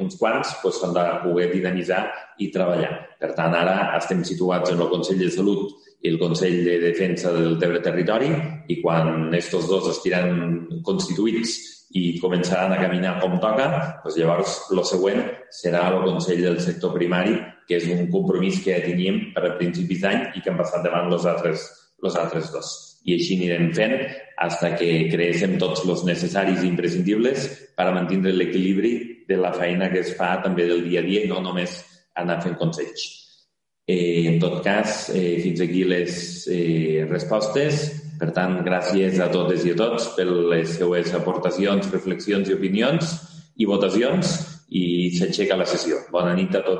[0.00, 2.06] uns quants, doncs s'han de poder dinamitzar
[2.40, 2.92] i treballar.
[3.20, 7.32] Per tant, ara estem situats en el Consell de Salut i el Consell de Defensa
[7.34, 8.30] del Tebre Territori
[8.72, 11.56] i quan estos dos estiran constituïts
[11.98, 13.66] i començaran a caminar com toca,
[14.04, 17.34] doncs llavors el següent serà el Consell del Sector Primari,
[17.66, 20.86] que és un compromís que ja teníem per a principis d'any i que han passat
[20.86, 21.66] davant els altres,
[22.02, 22.70] els altres dos
[23.08, 23.94] i així anirem fent
[24.40, 27.46] fins que creéssim tots els necessaris i imprescindibles
[27.76, 28.92] per a mantenir l'equilibri
[29.28, 31.80] de la feina que es fa també del dia a dia i no només
[32.20, 33.29] anar fent consells.
[33.90, 37.88] Eh, en tot cas, eh, fins aquí les eh, respostes.
[38.20, 43.16] Per tant, gràcies a totes i a tots per les seues aportacions, reflexions i opinions
[43.58, 44.36] i votacions
[44.70, 44.84] i
[45.16, 46.04] s'aixeca la sessió.
[46.14, 46.78] Bona nit a tots.